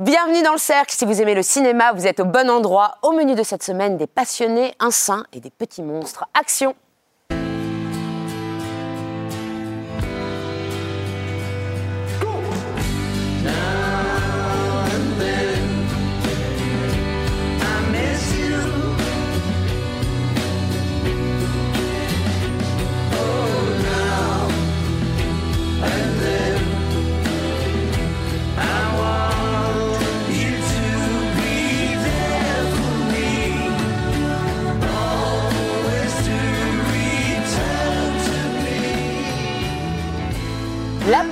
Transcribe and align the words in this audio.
Bienvenue 0.00 0.42
dans 0.42 0.50
le 0.50 0.58
cercle. 0.58 0.92
Si 0.92 1.04
vous 1.04 1.22
aimez 1.22 1.36
le 1.36 1.44
cinéma, 1.44 1.92
vous 1.92 2.04
êtes 2.08 2.18
au 2.18 2.24
bon 2.24 2.50
endroit. 2.50 2.96
Au 3.02 3.12
menu 3.12 3.36
de 3.36 3.44
cette 3.44 3.62
semaine, 3.62 3.96
des 3.96 4.08
passionnés, 4.08 4.74
un 4.80 4.90
saint 4.90 5.24
et 5.32 5.38
des 5.38 5.50
petits 5.50 5.82
monstres. 5.82 6.26
Action 6.34 6.74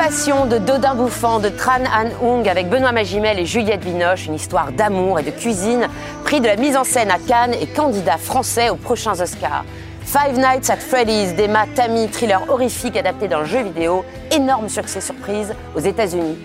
passion 0.02 0.46
de 0.46 0.58
Dodin 0.58 0.96
Bouffant 0.96 1.38
de 1.38 1.48
Tran 1.48 1.84
Han 1.84 2.26
Hung 2.26 2.48
avec 2.48 2.68
Benoît 2.68 2.90
Magimel 2.90 3.38
et 3.38 3.46
Juliette 3.46 3.84
Binoche, 3.84 4.26
une 4.26 4.34
histoire 4.34 4.72
d'amour 4.72 5.20
et 5.20 5.22
de 5.22 5.30
cuisine, 5.30 5.86
prix 6.24 6.40
de 6.40 6.48
la 6.48 6.56
mise 6.56 6.76
en 6.76 6.82
scène 6.82 7.12
à 7.12 7.18
Cannes 7.18 7.54
et 7.54 7.68
candidat 7.68 8.16
français 8.18 8.68
aux 8.68 8.74
prochains 8.74 9.20
Oscars. 9.20 9.64
Five 10.04 10.38
Nights 10.38 10.70
at 10.70 10.78
Freddy's 10.78 11.36
d'Emma 11.36 11.66
Tammy, 11.76 12.08
thriller 12.08 12.42
horrifique 12.48 12.96
adapté 12.96 13.28
d'un 13.28 13.44
jeu 13.44 13.62
vidéo, 13.62 14.04
énorme 14.32 14.68
succès 14.68 15.00
surprise 15.00 15.54
aux 15.76 15.80
États-Unis. 15.80 16.36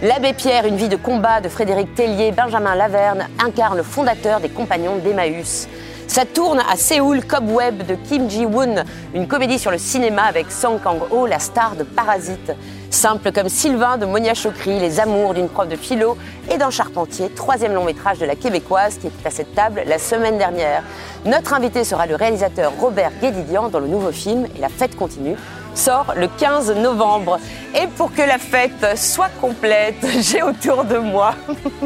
L'abbé 0.00 0.32
Pierre, 0.32 0.64
une 0.64 0.76
vie 0.76 0.88
de 0.88 0.96
combat 0.96 1.42
de 1.42 1.50
Frédéric 1.50 1.94
Tellier, 1.94 2.32
Benjamin 2.32 2.74
Laverne 2.74 3.26
incarne 3.38 3.76
le 3.76 3.82
fondateur 3.82 4.40
des 4.40 4.48
Compagnons 4.48 4.96
d'Emmaüs. 4.96 5.68
Ça 6.06 6.24
tourne 6.24 6.60
à 6.72 6.76
Séoul, 6.76 7.22
Cobweb 7.24 7.84
de 7.86 7.96
Kim 7.96 8.30
Ji-woon, 8.30 8.84
une 9.14 9.26
comédie 9.26 9.58
sur 9.58 9.70
le 9.70 9.78
cinéma 9.78 10.22
avec 10.22 10.50
Song 10.50 10.78
Kang-ho, 10.82 11.26
la 11.26 11.38
star 11.38 11.76
de 11.76 11.82
Parasite. 11.82 12.52
Simple 12.94 13.32
comme 13.32 13.48
Sylvain 13.48 13.98
de 13.98 14.06
Monia 14.06 14.34
Chokri, 14.34 14.78
les 14.78 15.00
amours 15.00 15.34
d'une 15.34 15.48
prof 15.48 15.66
de 15.66 15.74
philo 15.74 16.16
et 16.48 16.58
d'un 16.58 16.70
charpentier, 16.70 17.28
troisième 17.28 17.74
long 17.74 17.84
métrage 17.84 18.18
de 18.18 18.24
la 18.24 18.36
québécoise 18.36 18.98
qui 18.98 19.08
était 19.08 19.26
à 19.26 19.30
cette 19.30 19.52
table 19.52 19.82
la 19.84 19.98
semaine 19.98 20.38
dernière. 20.38 20.84
Notre 21.24 21.54
invité 21.54 21.82
sera 21.82 22.06
le 22.06 22.14
réalisateur 22.14 22.72
Robert 22.80 23.10
Guédidian 23.20 23.68
dans 23.68 23.80
le 23.80 23.88
nouveau 23.88 24.12
film 24.12 24.46
Et 24.56 24.60
la 24.60 24.68
fête 24.68 24.94
continue 24.94 25.34
sort 25.74 26.14
le 26.16 26.28
15 26.28 26.76
novembre. 26.76 27.40
Et 27.74 27.88
pour 27.96 28.14
que 28.14 28.22
la 28.22 28.38
fête 28.38 28.96
soit 28.96 29.30
complète, 29.40 29.96
j'ai 30.20 30.44
autour 30.44 30.84
de 30.84 30.98
moi 30.98 31.34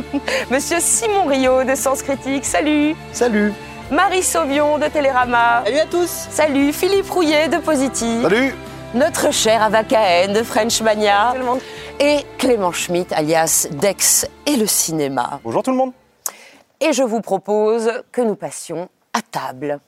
Monsieur 0.51 0.77
Simon 0.79 1.25
Rio 1.25 1.65
de 1.65 1.75
Sens 1.75 2.03
Critique. 2.03 2.45
Salut 2.45 2.95
Salut 3.13 3.55
Marie 3.91 4.23
Sauvion 4.23 4.77
de 4.77 4.85
Télérama. 4.85 5.63
Salut 5.65 5.79
à 5.79 5.87
tous. 5.87 6.27
Salut 6.29 6.71
Philippe 6.75 7.09
Rouillet 7.11 7.49
de 7.49 7.57
Positive. 7.57 8.23
Salut 8.23 8.55
Notre 8.95 9.35
cher 9.35 9.63
Ava 9.63 9.85
Cahen 9.85 10.33
de 10.33 10.43
French 10.43 10.81
Mania. 10.81 11.35
Et 12.01 12.21
Clément 12.39 12.73
Schmitt 12.73 13.13
alias 13.13 13.69
Dex 13.71 14.27
et 14.47 14.57
le 14.57 14.67
cinéma. 14.67 15.41
Bonjour 15.45 15.63
tout 15.63 15.73
le 15.73 15.77
monde 15.77 15.93
Et 16.81 16.95
je 16.95 17.03
vous 17.03 17.21
propose 17.21 17.91
que 18.13 18.23
nous 18.23 18.35
passions 18.35 18.89
à 19.13 19.21
table. 19.21 19.81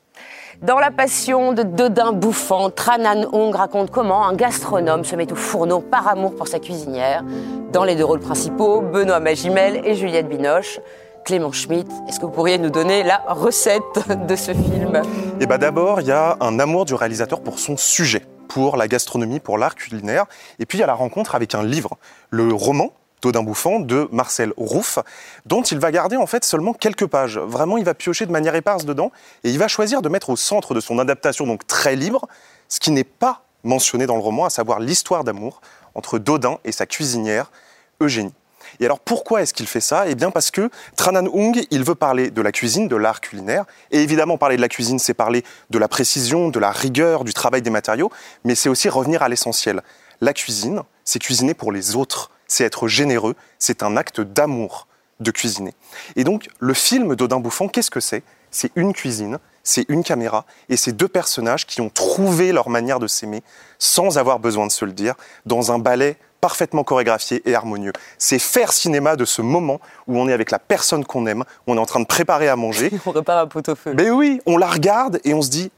Dans 0.61 0.79
La 0.79 0.91
Passion 0.91 1.55
de 1.55 1.63
Dodin 1.63 2.13
Bouffant, 2.13 2.69
Tranan 2.69 3.27
Hong 3.33 3.55
raconte 3.55 3.91
comment 3.91 4.27
un 4.27 4.35
gastronome 4.35 5.05
se 5.05 5.17
met 5.17 5.33
au 5.33 5.37
fourneau 5.37 5.81
par 5.81 6.07
amour 6.07 6.37
pour 6.37 6.49
sa 6.49 6.59
cuisinière. 6.59 7.25
Dans 7.73 7.85
les 7.85 7.95
deux 7.95 8.05
rôles 8.05 8.21
principaux, 8.21 8.83
Benoît 8.83 9.21
Magimel 9.21 9.81
et 9.85 9.95
Juliette 9.95 10.29
Binoche. 10.29 10.79
Clément 11.25 11.53
Schmitt, 11.53 11.89
est-ce 12.09 12.19
que 12.19 12.27
vous 12.27 12.33
pourriez 12.33 12.59
nous 12.59 12.71
donner 12.71 13.03
la 13.03 13.23
recette 13.29 14.27
de 14.27 14.37
ce 14.37 14.53
film? 14.53 15.01
Eh 15.41 15.47
bien 15.47 15.59
d'abord, 15.59 16.01
il 16.01 16.09
y 16.09 16.13
a 16.13 16.37
un 16.41 16.59
amour 16.59 16.85
du 16.85 16.95
réalisateur 16.95 17.41
pour 17.41 17.59
son 17.59 17.77
sujet, 17.77 18.23
pour 18.51 18.77
la 18.77 18.89
gastronomie, 18.89 19.39
pour 19.39 19.59
l'art 19.59 19.77
culinaire. 19.77 20.27
Et 20.59 20.67
puis 20.67 20.79
il 20.79 20.81
y 20.81 20.85
a 20.85 20.89
la 20.89 20.95
rencontre 20.95 21.37
avec 21.37 21.55
un 21.55 21.63
livre, 21.63 21.97
le 22.31 22.53
roman 22.53 22.93
Dodin 23.23 23.45
Bouffant 23.45 23.79
de 23.79 24.09
Marcel 24.11 24.53
Rouff, 24.57 24.99
dont 25.47 25.63
il 25.63 25.79
va 25.79 25.93
garder 25.93 26.17
en 26.17 26.27
fait 26.27 26.45
seulement 26.45 26.73
quelques 26.73 27.07
pages. 27.07 27.39
Vraiment, 27.39 27.79
il 27.79 27.85
va 27.85 27.95
piocher 27.95 28.27
de 28.27 28.33
manière 28.33 28.57
éparse 28.57 28.85
dedans 28.85 29.13
et 29.45 29.51
il 29.51 29.59
va 29.59 29.69
choisir 29.69 30.03
de 30.03 30.09
mettre 30.09 30.31
au 30.31 30.37
centre 30.37 30.75
de 30.75 30.81
son 30.81 30.99
adaptation, 30.99 31.47
donc 31.47 31.65
très 31.67 31.95
libre, 31.95 32.27
ce 32.69 32.81
qui 32.81 32.91
n'est 32.91 33.05
pas 33.05 33.45
mentionné 33.63 34.07
dans 34.07 34.17
le 34.17 34.23
roman, 34.23 34.47
à 34.47 34.51
savoir 34.51 34.81
l'histoire 34.81 35.23
d'amour 35.23 35.61
entre 35.95 36.19
Dodin 36.19 36.59
et 36.65 36.73
sa 36.73 36.87
cuisinière 36.87 37.53
Eugénie. 38.01 38.35
Et 38.81 38.87
alors 38.87 38.99
pourquoi 38.99 39.43
est-ce 39.43 39.55
qu'il 39.55 39.67
fait 39.67 39.81
ça? 39.81 40.09
Eh 40.09 40.15
bien 40.15 40.31
parce 40.31 40.51
que 40.51 40.71
Tranan 40.97 41.27
Hung, 41.33 41.65
il 41.71 41.85
veut 41.85 41.95
parler 41.95 42.31
de 42.31 42.43
la 42.43 42.51
cuisine, 42.51 42.89
de 42.89 42.97
l'art 42.97 43.21
culinaire. 43.21 43.67
Et 43.91 44.03
évidemment, 44.03 44.39
parler 44.39 44.57
de 44.57 44.63
la 44.63 44.69
cuisine, 44.69 44.99
c'est 44.99 45.15
parler 45.15 45.45
de 45.69 45.79
la 45.79 45.87
précision, 45.87 46.49
de 46.49 46.59
la 46.59 46.71
rigueur, 46.71 47.25
du 47.25 47.35
travail 47.35 47.63
des 47.63 47.71
matériaux, 47.71 48.11
mais 48.45 48.55
c'est 48.55 48.71
aussi 48.71 48.89
revenir 48.89 49.23
à 49.23 49.29
l'essentiel. 49.29 49.83
La 50.23 50.33
cuisine, 50.33 50.83
c'est 51.05 51.19
cuisiner 51.19 51.55
pour 51.55 51.73
les 51.73 51.95
autres, 51.95 52.31
c'est 52.47 52.65
être 52.65 52.89
généreux, 52.89 53.37
c'est 53.59 53.83
un 53.83 53.97
acte 53.97 54.21
d'amour 54.21 54.89
de 55.21 55.31
cuisiner. 55.31 55.75
Et 56.17 56.25
donc, 56.25 56.49
le 56.59 56.75
film 56.75 57.15
d'Odin 57.15 57.41
Bouffant, 57.41 57.69
qu'est-ce 57.69 57.91
que 57.91 58.01
c'est? 58.01 58.23
C'est 58.51 58.73
une 58.75 58.93
cuisine, 58.93 59.39
c'est 59.63 59.85
une 59.89 60.03
caméra 60.03 60.45
et 60.69 60.77
c'est 60.77 60.93
deux 60.93 61.07
personnages 61.07 61.67
qui 61.67 61.81
ont 61.81 61.91
trouvé 61.91 62.51
leur 62.53 62.69
manière 62.69 62.99
de 62.99 63.07
s'aimer 63.07 63.43
sans 63.79 64.19
avoir 64.19 64.41
besoin 64.41 64.67
de 64.67 64.73
se 64.73 64.85
le 64.85 64.93
dire 64.93 65.15
dans 65.47 65.71
un 65.71 65.79
ballet 65.79 66.17
parfaitement 66.41 66.85
chorégraphié 66.85 67.43
et 67.45 67.55
harmonieux. 67.55 67.93
C'est 68.19 68.39
faire 68.39 68.73
cinéma 68.73 69.17
de 69.17 69.25
ce 69.25 69.43
moment 69.43 69.81
où 70.07 70.19
on 70.19 70.29
est 70.29 70.33
avec 70.33 70.51
la 70.51 70.59
personne 70.59 71.05
qu'on 71.05 71.27
aime, 71.27 71.45
où 71.67 71.73
on 71.73 71.77
est 71.77 71.81
en 71.81 71.87
train 71.87 72.01
de 72.01 72.07
préparer 72.07 72.49
à 72.49 72.57
manger. 72.57 72.91
on 73.07 73.11
repart 73.11 73.39
un 73.39 73.47
pot-au-feu. 73.47 73.95
Mais 73.95 74.11
oui, 74.11 74.41
on 74.47 74.57
la 74.57 74.69
regarde 74.69 75.21
et 75.25 75.35
on 75.35 75.43
se 75.43 75.51
dit, 75.51 75.71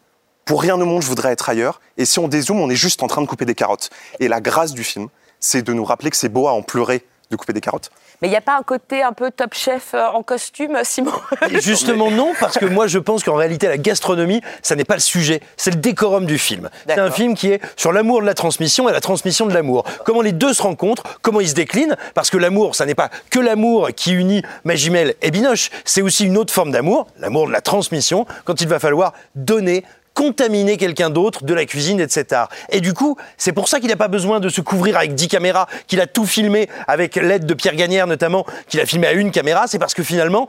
pour 0.44 0.62
rien 0.62 0.80
au 0.80 0.84
monde, 0.84 1.02
je 1.02 1.08
voudrais 1.08 1.32
être 1.32 1.48
ailleurs. 1.48 1.80
Et 1.96 2.04
si 2.04 2.18
on 2.18 2.28
dézoome, 2.28 2.60
on 2.60 2.70
est 2.70 2.76
juste 2.76 3.02
en 3.02 3.06
train 3.06 3.22
de 3.22 3.26
couper 3.26 3.44
des 3.44 3.54
carottes. 3.54 3.90
Et 4.20 4.28
la 4.28 4.40
grâce 4.40 4.72
du 4.72 4.84
film, 4.84 5.08
c'est 5.40 5.62
de 5.62 5.72
nous 5.72 5.84
rappeler 5.84 6.10
que 6.10 6.16
c'est 6.16 6.28
beau 6.28 6.48
à 6.48 6.52
en 6.52 6.62
pleurer 6.62 7.04
de 7.32 7.36
couper 7.36 7.52
des 7.52 7.60
carottes. 7.60 7.90
Mais 8.20 8.28
il 8.28 8.30
n'y 8.30 8.36
a 8.36 8.40
pas 8.40 8.56
un 8.56 8.62
côté 8.62 9.02
un 9.02 9.12
peu 9.12 9.30
top 9.30 9.54
chef 9.54 9.94
euh, 9.94 10.06
en 10.06 10.22
costume, 10.22 10.78
Simon 10.84 11.12
Justement 11.60 12.10
non, 12.10 12.32
parce 12.38 12.58
que 12.58 12.66
moi 12.66 12.86
je 12.86 12.98
pense 12.98 13.24
qu'en 13.24 13.34
réalité 13.34 13.66
la 13.66 13.78
gastronomie, 13.78 14.40
ça 14.62 14.76
n'est 14.76 14.84
pas 14.84 14.94
le 14.94 15.00
sujet, 15.00 15.40
c'est 15.56 15.70
le 15.70 15.76
décorum 15.76 16.26
du 16.26 16.38
film. 16.38 16.70
C'est 16.86 16.98
un 16.98 17.10
film 17.10 17.34
qui 17.34 17.48
est 17.48 17.60
sur 17.76 17.92
l'amour 17.92 18.20
de 18.20 18.26
la 18.26 18.34
transmission 18.34 18.88
et 18.88 18.92
la 18.92 19.00
transmission 19.00 19.46
de 19.46 19.54
l'amour. 19.54 19.84
Comment 20.04 20.22
les 20.22 20.32
deux 20.32 20.52
se 20.52 20.62
rencontrent, 20.62 21.02
comment 21.22 21.40
ils 21.40 21.48
se 21.48 21.54
déclinent, 21.54 21.96
parce 22.14 22.30
que 22.30 22.36
l'amour, 22.36 22.76
ça 22.76 22.86
n'est 22.86 22.94
pas 22.94 23.10
que 23.30 23.40
l'amour 23.40 23.88
qui 23.96 24.12
unit 24.12 24.42
Magimel 24.64 25.14
et 25.22 25.30
Binoche, 25.30 25.70
c'est 25.84 26.02
aussi 26.02 26.26
une 26.26 26.36
autre 26.36 26.52
forme 26.52 26.70
d'amour, 26.70 27.06
l'amour 27.18 27.48
de 27.48 27.52
la 27.52 27.60
transmission, 27.60 28.26
quand 28.44 28.60
il 28.60 28.68
va 28.68 28.78
falloir 28.78 29.12
donner 29.34 29.84
contaminer 30.14 30.76
quelqu'un 30.76 31.10
d'autre 31.10 31.44
de 31.44 31.54
la 31.54 31.64
cuisine 31.64 32.00
et 32.00 32.06
de 32.06 32.10
cet 32.10 32.32
art. 32.32 32.48
Et 32.70 32.80
du 32.80 32.94
coup, 32.94 33.16
c'est 33.36 33.52
pour 33.52 33.68
ça 33.68 33.80
qu'il 33.80 33.88
n'a 33.88 33.96
pas 33.96 34.08
besoin 34.08 34.40
de 34.40 34.48
se 34.48 34.60
couvrir 34.60 34.96
avec 34.96 35.14
10 35.14 35.28
caméras, 35.28 35.66
qu'il 35.86 36.00
a 36.00 36.06
tout 36.06 36.26
filmé 36.26 36.68
avec 36.86 37.16
l'aide 37.16 37.46
de 37.46 37.54
Pierre 37.54 37.76
Gagnère 37.76 38.06
notamment, 38.06 38.46
qu'il 38.68 38.80
a 38.80 38.86
filmé 38.86 39.06
à 39.06 39.12
une 39.12 39.30
caméra, 39.30 39.66
c'est 39.66 39.78
parce 39.78 39.94
que 39.94 40.02
finalement, 40.02 40.48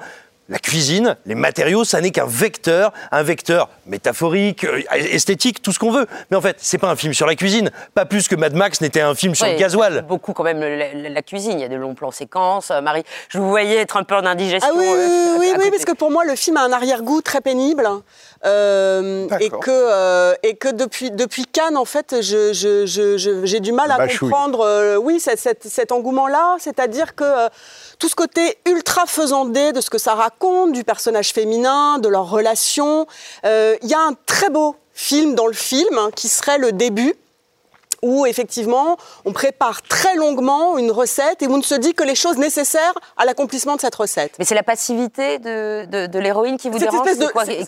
la 0.50 0.60
cuisine, 0.60 1.16
les 1.26 1.36
matériaux, 1.36 1.86
ça 1.86 2.02
n'est 2.02 2.12
qu'un 2.12 2.26
vecteur, 2.26 2.92
un 3.12 3.24
vecteur 3.24 3.70
métaphorique, 3.86 4.66
euh, 4.66 4.82
esthétique, 4.92 5.62
tout 5.62 5.72
ce 5.72 5.80
qu'on 5.80 5.92
veut. 5.92 6.06
Mais 6.30 6.38
en 6.38 6.42
fait, 6.42 6.58
c'est 6.60 6.78
pas 6.78 6.90
un 6.90 6.98
film 6.98 7.14
sur 7.14 7.26
la 7.26 7.36
cuisine, 7.36 7.72
pas 7.94 8.06
plus 8.06 8.28
que 8.28 8.36
Mad 8.36 8.54
Max 8.54 8.82
n'était 8.82 9.00
un 9.00 9.16
film 9.16 9.36
sur 9.36 9.48
le 9.48 9.56
gasoil. 9.56 10.06
Beaucoup 10.08 10.34
quand 10.34 10.44
même 10.44 10.60
la, 10.60 11.22
cuisine, 11.22 11.54
il 11.54 11.62
y 11.62 11.64
a 11.64 11.70
de 11.70 11.76
longs 11.76 11.96
plans 11.96 12.12
séquences. 12.12 12.72
Euh, 12.72 12.82
Marie, 12.82 13.04
je 13.30 13.40
vous 13.40 13.50
voyais 13.50 13.78
être 13.78 13.96
un 13.96 14.04
peu 14.04 14.16
en 14.16 14.26
indigestion. 14.26 14.70
Ah 14.70 14.78
oui, 14.78 14.86
euh, 14.86 15.38
oui, 15.40 15.54
oui, 15.58 15.70
parce 15.72 15.86
que 15.86 15.94
pour 15.94 16.12
moi, 16.12 16.26
le 16.26 16.36
film 16.36 16.58
a 16.58 16.62
un 16.64 16.74
arrière-goût 16.74 17.22
très 17.22 17.40
pénible. 17.40 17.88
Et 18.46 19.50
que, 19.50 20.46
et 20.46 20.56
que 20.56 20.70
depuis, 20.70 21.12
depuis 21.12 21.46
Cannes, 21.46 21.78
en 21.78 21.86
fait, 21.86 22.16
j'ai 22.22 23.60
du 23.60 23.72
mal 23.72 23.92
à 23.92 24.08
comprendre 24.08 24.98
oui, 24.98 25.20
cet 25.20 25.92
engouement-là. 25.92 26.58
C'est-à-dire 26.60 27.16
que 27.16 27.50
tout 28.00 28.10
ce 28.10 28.16
côté 28.16 28.58
ultra 28.68 29.06
faisandé 29.06 29.72
de 29.72 29.82
ce 29.82 29.90
que 29.90 29.98
ça 29.98 30.14
raconte, 30.14 30.74
du 30.74 30.84
personnage 30.84 31.32
féminin, 31.32 32.00
de 32.00 32.10
leur 32.10 32.30
relation. 32.30 33.08
Euh, 33.46 33.76
il 33.82 33.90
y 33.90 33.94
a 33.94 34.02
un 34.02 34.14
très 34.26 34.50
beau 34.50 34.76
film 34.94 35.36
dans 35.36 35.48
le 35.48 35.54
film 35.54 35.98
hein, 35.98 36.10
qui 36.16 36.28
serait 36.28 36.58
le 36.58 36.72
début 36.72 37.16
où 38.04 38.26
effectivement 38.28 38.98
on 39.26 39.34
prépare 39.34 39.82
très 39.82 40.16
longuement 40.16 40.78
une 40.78 40.92
recette 40.92 41.42
et 41.42 41.48
où 41.48 41.54
on 41.54 41.58
ne 41.58 41.64
se 41.64 41.74
dit 41.74 41.94
que 41.94 42.04
les 42.04 42.16
choses 42.16 42.38
nécessaires 42.38 42.94
à 43.18 43.26
l'accomplissement 43.26 43.76
de 43.76 43.82
cette 43.82 43.96
recette. 43.96 44.34
Mais 44.38 44.46
c'est 44.46 44.56
la 44.56 44.64
passivité 44.64 45.40
de, 45.40 45.86
de, 45.86 46.20
l'héroïne 46.20 46.58
qui 46.58 46.70
vous 46.70 46.78
dérange 46.78 47.08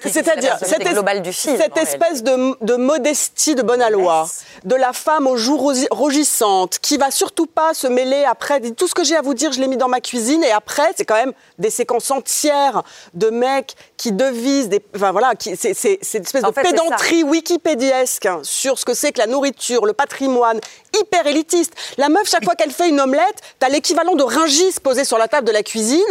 C'est-à-dire 0.01 0.57
cette, 0.61 1.21
du 1.21 1.33
film, 1.33 1.57
cette 1.57 1.77
espèce 1.77 2.21
de, 2.21 2.63
de, 2.63 2.75
modestie 2.75 3.55
de 3.55 3.61
bonne 3.61 3.81
aloi, 3.81 4.27
de 4.65 4.75
la 4.75 4.93
femme 4.93 5.25
aux 5.25 5.37
joues 5.37 5.57
rougissante 5.89 6.79
qui 6.79 6.97
va 6.97 7.11
surtout 7.11 7.45
pas 7.45 7.73
se 7.73 7.87
mêler 7.87 8.25
après. 8.25 8.59
Tout 8.71 8.87
ce 8.87 8.93
que 8.93 9.03
j'ai 9.03 9.15
à 9.15 9.21
vous 9.21 9.33
dire, 9.33 9.53
je 9.53 9.61
l'ai 9.61 9.67
mis 9.67 9.77
dans 9.77 9.87
ma 9.87 10.01
cuisine 10.01 10.43
et 10.43 10.51
après 10.51 10.91
c'est 10.97 11.05
quand 11.05 11.15
même 11.15 11.33
des 11.59 11.69
séquences 11.69 12.11
entières 12.11 12.83
de 13.13 13.29
mecs 13.29 13.75
qui 13.95 14.11
devisent 14.11 14.67
des. 14.67 14.83
Enfin 14.95 15.13
voilà, 15.13 15.31
c'est 15.39 15.53
une 15.53 16.21
espèce 16.21 16.43
de 16.43 16.61
pédanterie 16.61 17.23
wikipédiesque 17.23 18.27
sur 18.43 18.77
ce 18.77 18.83
que 18.83 18.93
c'est 18.93 19.13
que 19.13 19.19
la 19.19 19.27
nourriture, 19.27 19.85
le 19.85 19.93
patrimoine 19.93 20.24
patrimoine, 20.25 20.59
hyper 20.99 21.27
élitiste. 21.27 21.73
La 21.97 22.09
meuf, 22.09 22.29
chaque 22.29 22.43
fois 22.43 22.55
qu'elle 22.55 22.71
fait 22.71 22.89
une 22.89 22.99
omelette, 22.99 23.41
t'as 23.59 23.69
l'équivalent 23.69 24.15
de 24.15 24.23
ringis 24.23 24.75
posé 24.81 25.03
sur 25.03 25.17
la 25.17 25.27
table 25.27 25.47
de 25.47 25.51
la 25.51 25.63
cuisine. 25.63 26.01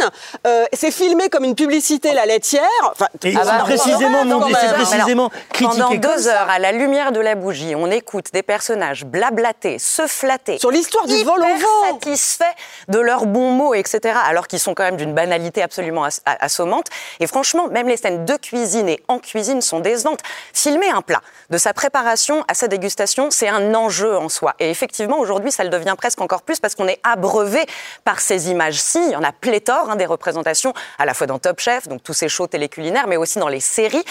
Euh, 0.45 0.65
c'est 0.73 0.91
filmé 0.91 1.29
comme 1.29 1.43
une 1.43 1.55
publicité, 1.55 2.13
la 2.13 2.25
laitière. 2.25 2.61
Enfin, 2.91 3.07
et 3.23 3.33
ah 3.35 3.43
bah, 3.43 3.63
précisément, 3.63 4.23
c'est 4.59 4.73
précisément 4.73 5.31
Pendant 5.59 5.95
deux 5.95 6.27
heures, 6.27 6.49
à 6.49 6.59
la 6.59 6.71
lumière 6.71 7.11
de 7.11 7.19
la 7.19 7.35
bougie, 7.35 7.75
on 7.75 7.89
écoute 7.91 8.27
des 8.33 8.43
personnages 8.43 9.05
blablater, 9.05 9.79
se 9.79 10.07
flatter. 10.07 10.59
Sur 10.59 10.71
l'histoire 10.71 11.05
du 11.05 11.23
vol 11.23 11.39
au 11.39 11.59
vent. 11.59 11.99
satisfaits 11.99 12.43
de 12.87 12.99
leurs 12.99 13.25
bons 13.25 13.51
mots, 13.51 13.73
etc. 13.73 14.17
Alors 14.25 14.47
qu'ils 14.47 14.59
sont 14.59 14.73
quand 14.73 14.83
même 14.83 14.97
d'une 14.97 15.13
banalité 15.13 15.61
absolument 15.61 16.07
assommante. 16.25 16.87
Et 17.19 17.27
franchement, 17.27 17.67
même 17.67 17.87
les 17.87 17.97
scènes 17.97 18.25
de 18.25 18.35
cuisine 18.35 18.89
et 18.89 19.01
en 19.07 19.19
cuisine 19.19 19.61
sont 19.61 19.79
décevantes. 19.79 20.21
Filmer 20.53 20.89
un 20.89 21.01
plat, 21.01 21.21
de 21.49 21.57
sa 21.57 21.73
préparation 21.73 22.43
à 22.47 22.53
sa 22.53 22.67
dégustation, 22.67 23.29
c'est 23.31 23.47
un 23.47 23.73
enjeu 23.73 24.04
en 24.13 24.29
soi. 24.29 24.55
Et 24.59 24.69
effectivement, 24.69 25.17
aujourd'hui, 25.19 25.51
ça 25.51 25.63
le 25.63 25.69
devient 25.69 25.95
presque 25.97 26.21
encore 26.21 26.41
plus 26.41 26.59
parce 26.59 26.75
qu'on 26.75 26.87
est 26.87 26.99
abreuvé 27.03 27.65
par 28.03 28.19
ces 28.19 28.49
images-ci. 28.49 28.99
Il 29.07 29.11
y 29.11 29.15
en 29.15 29.23
a 29.23 29.31
pléthore 29.31 29.89
hein, 29.89 29.95
des 29.95 30.05
représentations, 30.05 30.73
à 30.97 31.05
la 31.05 31.13
fois 31.13 31.27
dans 31.27 31.39
Top 31.39 31.59
Chef, 31.59 31.87
donc 31.87 32.03
tous 32.03 32.13
ces 32.13 32.29
shows 32.29 32.47
téléculinaires, 32.47 33.07
mais 33.07 33.17
aussi 33.17 33.39
dans 33.39 33.47
les 33.47 33.59
séries. 33.59 34.03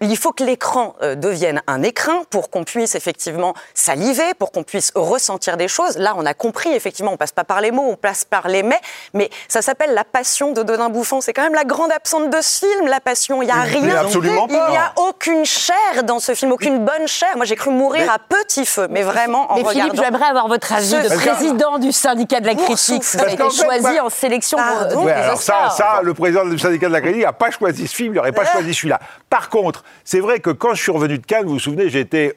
Il 0.00 0.16
faut 0.16 0.32
que 0.32 0.44
l'écran 0.44 0.94
euh, 1.02 1.14
devienne 1.14 1.62
un 1.66 1.82
écrin 1.82 2.22
pour 2.30 2.50
qu'on 2.50 2.64
puisse 2.64 2.94
effectivement 2.94 3.54
saliver, 3.74 4.34
pour 4.38 4.52
qu'on 4.52 4.62
puisse 4.62 4.92
ressentir 4.94 5.56
des 5.56 5.68
choses. 5.68 5.98
Là, 5.98 6.14
on 6.16 6.26
a 6.26 6.34
compris, 6.34 6.72
effectivement, 6.72 7.12
on 7.12 7.16
passe 7.16 7.32
pas 7.32 7.44
par 7.44 7.60
les 7.60 7.70
mots, 7.70 7.86
on 7.88 7.96
passe 7.96 8.24
par 8.24 8.48
les 8.48 8.62
mets, 8.62 8.80
mais 9.12 9.30
ça 9.48 9.62
s'appelle 9.62 9.94
la 9.94 10.04
passion 10.04 10.52
de 10.52 10.62
Dodin 10.62 10.88
Bouffon. 10.88 11.20
C'est 11.20 11.32
quand 11.32 11.42
même 11.42 11.54
la 11.54 11.64
grande 11.64 11.92
absente 11.92 12.30
de 12.30 12.40
ce 12.40 12.66
film, 12.66 12.88
la 12.88 13.00
passion. 13.00 13.42
Il 13.42 13.46
n'y 13.46 13.52
a 13.52 13.60
rien. 13.60 13.96
Absolument 13.96 14.46
Il 14.48 14.54
n'y 14.54 14.76
a 14.76 14.92
aucune 14.96 15.44
chair 15.44 16.04
dans 16.04 16.18
ce 16.18 16.34
film, 16.34 16.52
aucune 16.52 16.84
bonne 16.84 17.08
chair. 17.08 17.30
Moi, 17.36 17.44
j'ai 17.44 17.56
cru 17.56 17.70
mourir 17.70 18.10
à 18.10 18.18
petit 18.18 18.66
feu, 18.66 18.86
mais 18.90 19.02
vraiment 19.02 19.13
en 19.50 19.56
mais. 19.56 19.64
Philippe, 19.64 19.96
j'aimerais 19.96 20.26
avoir 20.26 20.48
votre 20.48 20.72
avis 20.72 20.90
de 20.90 21.14
président 21.16 21.78
du 21.78 21.92
syndicat 21.92 22.40
de 22.40 22.46
la 22.46 22.54
critique. 22.54 23.02
Vous 23.02 23.20
avez 23.20 23.32
été 23.34 23.50
choisi 23.50 24.00
en 24.00 24.10
sélection 24.10 24.58
pour 24.58 25.08
alors 25.08 25.40
ça, 25.40 25.70
ça, 25.70 26.00
le 26.02 26.14
président 26.14 26.44
du 26.44 26.58
syndicat 26.58 26.88
de 26.88 26.92
la 26.92 27.00
critique 27.00 27.22
n'a 27.22 27.32
pas 27.32 27.50
choisi 27.50 27.86
ce 27.86 27.94
film, 27.94 28.12
il 28.12 28.16
n'aurait 28.16 28.32
pas 28.32 28.44
choisi 28.44 28.74
celui-là. 28.74 29.00
Par 29.30 29.48
contre, 29.48 29.84
c'est 30.04 30.20
vrai 30.20 30.40
que 30.40 30.50
quand 30.50 30.74
je 30.74 30.82
suis 30.82 30.92
revenu 30.92 31.18
de 31.18 31.26
Cannes, 31.26 31.44
vous 31.44 31.54
vous 31.54 31.58
souvenez, 31.58 31.88
j'étais 31.88 32.36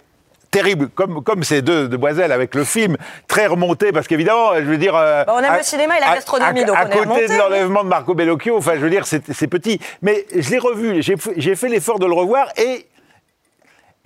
terrible, 0.51 0.89
comme, 0.89 1.23
comme 1.23 1.43
ces 1.43 1.61
deux 1.61 1.87
demoiselles 1.87 2.31
avec 2.31 2.55
le 2.55 2.63
film, 2.63 2.97
très 3.27 3.47
remonté, 3.47 3.91
parce 3.91 4.07
qu'évidemment, 4.07 4.55
je 4.55 4.61
veux 4.61 4.77
dire... 4.77 4.95
Euh, 4.95 5.23
on 5.27 5.39
aime 5.39 5.57
le 5.57 5.63
cinéma 5.63 5.97
et 5.97 6.01
la 6.01 6.15
gastronomie, 6.15 6.65
donc 6.65 6.77
à, 6.77 6.85
on 6.85 6.89
est 6.89 7.05
côté 7.05 7.27
de 7.27 7.37
l'enlèvement 7.37 7.83
de 7.83 7.89
Marco 7.89 8.13
Bellocchio, 8.13 8.57
enfin, 8.57 8.73
je 8.75 8.79
veux 8.79 8.89
dire, 8.89 9.05
c'est 9.05 9.47
petit. 9.47 9.79
Mais 10.01 10.25
je 10.35 10.49
l'ai 10.49 10.57
revu, 10.57 11.01
j'ai 11.01 11.55
fait 11.55 11.67
l'effort 11.67 11.99
de 11.99 12.05
le 12.05 12.13
revoir, 12.13 12.49
et 12.57 12.87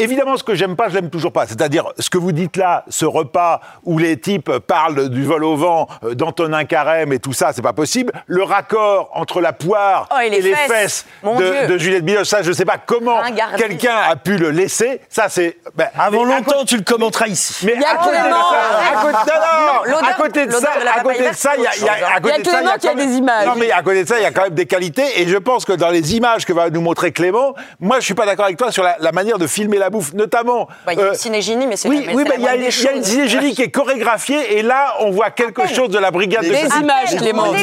Évidemment, 0.01 0.37
ce 0.37 0.43
que 0.43 0.55
j'aime 0.55 0.75
pas, 0.75 0.89
je 0.89 0.95
l'aime 0.95 1.09
toujours 1.09 1.31
pas. 1.31 1.45
C'est-à-dire, 1.45 1.85
ce 1.99 2.09
que 2.09 2.17
vous 2.17 2.31
dites 2.31 2.57
là, 2.57 2.85
ce 2.89 3.05
repas 3.05 3.61
où 3.83 3.97
les 3.97 4.19
types 4.19 4.51
parlent 4.59 5.09
du 5.09 5.23
vol 5.23 5.43
au 5.43 5.55
vent, 5.55 5.87
euh, 6.03 6.15
d'Antonin 6.15 6.65
Carême 6.65 7.13
et 7.13 7.19
tout 7.19 7.33
ça, 7.33 7.51
c'est 7.53 7.61
pas 7.61 7.73
possible. 7.73 8.11
Le 8.25 8.43
raccord 8.43 9.11
entre 9.13 9.41
la 9.41 9.53
poire 9.53 10.07
oh, 10.11 10.19
et 10.19 10.29
les, 10.29 10.41
fesses, 10.55 11.05
de, 11.23 11.77
Juliette 11.77 12.03
Binoche, 12.03 12.27
ça, 12.27 12.41
je 12.41 12.51
sais 12.51 12.65
pas 12.65 12.77
comment 12.83 13.21
quelqu'un 13.57 13.97
a 14.09 14.15
pu 14.15 14.37
le 14.37 14.49
laisser. 14.51 15.01
Ça, 15.09 15.29
c'est. 15.29 15.57
Ben, 15.75 15.87
Avant 15.97 16.23
longtemps, 16.23 16.65
tu 16.65 16.77
le 16.77 16.83
commenteras 16.83 17.27
ici. 17.27 17.65
Mais 17.65 17.75
à 17.85 17.97
côté, 17.97 18.17
de 18.17 18.23
ça, 18.23 20.07
à 20.09 20.13
côté 20.13 20.45
de 20.45 20.51
ça, 20.51 20.69
à 20.95 21.01
côté 21.01 21.29
de 21.29 21.35
ça, 21.35 21.51
il 21.57 21.63
y 21.63 21.67
a, 21.67 21.71
il 21.75 21.83
y 21.83 21.89
a, 21.89 22.19
il 22.19 22.85
y 22.85 22.87
a 22.87 22.95
des 22.95 23.17
images. 23.17 23.47
Non, 23.47 23.53
mais 23.55 23.71
à 23.71 23.81
côté 23.81 24.03
de 24.03 24.07
ça, 24.07 24.19
il 24.19 24.23
y 24.23 24.25
a 24.25 24.31
quand 24.31 24.43
même 24.43 24.53
des 24.53 24.65
qualités. 24.65 25.21
Et 25.21 25.27
je 25.27 25.37
pense 25.37 25.65
que 25.65 25.73
dans 25.73 25.89
les 25.89 26.15
images 26.15 26.45
que 26.45 26.53
va 26.53 26.69
nous 26.69 26.81
montrer 26.81 27.11
Clément, 27.11 27.53
moi, 27.79 27.99
je 27.99 28.05
suis 28.05 28.13
pas 28.13 28.25
d'accord 28.25 28.45
avec 28.45 28.57
toi 28.57 28.71
sur 28.71 28.83
la, 28.83 28.95
la 28.99 29.11
manière 29.11 29.37
de 29.37 29.47
filmer 29.47 29.77
la 29.77 29.89
bouffe, 29.91 30.13
notamment. 30.13 30.67
Bah, 30.85 30.93
il 30.93 30.99
y 30.99 31.01
a 31.01 31.05
une 31.05 31.11
euh, 31.11 31.15
cinégénie, 31.15 31.67
mais 31.67 31.77
c'est 31.77 31.87
Oui, 31.87 32.07
oui 32.13 32.23
bah, 32.23 32.35
il 32.37 32.43
y, 32.43 32.47
a, 32.47 32.55
y 32.55 32.65
a 32.65 32.91
une 32.91 33.03
cinégénie 33.03 33.53
qui 33.53 33.61
est 33.61 33.69
chorégraphiée, 33.69 34.57
et 34.57 34.61
là, 34.63 34.95
on 35.01 35.11
voit 35.11 35.29
quelque 35.29 35.67
chose 35.67 35.89
de 35.89 35.99
la 35.99 36.11
brigade 36.11 36.41
des 36.41 36.49
de 36.49 36.81
images, 36.81 37.15
Clément. 37.15 37.53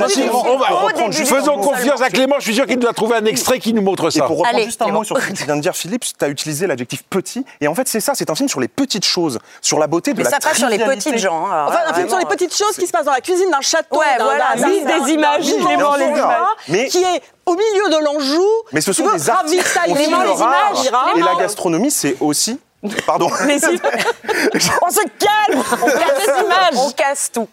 Faisons 1.10 1.58
confiance 1.58 2.02
à 2.02 2.10
Clément, 2.10 2.36
je 2.38 2.44
suis 2.44 2.54
sûr 2.54 2.66
qu'il 2.66 2.78
doit 2.78 2.92
trouver 2.92 3.16
un 3.16 3.24
extrait 3.24 3.58
qui 3.58 3.72
nous 3.72 3.82
montre 3.82 4.10
ça. 4.10 4.20
Et 4.20 4.26
pour 4.26 4.38
reprendre 4.38 4.64
juste 4.64 4.82
un 4.82 4.88
mot 4.88 5.04
sur 5.04 5.18
ce 5.18 5.26
que 5.28 5.44
vient 5.44 5.56
de 5.56 5.62
dire 5.62 5.74
Philippe, 5.74 6.04
tu 6.04 6.24
as 6.24 6.28
utilisé 6.28 6.66
l'adjectif 6.66 7.02
petit, 7.08 7.44
et 7.60 7.68
en 7.68 7.74
fait, 7.74 7.88
c'est 7.88 8.00
ça, 8.00 8.12
c'est 8.14 8.30
un 8.30 8.34
film 8.34 8.48
sur 8.48 8.60
les 8.60 8.68
petites 8.68 9.04
choses, 9.04 9.38
sur 9.60 9.78
la 9.78 9.86
beauté 9.86 10.12
de 10.12 10.18
mais 10.18 10.24
la 10.24 10.30
ça 10.30 10.38
passe 10.38 10.58
sur 10.58 10.68
les 10.68 10.78
petites 10.78 11.18
gens. 11.18 11.46
Hein. 11.46 11.66
Enfin, 11.68 11.80
un 11.86 11.94
film 11.94 12.08
sur 12.08 12.18
les 12.18 12.26
petites 12.26 12.56
choses 12.56 12.76
qui 12.76 12.86
se 12.86 12.92
passent 12.92 13.06
dans 13.06 13.12
la 13.12 13.20
cuisine 13.20 13.50
d'un 13.50 13.60
château. 13.60 13.98
Ouais, 13.98 14.06
voilà, 14.18 14.54
des 14.56 15.12
images, 15.12 15.44
Clément, 15.44 15.96
les 15.96 16.06
images. 16.06 16.88
Qui 16.90 17.02
est 17.02 17.22
au 17.48 17.56
milieu 17.56 17.88
de 17.90 18.04
l'Anjou. 18.04 18.46
Mais 18.72 18.80
ce 18.80 18.92
sont 18.92 19.10
des 19.10 19.30
artistes. 19.30 19.78
les 19.86 20.04
images. 20.04 20.86
Et 21.16 21.20
la 21.20 21.34
gastronomie, 21.34 21.90
c'est 21.90 22.16
aussi 22.20 22.60
Pardon. 23.06 23.26
on 23.34 23.36
se 23.36 25.02
calme 25.18 25.62
On 25.82 25.86
casse 25.86 26.26
les 26.26 26.44
images 26.44 26.74
On 26.76 26.90
casse 26.90 27.30
tout. 27.32 27.48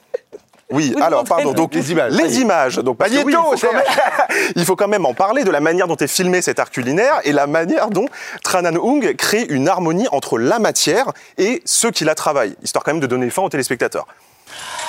Oui, 0.72 0.96
alors 1.02 1.24
pardon. 1.24 1.54
Donc 1.54 1.74
les 1.74 1.92
images. 1.92 2.14
Les 2.14 2.40
images. 2.40 2.76
Donc 2.78 2.98
parce 2.98 3.12
il, 3.12 3.22
faut 3.22 3.56
il, 4.56 4.66
faut 4.66 4.76
quand 4.76 4.88
même 4.88 5.06
en 5.06 5.14
parler 5.14 5.44
de 5.44 5.52
la 5.52 5.60
manière 5.60 5.88
dont 5.88 5.96
est 5.96 6.08
filmé 6.08 6.42
cet 6.42 6.60
art 6.60 6.72
culinaire 6.72 7.22
et 7.24 7.32
la 7.32 7.48
manière 7.48 7.90
dont 7.90 8.08
Tran 8.44 8.66
Anh 8.66 8.78
Hung 8.78 9.16
crée 9.16 9.46
une 9.50 9.68
harmonie 9.68 10.08
entre 10.12 10.38
la 10.38 10.60
matière 10.60 11.12
et 11.38 11.62
ceux 11.66 11.92
qui 11.92 12.04
la 12.04 12.16
travaillent, 12.16 12.56
histoire 12.64 12.84
quand 12.84 12.92
même 12.92 13.02
de 13.02 13.08
donner 13.08 13.30
fin 13.30 13.44
aux 13.44 13.50
téléspectateurs. 13.50 14.08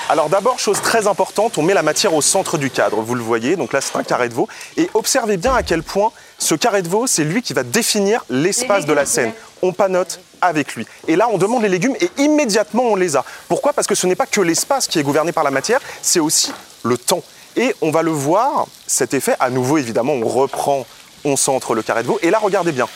Alors 0.08 0.28
d'abord, 0.28 0.60
chose 0.60 0.80
très 0.80 1.08
importante, 1.08 1.58
on 1.58 1.62
met 1.62 1.74
la 1.74 1.82
matière 1.82 2.14
au 2.14 2.22
centre 2.22 2.58
du 2.58 2.70
cadre, 2.70 3.00
vous 3.00 3.16
le 3.16 3.22
voyez, 3.22 3.56
donc 3.56 3.72
là 3.72 3.80
c'est 3.80 3.96
un 3.96 4.04
carré 4.04 4.28
de 4.28 4.34
veau, 4.34 4.46
et 4.76 4.88
observez 4.94 5.36
bien 5.36 5.52
à 5.52 5.64
quel 5.64 5.82
point 5.82 6.12
ce 6.38 6.54
carré 6.54 6.82
de 6.82 6.88
veau, 6.88 7.08
c'est 7.08 7.24
lui 7.24 7.42
qui 7.42 7.54
va 7.54 7.64
définir 7.64 8.24
l'espace 8.30 8.86
de 8.86 8.92
la 8.92 9.04
scène. 9.04 9.32
On 9.62 9.72
panote 9.72 10.20
avec 10.40 10.74
lui. 10.74 10.86
Et 11.08 11.16
là, 11.16 11.28
on 11.32 11.38
demande 11.38 11.62
les 11.62 11.68
légumes 11.68 11.96
et 11.98 12.10
immédiatement 12.18 12.84
on 12.84 12.94
les 12.94 13.16
a. 13.16 13.24
Pourquoi? 13.48 13.72
Parce 13.72 13.86
que 13.86 13.94
ce 13.94 14.06
n'est 14.06 14.14
pas 14.14 14.26
que 14.26 14.40
l'espace 14.40 14.86
qui 14.86 14.98
est 14.98 15.02
gouverné 15.02 15.32
par 15.32 15.44
la 15.44 15.50
matière, 15.50 15.80
c'est 16.02 16.20
aussi 16.20 16.52
le 16.84 16.98
temps. 16.98 17.22
Et 17.56 17.74
on 17.80 17.90
va 17.90 18.02
le 18.02 18.10
voir, 18.10 18.66
cet 18.86 19.14
effet, 19.14 19.34
à 19.40 19.50
nouveau 19.50 19.78
évidemment, 19.78 20.12
on 20.12 20.28
reprend, 20.28 20.86
on 21.24 21.36
centre 21.36 21.74
le 21.74 21.82
carré 21.82 22.02
de 22.02 22.08
veau, 22.08 22.18
et 22.22 22.30
là 22.30 22.38
regardez 22.38 22.70
bien, 22.70 22.86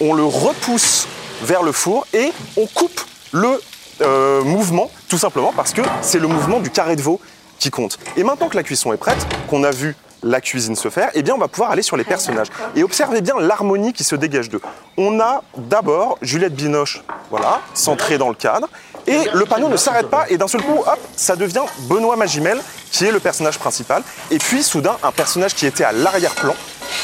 on 0.00 0.12
le 0.12 0.24
repousse 0.24 1.06
vers 1.42 1.62
le 1.62 1.72
four 1.72 2.06
et 2.12 2.32
on 2.56 2.66
coupe 2.66 3.00
le 3.32 3.60
euh, 4.00 4.42
mouvement, 4.42 4.90
tout 5.08 5.18
simplement 5.18 5.52
parce 5.54 5.72
que 5.72 5.82
c'est 6.02 6.18
le 6.18 6.28
mouvement 6.28 6.60
du 6.60 6.70
carré 6.70 6.96
de 6.96 7.02
veau 7.02 7.20
qui 7.58 7.70
compte. 7.70 7.98
Et 8.16 8.22
maintenant 8.22 8.48
que 8.48 8.56
la 8.56 8.62
cuisson 8.62 8.92
est 8.92 8.96
prête, 8.98 9.26
qu'on 9.48 9.64
a 9.64 9.70
vu 9.70 9.96
la 10.22 10.40
cuisine 10.40 10.74
se 10.74 10.90
faire, 10.90 11.10
eh 11.14 11.22
bien 11.22 11.34
on 11.34 11.38
va 11.38 11.48
pouvoir 11.48 11.70
aller 11.70 11.82
sur 11.82 11.96
les 11.96 12.04
personnages. 12.04 12.48
Et 12.74 12.82
observez 12.82 13.20
bien 13.20 13.34
l'harmonie 13.38 13.92
qui 13.92 14.04
se 14.04 14.16
dégage 14.16 14.48
d'eux. 14.48 14.60
On 14.96 15.20
a 15.20 15.42
d'abord 15.56 16.18
Juliette 16.22 16.54
Binoche, 16.54 17.02
voilà, 17.30 17.60
centrée 17.74 18.18
dans 18.18 18.28
le 18.28 18.34
cadre, 18.34 18.68
et 19.06 19.28
le 19.32 19.44
panneau 19.44 19.68
ne 19.68 19.76
s'arrête 19.76 20.10
pas, 20.10 20.26
et 20.28 20.36
d'un 20.36 20.48
seul 20.48 20.62
coup, 20.62 20.80
hop, 20.80 20.98
ça 21.16 21.36
devient 21.36 21.62
Benoît 21.88 22.16
Magimel, 22.16 22.60
qui 22.90 23.04
est 23.04 23.12
le 23.12 23.20
personnage 23.20 23.58
principal. 23.58 24.02
Et 24.30 24.38
puis 24.38 24.62
soudain, 24.62 24.96
un 25.02 25.12
personnage 25.12 25.54
qui 25.54 25.66
était 25.66 25.84
à 25.84 25.92
l'arrière-plan 25.92 26.54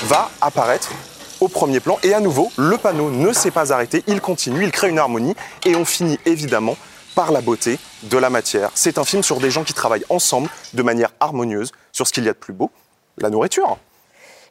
va 0.04 0.28
apparaître 0.40 0.90
au 1.44 1.48
premier 1.48 1.80
plan. 1.80 1.98
Et 2.02 2.14
à 2.14 2.20
nouveau, 2.20 2.50
le 2.56 2.78
panneau 2.78 3.10
ne 3.10 3.32
s'est 3.32 3.50
pas 3.50 3.72
arrêté, 3.72 4.02
il 4.06 4.20
continue, 4.20 4.64
il 4.64 4.70
crée 4.70 4.88
une 4.88 4.98
harmonie 4.98 5.36
et 5.66 5.76
on 5.76 5.84
finit 5.84 6.18
évidemment 6.24 6.76
par 7.14 7.30
la 7.32 7.42
beauté 7.42 7.78
de 8.04 8.18
la 8.18 8.30
matière. 8.30 8.70
C'est 8.74 8.98
un 8.98 9.04
film 9.04 9.22
sur 9.22 9.38
des 9.38 9.50
gens 9.50 9.62
qui 9.62 9.74
travaillent 9.74 10.06
ensemble 10.08 10.48
de 10.72 10.82
manière 10.82 11.10
harmonieuse 11.20 11.72
sur 11.92 12.06
ce 12.06 12.12
qu'il 12.12 12.24
y 12.24 12.28
a 12.28 12.32
de 12.32 12.38
plus 12.38 12.54
beau, 12.54 12.70
la 13.18 13.30
nourriture. 13.30 13.76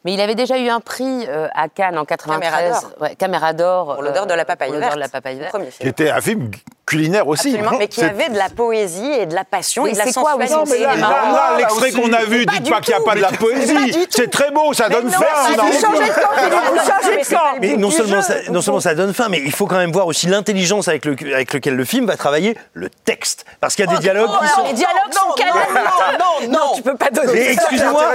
Mais 0.04 0.12
il 0.12 0.20
avait 0.20 0.34
déjà 0.34 0.58
eu 0.58 0.68
un 0.68 0.80
prix 0.80 1.26
euh, 1.28 1.48
à 1.54 1.68
Cannes 1.68 1.98
en 1.98 2.04
93. 2.04 2.88
Caméra 3.18 3.52
d'or. 3.54 3.94
Pour 3.94 4.02
l'odeur 4.02 4.26
de 4.26 4.34
la 4.34 4.44
papaye 4.44 4.70
verte. 4.70 4.94
de 4.94 5.00
la 5.00 5.08
papaye 5.08 5.38
verte. 5.38 5.56
Qui 5.80 5.88
était 5.88 6.10
un 6.10 6.20
film 6.20 6.50
culinaire 6.86 7.26
aussi. 7.28 7.48
Absolument, 7.48 7.78
mais 7.78 7.88
qui 7.88 8.02
avait 8.02 8.28
de 8.28 8.36
la 8.36 8.48
poésie 8.48 9.10
et 9.10 9.26
de 9.26 9.34
la 9.34 9.44
passion 9.44 9.86
et 9.86 9.92
de 9.92 9.98
la 9.98 10.06
sensualité. 10.06 10.54
Non, 10.54 10.64
mais 10.66 10.78
là, 10.78 10.96
là, 10.96 11.54
l'extrait 11.58 11.92
qu'on 11.92 12.12
a 12.12 12.24
vu, 12.24 12.46
dites 12.46 12.70
pas, 12.70 12.80
qu'il 12.80 12.94
n'y 12.94 13.00
a 13.00 13.04
pas 13.04 13.14
de 13.14 13.20
la 13.20 13.32
poésie. 13.32 14.06
C'est 14.10 14.30
très 14.30 14.50
beau, 14.50 14.72
ça 14.72 14.88
donne 14.88 15.10
faim. 15.10 15.24
Vous 15.48 15.80
changez 15.80 16.08
de 16.08 16.14
camp, 16.14 16.30
vous 16.70 16.78
changez 16.78 17.16
de 17.18 17.28
camp. 17.28 17.58
Mais 17.60 17.76
non 17.76 17.90
seulement, 17.90 18.22
ça, 18.22 18.34
non 18.50 18.62
seulement 18.62 18.80
ça 18.80 18.94
donne 18.94 19.14
faim, 19.14 19.28
mais 19.30 19.40
il 19.44 19.52
faut 19.52 19.66
quand 19.66 19.76
même 19.76 19.92
voir 19.92 20.06
aussi 20.06 20.26
l'intelligence 20.26 20.88
avec, 20.88 21.04
le, 21.04 21.16
avec 21.34 21.52
lequel 21.52 21.74
le 21.74 21.84
film 21.84 22.06
va 22.06 22.16
travailler 22.16 22.56
le 22.72 22.90
texte. 22.90 23.44
Parce 23.60 23.74
qu'il 23.74 23.84
y 23.84 23.88
a 23.88 23.92
des 23.92 24.00
dialogues 24.00 24.30
qui 24.40 24.48
sont... 24.48 24.64
Les 24.64 24.72
dialogues 24.72 25.12
sont 25.12 25.32
calmes. 25.36 25.52
Non, 26.18 26.48
non, 26.48 26.72
tu 26.76 26.82
peux 26.82 26.96
pas 26.96 27.10
donner 27.10 27.52
Excusez-moi, 27.52 28.14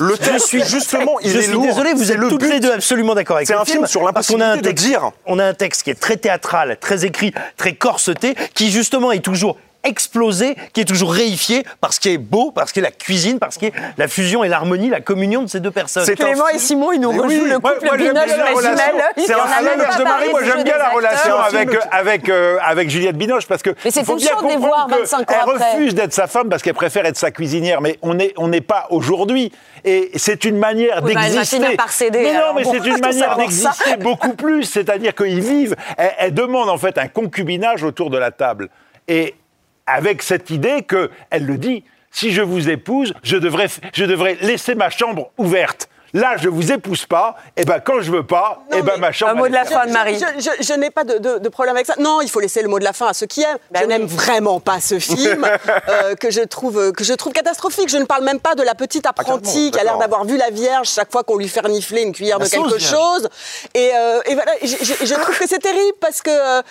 le 0.00 0.16
texte, 0.16 0.46
suis 0.46 0.62
justement, 0.64 1.18
il 1.20 1.30
je 1.30 1.40
suis 1.40 1.58
désolé, 1.58 1.94
vous 1.94 2.12
êtes 2.12 2.20
toutes 2.28 2.42
les 2.42 2.60
deux 2.60 2.72
absolument 2.72 3.14
d'accord 3.14 3.36
avec 3.36 3.48
le 3.48 3.54
film. 3.54 3.64
C'est 3.64 3.72
un 3.72 3.74
film 3.74 3.86
sur 3.86 4.02
l'impossibilité 4.02 4.60
de 4.60 4.70
dire. 4.72 5.10
On 5.26 5.38
a 5.38 5.44
un 5.44 5.54
texte 5.54 5.82
qui 5.82 5.90
est 5.90 5.98
très 5.98 6.16
théâtral, 6.16 6.76
très 6.80 7.04
écrit, 7.04 7.32
très 7.56 7.74
corseté, 7.74 8.34
qui 8.54 8.70
justement 8.70 9.12
est 9.12 9.24
toujours 9.24 9.56
explosé, 9.84 10.56
qui 10.72 10.80
est 10.80 10.84
toujours 10.84 11.12
réifié 11.12 11.64
par 11.80 11.92
ce 11.92 12.00
qui 12.00 12.10
est 12.10 12.18
beau, 12.18 12.50
par 12.50 12.68
ce 12.68 12.72
qui 12.72 12.78
est 12.78 12.82
la 12.82 12.90
cuisine, 12.90 13.38
par 13.38 13.52
ce 13.52 13.58
qui 13.58 13.66
est 13.66 13.72
la 13.98 14.08
fusion 14.08 14.44
et 14.44 14.48
l'harmonie, 14.48 14.88
la 14.88 15.00
communion 15.00 15.42
de 15.42 15.48
ces 15.48 15.60
deux 15.60 15.70
personnes. 15.70 16.06
Clément 16.14 16.48
et 16.48 16.58
Simon, 16.58 16.92
ils 16.92 17.00
nous 17.00 17.10
rejouent 17.10 17.46
le 17.46 17.58
couple 17.58 17.96
Binoche 17.96 18.30
C'est 19.16 19.32
un 19.32 19.60
l'image 19.60 19.98
de 19.98 20.04
Marie. 20.04 20.30
Moi, 20.30 20.40
j'aime 20.44 20.64
bien 20.64 20.78
la 20.78 20.90
relation 20.90 21.36
avec, 21.36 21.68
avec, 21.90 22.28
euh, 22.28 22.58
avec 22.62 22.90
Juliette 22.90 23.16
Binoche 23.16 23.46
parce 23.46 23.62
que. 23.62 23.70
Mais 23.84 23.90
c'est 23.90 24.00
une 24.00 24.20
chance 24.20 24.42
de 24.42 24.48
les 24.48 24.56
voir 24.56 24.88
25 24.88 25.30
ans 25.30 25.34
Elle 25.42 25.50
refuse 25.50 25.94
d'être 25.94 26.12
sa 26.12 26.26
femme 26.26 26.48
parce 26.48 26.62
qu'elle 26.62 26.74
préfère 26.74 27.04
être 27.06 27.16
sa 27.16 27.30
cuisinière. 27.30 27.80
Mais 27.80 27.98
on 28.02 28.14
n'est 28.14 28.32
on 28.36 28.50
pas 28.60 28.86
aujourd'hui. 28.90 29.52
Et 29.84 30.10
c'est 30.16 30.44
une 30.44 30.58
manière 30.58 31.02
bah, 31.02 31.08
d'exister. 31.08 31.58
Mais 32.12 32.34
non, 32.34 32.54
mais 32.54 32.64
c'est 32.64 32.86
une 32.86 33.00
manière 33.00 33.36
d'exister 33.36 33.96
beaucoup 33.98 34.34
plus. 34.34 34.64
C'est-à-dire 34.64 35.14
qu'ils 35.14 35.40
vivent. 35.40 35.74
Elle, 35.96 36.12
elle 36.18 36.34
demande 36.34 36.68
en 36.68 36.78
fait 36.78 36.98
un 36.98 37.08
concubinage 37.08 37.82
autour 37.82 38.10
de 38.10 38.18
la 38.18 38.30
table. 38.30 38.68
Et 39.08 39.34
avec 39.86 40.22
cette 40.22 40.50
idée 40.50 40.82
qu'elle 40.82 41.46
le 41.46 41.58
dit, 41.58 41.84
si 42.10 42.30
je 42.30 42.42
vous 42.42 42.68
épouse, 42.68 43.14
je 43.22 43.36
devrais, 43.36 43.68
je 43.92 44.04
devrais 44.04 44.36
laisser 44.40 44.74
ma 44.74 44.90
chambre 44.90 45.30
ouverte. 45.38 45.88
Là, 46.14 46.36
je 46.36 46.48
vous 46.48 46.72
épouse 46.72 47.06
pas. 47.06 47.36
Et 47.56 47.64
ben 47.64 47.80
quand 47.80 48.00
je 48.00 48.10
veux 48.12 48.26
pas, 48.26 48.62
et 48.70 48.82
ben 48.82 48.98
ma 48.98 49.12
chambre. 49.12 49.32
Un 49.32 49.34
mot 49.34 49.48
de 49.48 49.52
la 49.52 49.64
fin 49.64 49.86
de 49.86 49.92
Marie. 49.92 50.18
Je, 50.18 50.74
n'ai 50.74 50.90
pas 50.90 51.04
de, 51.04 51.48
problème 51.48 51.74
avec 51.74 51.86
ça. 51.86 51.94
Non, 51.98 52.20
il 52.20 52.28
faut 52.28 52.40
laisser 52.40 52.62
le 52.62 52.68
mot 52.68 52.78
de 52.78 52.84
la 52.84 52.92
fin 52.92 53.06
à 53.06 53.14
ceux 53.14 53.26
qui 53.26 53.42
aiment. 53.42 53.56
Bah 53.70 53.80
je 53.82 53.86
n'aime 53.86 54.04
vraiment 54.04 54.60
pas 54.60 54.80
ce 54.80 54.98
film 54.98 55.48
euh, 55.88 56.14
que 56.14 56.30
je 56.30 56.42
trouve 56.42 56.92
que 56.92 57.04
je 57.04 57.14
trouve 57.14 57.32
catastrophique. 57.32 57.88
Je 57.88 57.96
ne 57.96 58.04
parle 58.04 58.24
même 58.24 58.40
pas 58.40 58.54
de 58.54 58.62
la 58.62 58.74
petite 58.74 59.06
apprentie 59.06 59.70
qui 59.70 59.78
a 59.78 59.84
l'air 59.84 59.96
d'avoir 59.98 60.24
vu 60.24 60.36
la 60.36 60.50
Vierge 60.50 60.88
chaque 60.90 61.10
fois 61.10 61.24
qu'on 61.24 61.38
lui 61.38 61.48
fait 61.48 61.60
renifler 61.60 62.02
une 62.02 62.12
cuillère 62.12 62.38
de 62.38 62.46
quelque 62.46 62.78
chose. 62.78 63.28
Et, 63.74 63.90
euh, 63.94 64.20
et 64.26 64.34
voilà, 64.34 64.52
je, 64.62 65.14
trouve 65.14 65.38
que 65.38 65.48
c'est 65.48 65.60
terrible 65.60 65.96
parce 66.00 66.20
que 66.20 66.30
euh, 66.30 66.62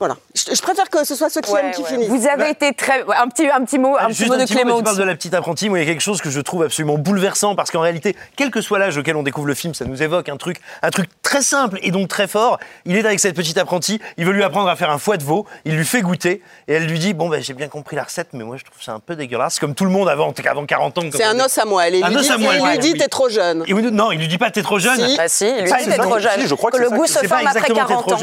voilà. 0.00 0.16
Je, 0.34 0.62
préfère 0.62 0.88
que 0.88 1.04
ce 1.04 1.14
soit 1.14 1.28
ceux 1.28 1.42
qui 1.42 1.52
aiment 1.54 1.72
qui 1.72 1.84
finissent. 1.84 2.08
Vous 2.08 2.26
avez 2.26 2.44
bah, 2.44 2.48
été 2.48 2.72
très. 2.72 3.02
Un 3.02 3.28
petit, 3.28 3.46
un 3.50 3.62
petit 3.66 3.78
mot, 3.78 3.98
un 3.98 4.08
petit 4.08 4.24
mot 4.24 4.34
de 4.34 4.46
Clément. 4.46 4.78
Tu 4.78 4.82
parles 4.82 4.96
de 4.96 5.02
la 5.02 5.14
petite 5.14 5.34
apprentie. 5.34 5.68
Moi, 5.68 5.78
il 5.78 5.82
y 5.82 5.84
a 5.84 5.92
quelque 5.92 6.00
chose 6.00 6.22
que 6.22 6.30
je 6.30 6.40
trouve 6.40 6.62
absolument 6.62 6.96
bouleversant 6.96 7.54
parce 7.54 7.70
qu'en 7.70 7.82
réalité, 7.82 8.16
quel 8.34 8.50
que 8.50 8.62
soit 8.62 8.78
l'âge 8.78 8.96
auquel 8.96 9.14
on 9.16 9.22
découvre 9.22 9.46
le 9.46 9.52
film, 9.52 9.74
ça 9.74 9.84
nous 9.84 10.02
évoque 10.02 10.30
un 10.30 10.38
truc, 10.38 10.58
un 10.80 10.88
truc 10.88 11.10
très 11.22 11.42
simple 11.42 11.78
et 11.82 11.90
donc 11.90 12.08
très 12.08 12.26
fort. 12.28 12.58
Il 12.86 12.96
est 12.96 13.04
avec 13.04 13.20
cette 13.20 13.36
petite 13.36 13.58
apprentie. 13.58 14.00
Il 14.16 14.24
veut 14.24 14.32
lui 14.32 14.42
apprendre 14.42 14.70
à 14.70 14.76
faire 14.76 14.90
un 14.90 14.96
foie 14.96 15.18
de 15.18 15.22
veau. 15.22 15.46
Il 15.66 15.76
lui 15.76 15.84
fait 15.84 16.00
goûter 16.00 16.40
et 16.66 16.72
elle 16.72 16.86
lui 16.86 16.98
dit 16.98 17.12
Bon, 17.12 17.28
ben, 17.28 17.42
j'ai 17.42 17.52
bien 17.52 17.68
compris 17.68 17.94
la 17.94 18.04
recette, 18.04 18.28
mais 18.32 18.42
moi, 18.42 18.56
je 18.56 18.64
trouve 18.64 18.82
ça 18.82 18.92
un 18.92 19.00
peu 19.00 19.16
dégueulasse. 19.16 19.58
Comme 19.58 19.74
tout 19.74 19.84
le 19.84 19.90
monde 19.90 20.08
avant, 20.08 20.32
avant 20.46 20.64
40 20.64 20.96
ans. 20.96 21.02
C'est 21.12 21.24
un 21.24 21.38
os 21.40 21.58
à 21.58 21.66
moi. 21.66 21.86
Elle 21.86 22.00
lui 22.00 22.02
dit, 22.02 22.28
il 22.38 22.70
lui 22.70 22.78
dit 22.78 22.94
T'es 22.94 23.08
trop 23.08 23.28
jeune. 23.28 23.64
non, 23.92 24.12
il 24.12 24.18
lui 24.18 24.28
dit 24.28 24.38
pas 24.38 24.50
T'es 24.50 24.62
trop 24.62 24.78
jeune. 24.78 24.96
Si. 24.96 25.18
Ah, 25.20 25.28
si, 25.28 25.44
il 25.44 25.64
lui 25.64 25.72
dit 25.72 25.90
T'es 25.90 25.98
trop 25.98 26.18
jeune. 26.18 26.46
Je 26.46 26.54
crois 26.54 26.70
que 26.70 26.78
le 26.78 26.88
goût 26.88 27.06
se 27.06 27.18
forme 27.26 27.46
après 27.46 27.68
40 27.68 28.12
ans. 28.12 28.18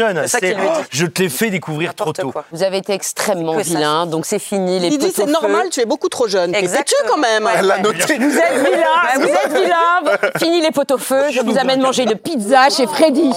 Je 0.92 1.06
te 1.06 1.22
l'ai 1.22 1.30
fait 1.30 1.52
découvrir 1.68 1.94
trop 1.94 2.14
tôt. 2.14 2.34
Vous 2.52 2.64
avez 2.64 2.78
été 2.78 2.94
extrêmement 2.94 3.58
vilain, 3.58 4.06
donc 4.06 4.26
c'est 4.26 4.40
fini. 4.40 4.80
Les 4.80 4.88
Il 4.88 4.98
dit 4.98 5.12
c'est 5.14 5.26
normal, 5.26 5.68
tu 5.70 5.82
es 5.82 5.86
beaucoup 5.86 6.10
trop 6.10 6.28
jeune. 6.28 6.56
Exactement. 6.56 7.10
quand 7.10 7.18
même. 7.18 7.50
Elle 7.58 7.66
l'a 7.66 7.80
noté. 7.80 8.18
Vous 8.18 8.38
êtes 8.38 8.64
vilain, 8.64 9.16
vous 9.16 9.24
êtes 9.24 9.54
vilain. 9.54 10.32
Fini 10.38 10.62
les 10.62 10.72
pots 10.72 10.92
au 10.92 10.98
feu, 10.98 11.24
je 11.32 11.42
vous 11.42 11.58
amène 11.58 11.82
manger 11.82 12.04
une 12.04 12.16
pizza 12.16 12.70
chez 12.70 12.88
Freddy. 12.88 13.32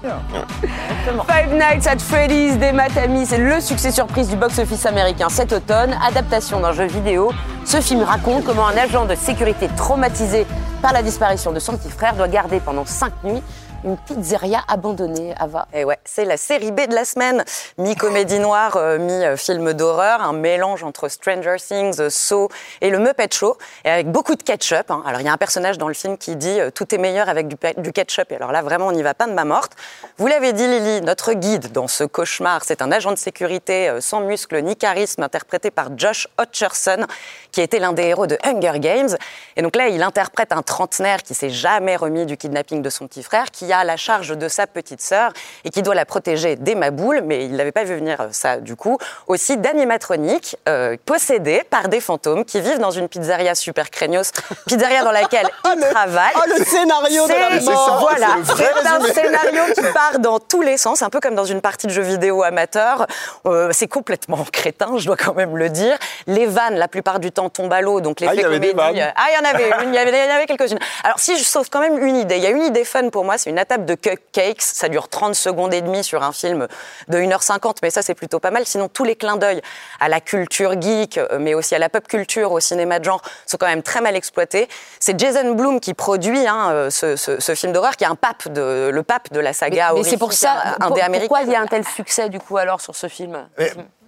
Five 0.00 1.52
Nights 1.54 1.86
at 1.86 1.98
Freddy's 1.98 2.56
des 2.56 2.72
Matami, 2.72 3.26
c'est 3.26 3.38
le 3.38 3.60
succès 3.60 3.90
surprise 3.90 4.28
du 4.28 4.36
box-office 4.36 4.86
américain 4.86 5.28
cet 5.28 5.52
automne. 5.52 5.96
Adaptation 6.06 6.60
d'un 6.60 6.72
jeu 6.72 6.86
vidéo, 6.86 7.32
ce 7.64 7.80
film 7.80 8.02
raconte 8.02 8.44
comment 8.44 8.68
un 8.68 8.76
agent 8.76 9.06
de 9.06 9.14
sécurité 9.16 9.68
traumatisé 9.76 10.46
par 10.80 10.92
la 10.92 11.02
disparition 11.02 11.52
de 11.52 11.58
son 11.58 11.76
petit 11.76 11.90
frère 11.90 12.14
doit 12.14 12.28
garder 12.28 12.60
pendant 12.60 12.86
cinq 12.86 13.12
nuits 13.24 13.42
une 13.84 13.96
pizzeria 13.96 14.62
abandonnée, 14.68 15.34
Ava. 15.38 15.68
Et 15.72 15.84
ouais, 15.84 15.98
c'est 16.04 16.24
la 16.24 16.36
série 16.36 16.72
B 16.72 16.88
de 16.88 16.94
la 16.94 17.04
semaine. 17.04 17.44
Mi-comédie 17.78 18.38
noire, 18.38 18.76
euh, 18.76 18.98
mi-film 18.98 19.72
d'horreur, 19.72 20.20
un 20.20 20.32
mélange 20.32 20.82
entre 20.82 21.08
Stranger 21.08 21.56
Things, 21.58 22.08
Saw 22.08 22.48
et 22.80 22.90
le 22.90 22.98
Muppet 22.98 23.28
Show, 23.32 23.56
et 23.84 23.90
avec 23.90 24.10
beaucoup 24.10 24.34
de 24.34 24.42
ketchup. 24.42 24.90
Hein. 24.90 25.02
Alors 25.06 25.20
il 25.20 25.26
y 25.26 25.28
a 25.28 25.32
un 25.32 25.36
personnage 25.36 25.78
dans 25.78 25.88
le 25.88 25.94
film 25.94 26.18
qui 26.18 26.36
dit 26.36 26.60
euh, 26.60 26.70
tout 26.70 26.92
est 26.94 26.98
meilleur 26.98 27.28
avec 27.28 27.46
du, 27.48 27.92
ketchup. 27.92 28.32
Et 28.32 28.36
alors 28.36 28.52
là, 28.52 28.62
vraiment, 28.62 28.88
on 28.88 28.92
n'y 28.92 29.02
va 29.02 29.14
pas 29.14 29.26
de 29.26 29.32
ma 29.32 29.44
morte. 29.44 29.72
Vous 30.18 30.26
l'avez 30.26 30.52
dit, 30.52 30.66
Lily, 30.66 31.02
notre 31.02 31.32
guide 31.32 31.70
dans 31.72 31.88
ce 31.88 32.04
cauchemar, 32.04 32.64
c'est 32.64 32.82
un 32.82 32.90
agent 32.90 33.12
de 33.12 33.16
sécurité 33.16 33.88
euh, 33.88 34.00
sans 34.00 34.20
muscles 34.20 34.60
ni 34.60 34.76
charisme, 34.76 35.22
interprété 35.22 35.70
par 35.70 35.96
Josh 35.96 36.26
Hutcherson, 36.40 37.06
qui 37.52 37.60
était 37.60 37.78
l'un 37.78 37.92
des 37.92 38.04
héros 38.04 38.26
de 38.26 38.36
Hunger 38.42 38.80
Games. 38.80 39.16
Et 39.56 39.62
donc 39.62 39.76
là, 39.76 39.88
il 39.88 40.02
interprète 40.02 40.52
un 40.52 40.62
trentenaire 40.62 41.22
qui 41.22 41.34
s'est 41.34 41.50
jamais 41.50 41.96
remis 41.96 42.26
du 42.26 42.36
kidnapping 42.36 42.82
de 42.82 42.90
son 42.90 43.06
petit 43.06 43.22
frère, 43.22 43.50
qui 43.50 43.67
a 43.72 43.84
la 43.84 43.96
charge 43.96 44.36
de 44.36 44.48
sa 44.48 44.66
petite 44.66 45.00
sœur 45.00 45.32
et 45.64 45.70
qui 45.70 45.82
doit 45.82 45.94
la 45.94 46.04
protéger 46.04 46.56
des 46.56 46.74
maboules, 46.74 47.22
mais 47.24 47.44
il 47.44 47.56
n'avait 47.56 47.72
pas 47.72 47.84
vu 47.84 47.94
venir 47.94 48.20
euh, 48.20 48.28
ça 48.32 48.58
du 48.58 48.76
coup. 48.76 48.98
Aussi 49.26 49.56
d'animatroniques 49.56 50.56
euh, 50.68 50.96
possédés 51.04 51.62
par 51.68 51.88
des 51.88 52.00
fantômes 52.00 52.44
qui 52.44 52.60
vivent 52.60 52.78
dans 52.78 52.90
une 52.90 53.08
pizzeria 53.08 53.54
super 53.54 53.90
craignos, 53.90 54.32
pizzeria 54.66 55.04
dans 55.04 55.12
laquelle 55.12 55.48
oh, 55.64 55.70
ils 55.76 55.80
travaillent. 55.90 56.34
Oh, 56.36 56.58
le 56.58 56.64
scénario 56.64 57.26
de 57.26 57.32
la 57.32 57.60
mort 57.72 57.98
Voilà, 58.00 58.36
c'est 58.44 58.86
un 58.86 59.12
scénario 59.12 59.62
qui 59.74 59.92
part 59.92 60.18
dans 60.18 60.38
tous 60.38 60.62
les 60.62 60.76
sens, 60.76 61.02
un 61.02 61.10
peu 61.10 61.20
comme 61.20 61.34
dans 61.34 61.44
une 61.44 61.60
partie 61.60 61.86
de 61.86 61.92
jeux 61.92 62.02
vidéo 62.02 62.42
amateur. 62.42 63.06
Euh, 63.46 63.70
c'est 63.72 63.88
complètement 63.88 64.44
crétin, 64.52 64.98
je 64.98 65.06
dois 65.06 65.16
quand 65.16 65.34
même 65.34 65.56
le 65.56 65.68
dire. 65.68 65.96
Les 66.26 66.46
vannes, 66.46 66.76
la 66.76 66.88
plupart 66.88 67.20
du 67.20 67.32
temps, 67.32 67.48
tombent 67.48 67.72
à 67.72 67.80
l'eau, 67.80 68.00
donc 68.00 68.20
l'effet 68.20 68.34
ah, 68.40 68.42
comédie... 68.42 68.72
ah, 68.76 68.90
il 68.92 68.98
y 68.98 69.46
en 69.46 69.50
avait 69.50 69.70
il 69.84 69.94
y 69.94 69.98
avait, 69.98 70.18
avait 70.18 70.46
quelques-unes. 70.46 70.78
Alors 71.04 71.18
si 71.18 71.38
je 71.38 71.44
sauve 71.44 71.68
quand 71.70 71.80
même 71.80 71.98
une 71.98 72.16
idée, 72.16 72.36
il 72.36 72.42
y 72.42 72.46
a 72.46 72.50
une 72.50 72.62
idée 72.62 72.84
fun 72.84 73.08
pour 73.10 73.24
moi, 73.24 73.38
c'est 73.38 73.50
une 73.50 73.57
table 73.64 73.84
de 73.84 73.94
cupcakes. 73.94 74.62
Ça 74.62 74.88
dure 74.88 75.08
30 75.08 75.34
secondes 75.34 75.74
et 75.74 75.80
demie 75.80 76.04
sur 76.04 76.22
un 76.22 76.32
film 76.32 76.68
de 77.08 77.18
1h50, 77.18 77.76
mais 77.82 77.90
ça, 77.90 78.02
c'est 78.02 78.14
plutôt 78.14 78.40
pas 78.40 78.50
mal. 78.50 78.64
Sinon, 78.66 78.88
tous 78.88 79.04
les 79.04 79.16
clins 79.16 79.36
d'œil 79.36 79.60
à 80.00 80.08
la 80.08 80.20
culture 80.20 80.80
geek, 80.80 81.18
euh, 81.18 81.38
mais 81.40 81.54
aussi 81.54 81.74
à 81.74 81.78
la 81.78 81.88
pop 81.88 82.06
culture, 82.06 82.52
au 82.52 82.60
cinéma 82.60 82.98
de 82.98 83.04
genre, 83.04 83.22
sont 83.46 83.56
quand 83.56 83.66
même 83.66 83.82
très 83.82 84.00
mal 84.00 84.16
exploités. 84.16 84.68
C'est 85.00 85.18
Jason 85.18 85.54
Blum 85.54 85.80
qui 85.80 85.94
produit 85.94 86.46
hein, 86.46 86.70
euh, 86.70 86.90
ce, 86.90 87.54
film 87.54 87.72
d'horreur, 87.72 87.96
qui 87.96 88.04
est 88.04 88.08
un 88.08 88.14
pape 88.14 88.48
de, 88.52 88.90
le 88.92 89.02
pape 89.02 89.32
de 89.32 89.40
la 89.40 89.52
saga. 89.52 89.92
Mais, 89.94 90.04
c'est 90.04 90.16
pour 90.16 90.32
ça, 90.32 90.76
un 90.80 90.88
pour, 90.88 90.98
pourquoi 90.98 91.42
il 91.42 91.50
y 91.50 91.54
a 91.54 91.60
un 91.60 91.66
tel 91.66 91.84
succès, 91.86 92.28
du 92.28 92.38
coup, 92.38 92.56
alors, 92.56 92.80
sur 92.80 92.94
ce 92.94 93.08
film? 93.08 93.46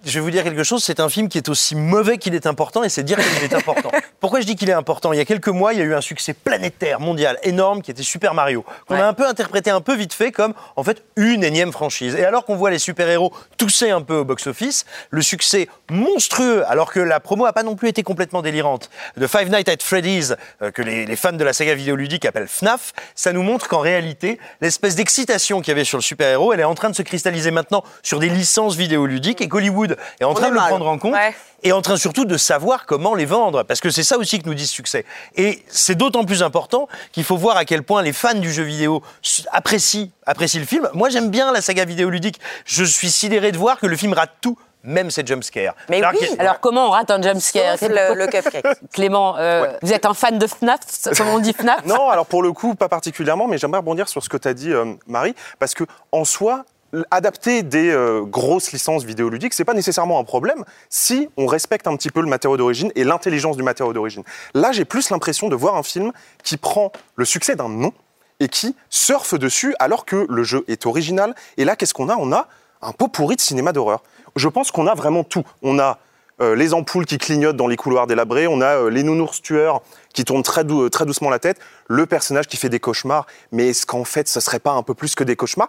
Je 0.03 0.13
vais 0.13 0.19
vous 0.19 0.31
dire 0.31 0.43
quelque 0.43 0.63
chose, 0.63 0.83
c'est 0.83 0.99
un 0.99 1.09
film 1.09 1.29
qui 1.29 1.37
est 1.37 1.49
aussi 1.49 1.75
mauvais 1.75 2.17
qu'il 2.17 2.33
est 2.33 2.47
important, 2.47 2.83
et 2.83 2.89
c'est 2.89 3.03
dire 3.03 3.17
qu'il 3.17 3.43
est 3.43 3.53
important. 3.53 3.91
Pourquoi 4.21 4.39
je 4.39 4.45
dis 4.45 4.55
qu'il 4.55 4.69
est 4.69 4.73
important? 4.73 5.13
Il 5.13 5.17
y 5.17 5.19
a 5.19 5.25
quelques 5.25 5.47
mois, 5.47 5.73
il 5.73 5.79
y 5.79 5.81
a 5.81 5.85
eu 5.85 5.95
un 5.95 6.01
succès 6.01 6.35
planétaire, 6.35 6.99
mondial, 6.99 7.39
énorme, 7.41 7.81
qui 7.81 7.89
était 7.89 8.03
Super 8.03 8.35
Mario, 8.35 8.63
qu'on 8.87 8.93
a 8.93 9.03
un 9.03 9.13
peu 9.13 9.27
interprété 9.27 9.71
un 9.71 9.81
peu 9.81 9.95
vite 9.95 10.13
fait 10.13 10.31
comme, 10.31 10.53
en 10.75 10.83
fait, 10.83 11.03
une 11.15 11.43
énième 11.43 11.71
franchise. 11.71 12.13
Et 12.13 12.23
alors 12.23 12.45
qu'on 12.45 12.55
voit 12.55 12.69
les 12.69 12.77
super-héros 12.77 13.33
tousser 13.57 13.89
un 13.89 14.01
peu 14.01 14.17
au 14.17 14.23
box-office, 14.23 14.85
le 15.09 15.23
succès 15.23 15.67
monstrueux, 15.89 16.63
alors 16.69 16.93
que 16.93 16.99
la 16.99 17.19
promo 17.19 17.45
n'a 17.45 17.51
pas 17.51 17.63
non 17.63 17.75
plus 17.75 17.89
été 17.89 18.03
complètement 18.03 18.43
délirante, 18.43 18.91
de 19.17 19.25
Five 19.25 19.49
Nights 19.49 19.69
at 19.69 19.77
Freddy's, 19.79 20.35
euh, 20.61 20.69
que 20.69 20.83
les, 20.83 21.07
les, 21.07 21.15
fans 21.15 21.33
de 21.33 21.43
la 21.43 21.51
saga 21.51 21.73
vidéoludique 21.73 22.23
appellent 22.25 22.47
FNAF, 22.47 22.93
ça 23.15 23.33
nous 23.33 23.41
montre 23.41 23.67
qu'en 23.67 23.79
réalité, 23.79 24.37
l'espèce 24.61 24.93
d'excitation 24.93 25.61
qu'il 25.61 25.69
y 25.69 25.71
avait 25.71 25.83
sur 25.83 25.97
le 25.97 26.03
super-héros, 26.03 26.53
elle 26.53 26.59
est 26.59 26.63
en 26.63 26.75
train 26.75 26.91
de 26.91 26.95
se 26.95 27.01
cristalliser 27.01 27.49
maintenant 27.49 27.83
sur 28.03 28.19
des 28.19 28.29
licences 28.29 28.75
vidéoludiques, 28.75 29.41
et 29.41 29.49
qu'Hollywood 29.49 29.97
est 30.19 30.25
en 30.25 30.35
train 30.35 30.49
de 30.49 30.53
le 30.53 30.59
prendre 30.59 30.85
en 30.85 30.99
compte 30.99 31.15
et 31.63 31.71
en 31.71 31.81
train 31.81 31.97
surtout 31.97 32.25
de 32.25 32.37
savoir 32.37 32.85
comment 32.85 33.15
les 33.15 33.25
vendre, 33.25 33.63
parce 33.63 33.79
que 33.79 33.89
c'est 33.89 34.03
ça 34.03 34.17
aussi 34.17 34.39
que 34.39 34.47
nous 34.47 34.53
dit 34.53 34.67
succès. 34.67 35.05
Et 35.35 35.63
c'est 35.67 35.95
d'autant 35.95 36.23
plus 36.23 36.43
important 36.43 36.87
qu'il 37.11 37.23
faut 37.23 37.37
voir 37.37 37.57
à 37.57 37.65
quel 37.65 37.83
point 37.83 38.01
les 38.01 38.13
fans 38.13 38.33
du 38.33 38.51
jeu 38.51 38.63
vidéo 38.63 39.03
apprécient, 39.51 40.09
apprécient 40.25 40.59
le 40.59 40.65
film. 40.65 40.89
Moi, 40.93 41.09
j'aime 41.09 41.29
bien 41.29 41.51
la 41.51 41.61
saga 41.61 41.85
vidéoludique. 41.85 42.39
Je 42.65 42.83
suis 42.83 43.11
sidéré 43.11 43.51
de 43.51 43.57
voir 43.57 43.79
que 43.79 43.87
le 43.87 43.95
film 43.95 44.13
rate 44.13 44.31
tout 44.41 44.57
même 44.83 45.11
ses 45.11 45.25
jumpscares. 45.25 45.75
Mais 45.89 46.01
oui, 46.03 46.27
alors 46.39 46.59
comment 46.59 46.87
on 46.87 46.89
rate 46.89 47.11
un 47.11 47.21
jumpscare 47.21 47.77
le, 47.81 48.15
le 48.15 48.27
cupcake. 48.27 48.65
Clément, 48.93 49.37
euh, 49.37 49.71
vous 49.81 49.93
êtes 49.93 50.05
un 50.05 50.13
fan 50.13 50.39
de 50.39 50.47
FNAF, 50.47 50.79
comme 51.15 51.27
on 51.27 51.39
dit 51.39 51.53
FNAF 51.53 51.85
Non, 51.85 52.09
alors 52.09 52.25
pour 52.25 52.41
le 52.41 52.51
coup, 52.51 52.75
pas 52.75 52.89
particulièrement, 52.89 53.47
mais 53.47 53.57
j'aimerais 53.57 53.79
rebondir 53.79 54.09
sur 54.09 54.23
ce 54.23 54.29
que 54.29 54.37
tu 54.37 54.47
as 54.47 54.53
dit, 54.53 54.73
euh, 54.73 54.93
Marie, 55.07 55.35
parce 55.59 55.73
que 55.73 55.83
en 56.11 56.25
soi, 56.25 56.65
adapter 57.09 57.63
des 57.63 57.89
euh, 57.89 58.21
grosses 58.21 58.71
licences 58.71 59.03
vidéoludiques, 59.03 59.53
c'est 59.53 59.65
pas 59.65 59.73
nécessairement 59.73 60.19
un 60.19 60.23
problème 60.23 60.63
si 60.89 61.29
on 61.37 61.45
respecte 61.45 61.87
un 61.87 61.95
petit 61.95 62.09
peu 62.09 62.21
le 62.21 62.27
matériau 62.27 62.57
d'origine 62.57 62.91
et 62.95 63.03
l'intelligence 63.03 63.57
du 63.57 63.63
matériau 63.63 63.93
d'origine. 63.93 64.23
Là, 64.53 64.71
j'ai 64.71 64.85
plus 64.85 65.09
l'impression 65.09 65.47
de 65.47 65.55
voir 65.55 65.75
un 65.75 65.83
film 65.83 66.11
qui 66.43 66.57
prend 66.57 66.91
le 67.15 67.25
succès 67.25 67.55
d'un 67.55 67.69
nom 67.69 67.93
et 68.39 68.47
qui 68.47 68.75
surfe 68.89 69.35
dessus 69.35 69.75
alors 69.79 70.05
que 70.05 70.25
le 70.27 70.43
jeu 70.43 70.65
est 70.67 70.85
original. 70.85 71.35
Et 71.57 71.65
là, 71.65 71.75
qu'est-ce 71.75 71.93
qu'on 71.93 72.09
a? 72.09 72.15
On 72.17 72.31
a 72.33 72.47
un 72.81 72.91
pot 72.91 73.07
pourri 73.07 73.35
de 73.35 73.41
cinéma 73.41 73.71
d'horreur. 73.71 74.03
Je 74.35 74.47
pense 74.47 74.71
qu'on 74.71 74.87
a 74.87 74.95
vraiment 74.95 75.23
tout. 75.23 75.43
On 75.61 75.77
a 75.79 75.99
euh, 76.41 76.55
les 76.55 76.73
ampoules 76.73 77.05
qui 77.05 77.19
clignotent 77.19 77.57
dans 77.57 77.67
les 77.67 77.75
couloirs 77.75 78.07
délabrés, 78.07 78.47
on 78.47 78.61
a 78.61 78.77
euh, 78.77 78.89
les 78.89 79.03
nounours 79.03 79.41
tueurs 79.41 79.81
qui 80.13 80.25
tournent 80.25 80.41
très, 80.41 80.63
doucement 80.63 81.29
la 81.29 81.37
tête, 81.37 81.59
le 81.87 82.05
personnage 82.07 82.47
qui 82.47 82.57
fait 82.57 82.69
des 82.69 82.79
cauchemars, 82.79 83.27
mais 83.51 83.69
est-ce 83.69 83.85
qu'en 83.85 84.03
fait, 84.03 84.27
ce 84.27 84.39
serait 84.39 84.59
pas 84.59 84.71
un 84.71 84.81
peu 84.81 84.95
plus 84.95 85.13
que 85.13 85.23
des 85.23 85.35
cauchemars? 85.35 85.67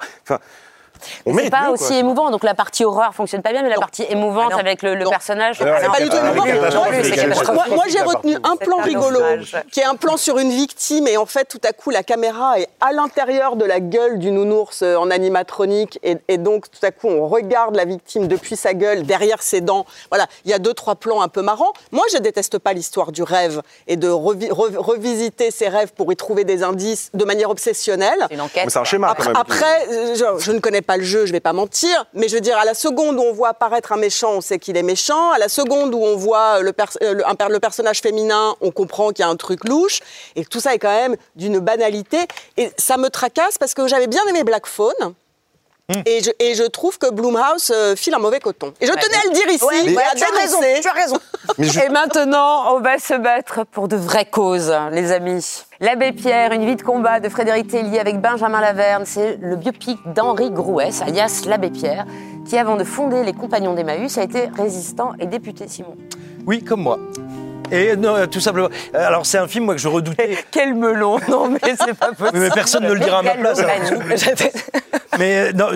C'est 1.26 1.50
pas 1.50 1.70
aussi 1.70 1.94
émouvant. 1.94 2.30
Donc 2.30 2.44
la 2.44 2.54
partie 2.54 2.84
horreur 2.84 3.14
fonctionne 3.14 3.42
pas 3.42 3.52
bien, 3.52 3.62
mais 3.62 3.68
la 3.68 3.76
partie 3.76 4.04
émouvante 4.08 4.52
ah 4.54 4.58
avec 4.58 4.82
le, 4.82 4.98
personnage. 5.08 5.58
c'est 5.58 5.64
pas 5.64 6.00
du 6.00 6.08
tout 6.08 6.16
émouvant. 6.16 6.44
Moi, 7.74 7.84
j'ai 7.88 8.00
retenu 8.00 8.36
un 8.42 8.56
plan 8.56 8.78
rigolo, 8.78 9.20
qui 9.70 9.80
est 9.80 9.84
un 9.84 9.96
plan 9.96 10.16
sur 10.16 10.38
une 10.38 10.50
victime, 10.50 11.06
et 11.06 11.16
en 11.16 11.26
fait, 11.26 11.44
tout 11.44 11.60
à 11.64 11.72
coup, 11.72 11.90
la 11.90 12.02
caméra 12.02 12.58
est 12.58 12.68
à 12.80 12.92
l'intérieur 12.92 13.56
de 13.56 13.64
la 13.64 13.80
gueule 13.80 14.18
du 14.18 14.30
nounours 14.30 14.82
euh, 14.82 14.96
en 14.96 15.10
animatronique, 15.10 15.98
et, 16.02 16.38
donc 16.38 16.70
tout 16.70 16.84
à 16.84 16.90
coup, 16.90 17.08
on 17.08 17.28
regarde 17.28 17.76
la 17.76 17.84
victime 17.84 18.28
depuis 18.28 18.56
sa 18.56 18.74
gueule, 18.74 19.04
derrière 19.04 19.42
ses 19.42 19.60
dents. 19.60 19.86
Voilà, 20.10 20.26
il 20.44 20.50
y 20.50 20.54
a 20.54 20.58
deux, 20.58 20.74
trois 20.74 20.94
plans 20.94 21.20
un 21.20 21.28
peu 21.28 21.42
marrants. 21.42 21.72
Moi, 21.90 22.04
je 22.12 22.18
déteste 22.18 22.58
pas 22.58 22.72
l'histoire 22.72 23.12
du 23.12 23.22
rêve 23.22 23.62
et 23.86 23.96
de 23.96 24.08
revisiter 24.08 25.50
ses 25.50 25.68
rêves 25.68 25.92
pour 25.92 26.12
y 26.12 26.16
trouver 26.16 26.44
des 26.44 26.62
indices 26.62 27.10
de 27.14 27.24
manière 27.24 27.50
obsessionnelle. 27.50 28.26
C'est 28.54 28.76
un 28.76 28.84
schéma. 28.84 29.10
Après, 29.10 29.30
après 29.34 29.86
je, 29.90 30.38
je, 30.38 30.52
ne 30.52 30.58
connais 30.60 30.81
pas 30.82 30.96
le 30.96 31.04
jeu, 31.04 31.26
je 31.26 31.32
vais 31.32 31.40
pas 31.40 31.52
mentir, 31.52 32.06
mais 32.14 32.28
je 32.28 32.34
veux 32.34 32.40
dire, 32.40 32.58
à 32.58 32.64
la 32.64 32.74
seconde 32.74 33.16
où 33.16 33.22
on 33.22 33.32
voit 33.32 33.50
apparaître 33.50 33.92
un 33.92 33.96
méchant, 33.96 34.32
on 34.34 34.40
sait 34.40 34.58
qu'il 34.58 34.76
est 34.76 34.82
méchant. 34.82 35.30
À 35.32 35.38
la 35.38 35.48
seconde 35.48 35.94
où 35.94 35.98
on 35.98 36.16
voit 36.16 36.60
le, 36.60 36.72
euh, 37.02 37.14
le, 37.48 37.60
personnage 37.60 38.00
féminin, 38.00 38.54
on 38.60 38.70
comprend 38.70 39.10
qu'il 39.10 39.24
y 39.24 39.26
a 39.26 39.28
un 39.28 39.36
truc 39.36 39.68
louche. 39.68 40.00
Et 40.36 40.44
tout 40.44 40.60
ça 40.60 40.74
est 40.74 40.78
quand 40.78 40.94
même 40.94 41.16
d'une 41.36 41.58
banalité. 41.58 42.18
Et 42.56 42.70
ça 42.76 42.96
me 42.96 43.08
tracasse 43.08 43.58
parce 43.58 43.74
que 43.74 43.86
j'avais 43.86 44.06
bien 44.06 44.24
aimé 44.28 44.44
Black 44.44 44.66
Phone. 44.66 45.14
Hmm. 45.92 46.02
Et, 46.06 46.22
je, 46.22 46.30
et, 46.38 46.54
je, 46.54 46.62
trouve 46.64 46.98
que 46.98 47.10
Bloomhouse 47.10 47.70
euh, 47.74 47.96
file 47.96 48.14
un 48.14 48.18
mauvais 48.18 48.40
coton. 48.40 48.72
Et 48.80 48.86
je 48.86 48.92
tenais 48.92 49.16
à 49.16 49.28
le 49.28 49.34
dire 49.34 49.48
ici, 49.48 49.64
ouais, 49.64 50.02
tu, 50.16 50.22
as 50.22 50.40
raison, 50.40 50.58
tu 50.80 50.88
as 50.88 50.92
raison. 50.92 51.18
Et 51.84 51.88
maintenant, 51.88 52.74
on 52.74 52.80
va 52.80 52.98
se 52.98 53.14
battre 53.14 53.64
pour 53.70 53.88
de 53.88 53.96
vraies 53.96 54.24
causes, 54.24 54.72
les 54.92 55.12
amis. 55.12 55.64
L'abbé 55.80 56.12
Pierre, 56.12 56.52
une 56.52 56.64
vie 56.64 56.76
de 56.76 56.82
combat 56.82 57.20
de 57.20 57.28
Frédéric 57.28 57.68
Tellier 57.68 57.98
avec 57.98 58.20
Benjamin 58.20 58.60
Laverne, 58.60 59.04
c'est 59.04 59.38
le 59.40 59.56
biopic 59.56 59.98
d'Henri 60.14 60.50
Grouès, 60.50 61.02
alias 61.02 61.42
l'abbé 61.46 61.70
Pierre, 61.70 62.06
qui 62.48 62.56
avant 62.56 62.76
de 62.76 62.84
fonder 62.84 63.24
les 63.24 63.32
Compagnons 63.32 63.74
d'Emmaüs 63.74 64.16
a 64.18 64.22
été 64.22 64.48
résistant 64.56 65.12
et 65.18 65.26
député, 65.26 65.66
Simon. 65.68 65.96
Oui, 66.46 66.62
comme 66.62 66.82
moi. 66.82 66.98
Et 67.72 67.96
non, 67.96 68.26
tout 68.26 68.40
simplement. 68.40 68.68
Alors, 68.92 69.24
c'est 69.24 69.38
un 69.38 69.48
film 69.48 69.64
moi, 69.64 69.74
que 69.74 69.80
je 69.80 69.88
redoutais. 69.88 70.36
Quel 70.50 70.74
melon 70.74 71.18
Non, 71.28 71.48
mais 71.48 71.58
c'est 71.64 71.94
pas 71.94 72.12
possible. 72.18 72.38
Mais 72.38 72.50
personne 72.50 72.84
ne 72.84 72.92
le 72.92 73.00
dira 73.00 73.20
à 73.20 73.22
ma 73.22 73.30
place. 73.30 73.62
mais 75.18 75.52
non, 75.52 75.68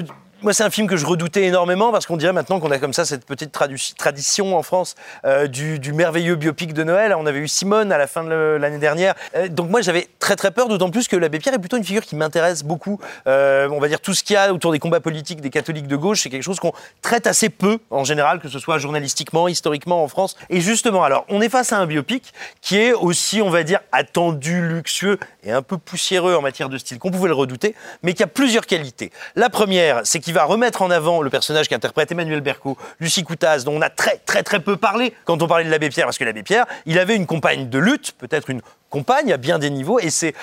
moi, 0.46 0.52
c'est 0.52 0.62
un 0.62 0.70
film 0.70 0.86
que 0.86 0.96
je 0.96 1.04
redoutais 1.04 1.42
énormément 1.42 1.90
parce 1.90 2.06
qu'on 2.06 2.16
dirait 2.16 2.32
maintenant 2.32 2.60
qu'on 2.60 2.70
a 2.70 2.78
comme 2.78 2.92
ça 2.92 3.04
cette 3.04 3.26
petite 3.26 3.50
tradition 3.50 4.56
en 4.56 4.62
France 4.62 4.94
euh, 5.24 5.48
du, 5.48 5.92
merveilleux 5.92 6.36
biopic 6.36 6.72
de 6.72 6.84
Noël. 6.84 7.16
On 7.18 7.26
avait 7.26 7.40
eu 7.40 7.48
Simone 7.48 7.90
à 7.90 7.98
la 7.98 8.06
fin 8.06 8.22
de 8.22 8.56
l'année 8.60 8.78
dernière. 8.78 9.16
Euh, 9.34 9.48
donc 9.48 9.70
moi, 9.70 9.80
j'avais 9.80 10.08
très 10.20 10.36
très 10.36 10.52
peur, 10.52 10.68
d'autant 10.68 10.88
plus 10.88 11.08
que 11.08 11.16
l'abbé 11.16 11.40
Pierre 11.40 11.56
est 11.56 11.58
plutôt 11.58 11.78
une 11.78 11.82
figure 11.82 12.04
qui 12.04 12.14
m'intéresse 12.14 12.62
beaucoup. 12.62 13.00
Euh, 13.26 13.68
on 13.72 13.80
va 13.80 13.88
dire 13.88 13.98
tout 13.98 14.14
ce 14.14 14.22
qu'il 14.22 14.34
y 14.34 14.36
a 14.36 14.52
autour 14.52 14.70
des 14.70 14.78
combats 14.78 15.00
politiques 15.00 15.40
des 15.40 15.50
catholiques 15.50 15.88
de 15.88 15.96
gauche, 15.96 16.22
c'est 16.22 16.30
quelque 16.30 16.44
chose 16.44 16.60
qu'on 16.60 16.72
traite 17.02 17.26
assez 17.26 17.48
peu 17.48 17.80
en 17.90 18.04
général, 18.04 18.38
que 18.38 18.48
ce 18.48 18.60
soit 18.60 18.78
journalistiquement, 18.78 19.48
historiquement 19.48 20.04
en 20.04 20.06
France. 20.06 20.36
Et 20.48 20.60
justement, 20.60 21.02
alors, 21.02 21.24
on 21.28 21.40
est 21.40 21.48
face 21.48 21.72
à 21.72 21.78
un 21.78 21.86
biopic 21.86 22.32
qui 22.60 22.78
est 22.78 22.92
aussi, 22.92 23.42
on 23.42 23.50
va 23.50 23.64
dire, 23.64 23.80
attendu, 23.90 24.64
luxueux 24.64 25.18
et 25.42 25.50
un 25.50 25.62
peu 25.62 25.76
poussiéreux 25.76 26.36
en 26.36 26.40
matière 26.40 26.68
de 26.68 26.78
style, 26.78 27.00
qu'on 27.00 27.10
pouvait 27.10 27.26
le 27.26 27.34
redouter, 27.34 27.74
mais 28.04 28.12
qui 28.14 28.22
a 28.22 28.28
plusieurs 28.28 28.66
qualités. 28.66 29.10
La 29.34 29.50
première, 29.50 30.02
c'est 30.04 30.20
qu'il 30.20 30.35
va 30.36 30.44
remettre 30.44 30.82
en 30.82 30.90
avant 30.90 31.22
le 31.22 31.30
personnage 31.30 31.66
qu'interprète 31.66 32.12
Emmanuel 32.12 32.42
Berco, 32.42 32.76
Lucie 33.00 33.24
Coutaz, 33.24 33.64
dont 33.64 33.74
on 33.74 33.80
a 33.80 33.88
très 33.88 34.18
très 34.18 34.42
très 34.42 34.60
peu 34.60 34.76
parlé 34.76 35.14
quand 35.24 35.42
on 35.42 35.46
parlait 35.46 35.64
de 35.64 35.70
l'abbé 35.70 35.88
Pierre, 35.88 36.04
parce 36.04 36.18
que 36.18 36.24
l'abbé 36.24 36.42
Pierre, 36.42 36.66
il 36.84 36.98
avait 36.98 37.16
une 37.16 37.24
compagne 37.24 37.70
de 37.70 37.78
lutte, 37.78 38.12
peut-être 38.18 38.50
une 38.50 38.60
compagne 38.90 39.32
à 39.32 39.38
bien 39.38 39.58
des 39.58 39.70
niveaux, 39.70 39.98
et 39.98 40.10
c'est 40.10 40.34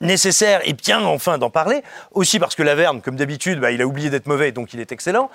nécessaire 0.00 0.60
et 0.64 0.72
bien 0.72 1.02
enfin 1.04 1.36
d'en 1.36 1.50
parler, 1.50 1.82
aussi 2.12 2.38
parce 2.38 2.54
que 2.54 2.62
Laverne, 2.62 3.00
comme 3.00 3.16
d'habitude, 3.16 3.58
bah, 3.58 3.72
il 3.72 3.82
a 3.82 3.86
oublié 3.86 4.08
d'être 4.08 4.28
mauvais, 4.28 4.52
donc 4.52 4.72
il 4.72 4.78
est 4.78 4.92
excellent. 4.92 5.30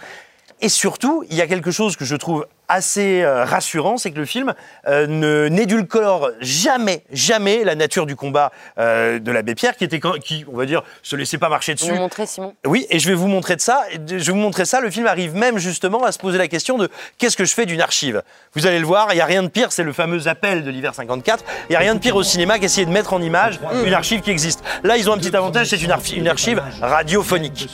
Et 0.61 0.69
surtout, 0.69 1.25
il 1.29 1.35
y 1.35 1.41
a 1.41 1.47
quelque 1.47 1.71
chose 1.71 1.97
que 1.97 2.05
je 2.05 2.15
trouve 2.15 2.47
assez 2.67 3.21
euh, 3.21 3.45
rassurant, 3.45 3.97
c'est 3.97 4.11
que 4.11 4.19
le 4.19 4.25
film 4.25 4.53
euh, 4.87 5.07
ne 5.07 5.47
n'édulcore 5.47 6.29
jamais, 6.39 7.03
jamais 7.11 7.63
la 7.63 7.75
nature 7.75 8.05
du 8.05 8.15
combat 8.15 8.51
euh, 8.77 9.19
de 9.19 9.31
l'abbé 9.31 9.55
Pierre, 9.55 9.75
qui 9.75 9.83
était, 9.83 9.99
qui, 10.23 10.45
on 10.51 10.57
va 10.57 10.65
dire, 10.65 10.83
se 11.01 11.15
laissait 11.15 11.37
pas 11.37 11.49
marcher 11.49 11.73
dessus. 11.73 11.91
Vous 11.91 11.97
montrer, 11.97 12.25
Simon. 12.25 12.53
Oui, 12.65 12.87
et 12.89 12.99
je 12.99 13.07
vais 13.09 13.15
vous 13.15 13.27
montrer 13.27 13.55
de 13.55 13.61
ça. 13.61 13.83
Je 14.07 14.15
vais 14.15 14.31
vous 14.31 14.35
montrer 14.35 14.65
ça. 14.65 14.79
Le 14.79 14.89
film 14.89 15.07
arrive 15.07 15.35
même 15.35 15.57
justement 15.57 16.03
à 16.03 16.11
se 16.11 16.19
poser 16.19 16.37
la 16.37 16.47
question 16.47 16.77
de 16.77 16.89
qu'est-ce 17.17 17.37
que 17.37 17.45
je 17.45 17.53
fais 17.53 17.65
d'une 17.65 17.81
archive? 17.81 18.23
Vous 18.53 18.65
allez 18.65 18.79
le 18.79 18.85
voir, 18.85 19.09
il 19.11 19.17
y 19.17 19.21
a 19.21 19.25
rien 19.25 19.43
de 19.43 19.49
pire, 19.49 19.71
c'est 19.71 19.83
le 19.83 19.93
fameux 19.93 20.27
appel 20.27 20.63
de 20.63 20.71
l'hiver 20.71 20.95
54. 20.95 21.43
Il 21.69 21.73
y 21.73 21.75
a 21.75 21.79
rien 21.79 21.95
de 21.95 21.99
pire 21.99 22.15
au 22.15 22.23
cinéma 22.23 22.59
qu'essayer 22.59 22.85
de 22.85 22.91
mettre 22.91 23.13
en 23.13 23.21
image 23.21 23.59
une 23.85 23.93
archive 23.93 24.21
qui 24.21 24.31
existe. 24.31 24.63
Là, 24.83 24.97
ils 24.97 25.09
ont 25.09 25.13
un 25.13 25.17
petit 25.17 25.35
avantage, 25.35 25.67
c'est 25.67 25.81
une, 25.81 25.93
une 26.15 26.27
archive 26.27 26.61
radiophonique. 26.81 27.67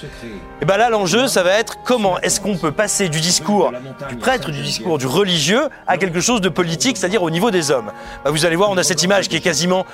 Et 0.61 0.65
ben 0.65 0.77
là, 0.77 0.89
l'enjeu, 0.89 1.27
ça 1.27 1.43
va 1.43 1.53
être 1.53 1.77
comment 1.83 2.19
est-ce 2.19 2.41
qu'on 2.41 2.57
peut 2.57 2.71
passer 2.71 3.09
du 3.09 3.19
discours 3.19 3.71
du 4.09 4.15
prêtre, 4.15 4.51
du 4.51 4.61
discours 4.61 4.78
du 4.97 5.07
religieux 5.07 5.69
à 5.87 5.97
quelque 5.97 6.19
chose 6.19 6.41
de 6.41 6.49
politique, 6.49 6.97
c'est-à-dire 6.97 7.23
au 7.23 7.29
niveau 7.29 7.51
des 7.51 7.71
hommes. 7.71 7.91
Bah, 8.23 8.31
vous 8.31 8.45
allez 8.45 8.55
voir, 8.55 8.69
on 8.69 8.77
a 8.77 8.83
cette 8.83 9.03
image 9.03 9.29
qui 9.29 9.35
est 9.35 9.41
quasiment, 9.41 9.85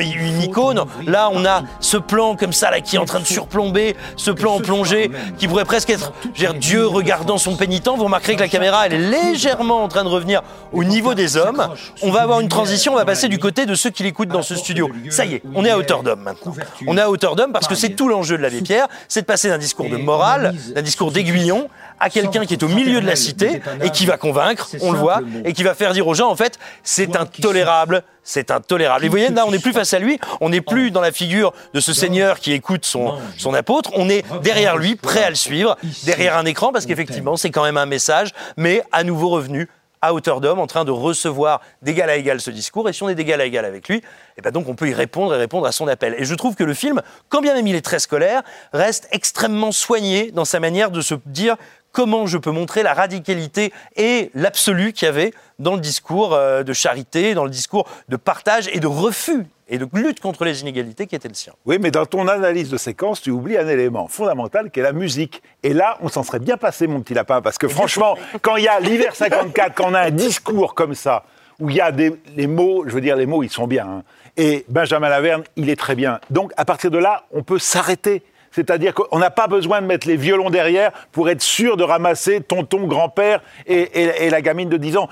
une 0.00 0.42
icône. 0.42 0.84
Là, 1.06 1.30
on 1.32 1.44
a 1.44 1.62
ce 1.80 1.96
plan 1.96 2.36
comme 2.36 2.52
ça, 2.52 2.70
là, 2.70 2.80
qui 2.80 2.96
est 2.96 2.98
en 2.98 3.04
train 3.04 3.20
de 3.20 3.26
surplomber, 3.26 3.96
ce 4.16 4.30
plan 4.30 4.54
en 4.54 4.60
plongée, 4.60 5.10
qui 5.38 5.48
pourrait 5.48 5.64
presque 5.64 5.90
être 5.90 6.12
Dieu 6.58 6.86
regardant 6.86 7.38
son 7.38 7.56
pénitent. 7.56 7.88
Vous 7.88 8.04
remarquerez 8.04 8.36
que 8.36 8.40
la 8.40 8.48
caméra, 8.48 8.86
est 8.86 8.98
légèrement 8.98 9.82
en 9.82 9.88
train 9.88 10.04
de 10.04 10.08
revenir 10.08 10.42
au 10.72 10.84
niveau 10.84 11.14
des 11.14 11.36
hommes. 11.36 11.68
On 12.02 12.10
va 12.10 12.22
avoir 12.22 12.40
une 12.40 12.48
transition, 12.48 12.92
on 12.92 12.96
va 12.96 13.04
passer 13.04 13.28
du 13.28 13.38
côté 13.38 13.66
de 13.66 13.74
ceux 13.74 13.90
qui 13.90 14.02
l'écoutent 14.02 14.28
dans 14.28 14.42
ce 14.42 14.54
studio. 14.54 14.90
Ça 15.10 15.24
y 15.24 15.34
est, 15.34 15.42
on 15.54 15.64
est 15.64 15.70
à 15.70 15.78
hauteur 15.78 16.02
d'homme 16.02 16.22
maintenant. 16.22 16.54
On 16.86 16.96
est 16.96 17.00
à 17.00 17.10
hauteur 17.10 17.36
d'homme 17.36 17.52
parce 17.52 17.68
que 17.68 17.74
c'est 17.74 17.90
tout 17.90 18.08
l'enjeu 18.08 18.36
de 18.36 18.42
l'abbé 18.42 18.60
Pierre, 18.60 18.88
c'est 19.08 19.22
de 19.22 19.26
passer 19.26 19.48
d'un 19.48 19.58
discours 19.58 19.88
de 19.88 19.96
morale, 19.96 20.54
d'un 20.74 20.82
discours 20.82 21.12
d'aiguillon, 21.12 21.68
à 22.00 22.10
quelqu'un 22.10 22.44
qui 22.44 22.54
est 22.54 22.62
au 22.62 22.68
milieu 22.68 23.00
de 23.00 23.06
la 23.06 23.16
cité 23.16 23.60
et 23.82 23.90
qui 23.90 24.06
va 24.06 24.16
convaincre, 24.16 24.70
on 24.80 24.92
le 24.92 24.98
voit, 24.98 25.20
et 25.44 25.52
qui 25.52 25.62
va 25.62 25.74
faire 25.74 25.92
dire 25.92 26.06
aux 26.06 26.14
gens, 26.14 26.30
en 26.30 26.36
fait, 26.36 26.58
c'est 26.82 27.16
intolérable, 27.16 28.02
c'est 28.22 28.50
intolérable. 28.50 29.04
Et 29.04 29.08
vous 29.08 29.12
voyez, 29.12 29.30
là, 29.30 29.44
on 29.46 29.50
n'est 29.50 29.58
plus 29.58 29.72
face 29.72 29.94
à 29.94 29.98
lui, 29.98 30.18
on 30.40 30.50
n'est 30.50 30.60
plus 30.60 30.90
dans 30.90 31.00
la 31.00 31.12
figure 31.12 31.52
de 31.74 31.80
ce 31.80 31.92
Seigneur 31.92 32.40
qui 32.40 32.52
écoute 32.52 32.84
son, 32.84 33.14
son 33.36 33.54
apôtre, 33.54 33.90
on 33.94 34.08
est 34.08 34.24
derrière 34.42 34.76
lui, 34.76 34.96
prêt 34.96 35.24
à 35.24 35.30
le 35.30 35.36
suivre, 35.36 35.76
derrière 36.04 36.36
un 36.36 36.44
écran, 36.44 36.72
parce 36.72 36.86
qu'effectivement, 36.86 37.36
c'est 37.36 37.50
quand 37.50 37.64
même 37.64 37.76
un 37.76 37.86
message, 37.86 38.30
mais 38.56 38.82
à 38.92 39.04
nouveau 39.04 39.28
revenu 39.28 39.68
à 40.00 40.14
hauteur 40.14 40.40
d'homme, 40.40 40.58
en 40.58 40.66
train 40.66 40.84
de 40.84 40.90
recevoir 40.90 41.60
d'égal 41.82 42.10
à 42.10 42.16
égal 42.16 42.40
ce 42.40 42.50
discours. 42.50 42.88
Et 42.88 42.92
si 42.92 43.02
on 43.02 43.08
est 43.08 43.14
d'égal 43.14 43.40
à 43.40 43.44
égal 43.44 43.64
avec 43.64 43.88
lui, 43.88 43.96
et 43.96 44.02
eh 44.38 44.42
ben 44.42 44.50
donc 44.50 44.68
on 44.68 44.74
peut 44.74 44.88
y 44.88 44.94
répondre 44.94 45.34
et 45.34 45.38
répondre 45.38 45.66
à 45.66 45.72
son 45.72 45.88
appel. 45.88 46.14
Et 46.18 46.24
je 46.24 46.34
trouve 46.34 46.54
que 46.54 46.64
le 46.64 46.74
film, 46.74 47.02
quand 47.28 47.40
bien 47.40 47.54
même 47.54 47.66
il 47.66 47.74
est 47.74 47.84
très 47.84 47.98
scolaire, 47.98 48.42
reste 48.72 49.08
extrêmement 49.10 49.72
soigné 49.72 50.30
dans 50.30 50.44
sa 50.44 50.60
manière 50.60 50.90
de 50.90 51.00
se 51.00 51.14
dire 51.26 51.56
comment 51.92 52.26
je 52.26 52.38
peux 52.38 52.50
montrer 52.50 52.82
la 52.82 52.94
radicalité 52.94 53.72
et 53.96 54.30
l'absolu 54.34 54.92
qu'il 54.92 55.06
y 55.06 55.08
avait 55.08 55.32
dans 55.58 55.74
le 55.74 55.80
discours 55.80 56.34
euh, 56.34 56.62
de 56.62 56.72
charité, 56.72 57.34
dans 57.34 57.44
le 57.44 57.50
discours 57.50 57.88
de 58.08 58.16
partage 58.16 58.68
et 58.72 58.80
de 58.80 58.86
refus 58.86 59.46
et 59.68 59.78
de 59.78 59.86
lutte 59.92 60.20
contre 60.20 60.44
les 60.44 60.62
inégalités 60.62 61.06
qui 61.06 61.14
était 61.14 61.28
le 61.28 61.34
sien. 61.34 61.52
Oui, 61.66 61.78
mais 61.80 61.90
dans 61.90 62.06
ton 62.06 62.26
analyse 62.26 62.70
de 62.70 62.78
séquence, 62.78 63.20
tu 63.20 63.30
oublies 63.30 63.58
un 63.58 63.68
élément 63.68 64.08
fondamental 64.08 64.70
qui 64.70 64.80
est 64.80 64.82
la 64.82 64.92
musique. 64.92 65.42
Et 65.62 65.74
là, 65.74 65.98
on 66.00 66.08
s'en 66.08 66.22
serait 66.22 66.38
bien 66.38 66.56
passé, 66.56 66.86
mon 66.86 67.00
petit 67.00 67.14
lapin, 67.14 67.42
parce 67.42 67.58
que 67.58 67.68
franchement, 67.68 68.16
quand 68.40 68.56
il 68.56 68.64
y 68.64 68.68
a 68.68 68.80
l'hiver 68.80 69.14
54, 69.14 69.74
quand 69.74 69.90
on 69.90 69.94
a 69.94 70.00
un 70.00 70.10
discours 70.10 70.74
comme 70.74 70.94
ça, 70.94 71.24
où 71.60 71.68
il 71.70 71.76
y 71.76 71.80
a 71.80 71.90
des 71.90 72.14
les 72.36 72.46
mots, 72.46 72.84
je 72.86 72.94
veux 72.94 73.00
dire, 73.00 73.16
les 73.16 73.26
mots, 73.26 73.42
ils 73.42 73.50
sont 73.50 73.66
bien. 73.66 73.86
Hein, 73.86 74.02
et 74.36 74.64
Benjamin 74.68 75.08
Laverne, 75.08 75.42
il 75.56 75.68
est 75.68 75.76
très 75.76 75.96
bien. 75.96 76.20
Donc, 76.30 76.52
à 76.56 76.64
partir 76.64 76.90
de 76.90 76.98
là, 76.98 77.24
on 77.32 77.42
peut 77.42 77.58
s'arrêter. 77.58 78.22
C'est-à-dire 78.52 78.94
qu'on 78.94 79.18
n'a 79.18 79.30
pas 79.30 79.46
besoin 79.46 79.80
de 79.80 79.86
mettre 79.86 80.06
les 80.06 80.16
violons 80.16 80.50
derrière 80.50 80.92
pour 81.12 81.28
être 81.30 81.42
sûr 81.42 81.76
de 81.76 81.84
ramasser 81.84 82.40
tonton, 82.40 82.86
grand-père 82.86 83.42
et, 83.66 84.30
la 84.30 84.40
gamine 84.42 84.68
de 84.68 84.76
10 84.76 84.96
ans. 84.96 85.08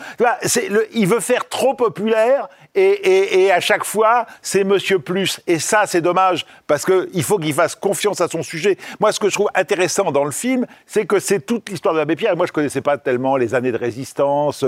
il 0.92 1.06
veut 1.06 1.20
faire 1.20 1.48
trop 1.48 1.74
populaire 1.74 2.48
et, 2.76 3.50
à 3.50 3.60
chaque 3.60 3.84
fois, 3.84 4.26
c'est 4.42 4.64
Monsieur 4.64 4.98
Plus. 4.98 5.40
Et 5.46 5.58
ça, 5.58 5.84
c'est 5.86 6.00
dommage, 6.00 6.46
parce 6.66 6.84
qu'il 6.84 7.22
faut 7.22 7.38
qu'il 7.38 7.54
fasse 7.54 7.74
confiance 7.74 8.20
à 8.20 8.28
son 8.28 8.42
sujet. 8.42 8.76
Moi, 9.00 9.12
ce 9.12 9.20
que 9.20 9.28
je 9.28 9.34
trouve 9.34 9.48
intéressant 9.54 10.12
dans 10.12 10.24
le 10.24 10.30
film, 10.30 10.66
c'est 10.86 11.06
que 11.06 11.18
c'est 11.18 11.40
toute 11.40 11.68
l'histoire 11.70 11.94
de 11.94 12.00
l'abbé 12.00 12.16
Pierre. 12.16 12.36
Moi, 12.36 12.46
je 12.46 12.52
ne 12.52 12.54
connaissais 12.54 12.82
pas 12.82 12.98
tellement 12.98 13.36
les 13.36 13.54
années 13.54 13.72
de 13.72 13.78
résistance, 13.78 14.64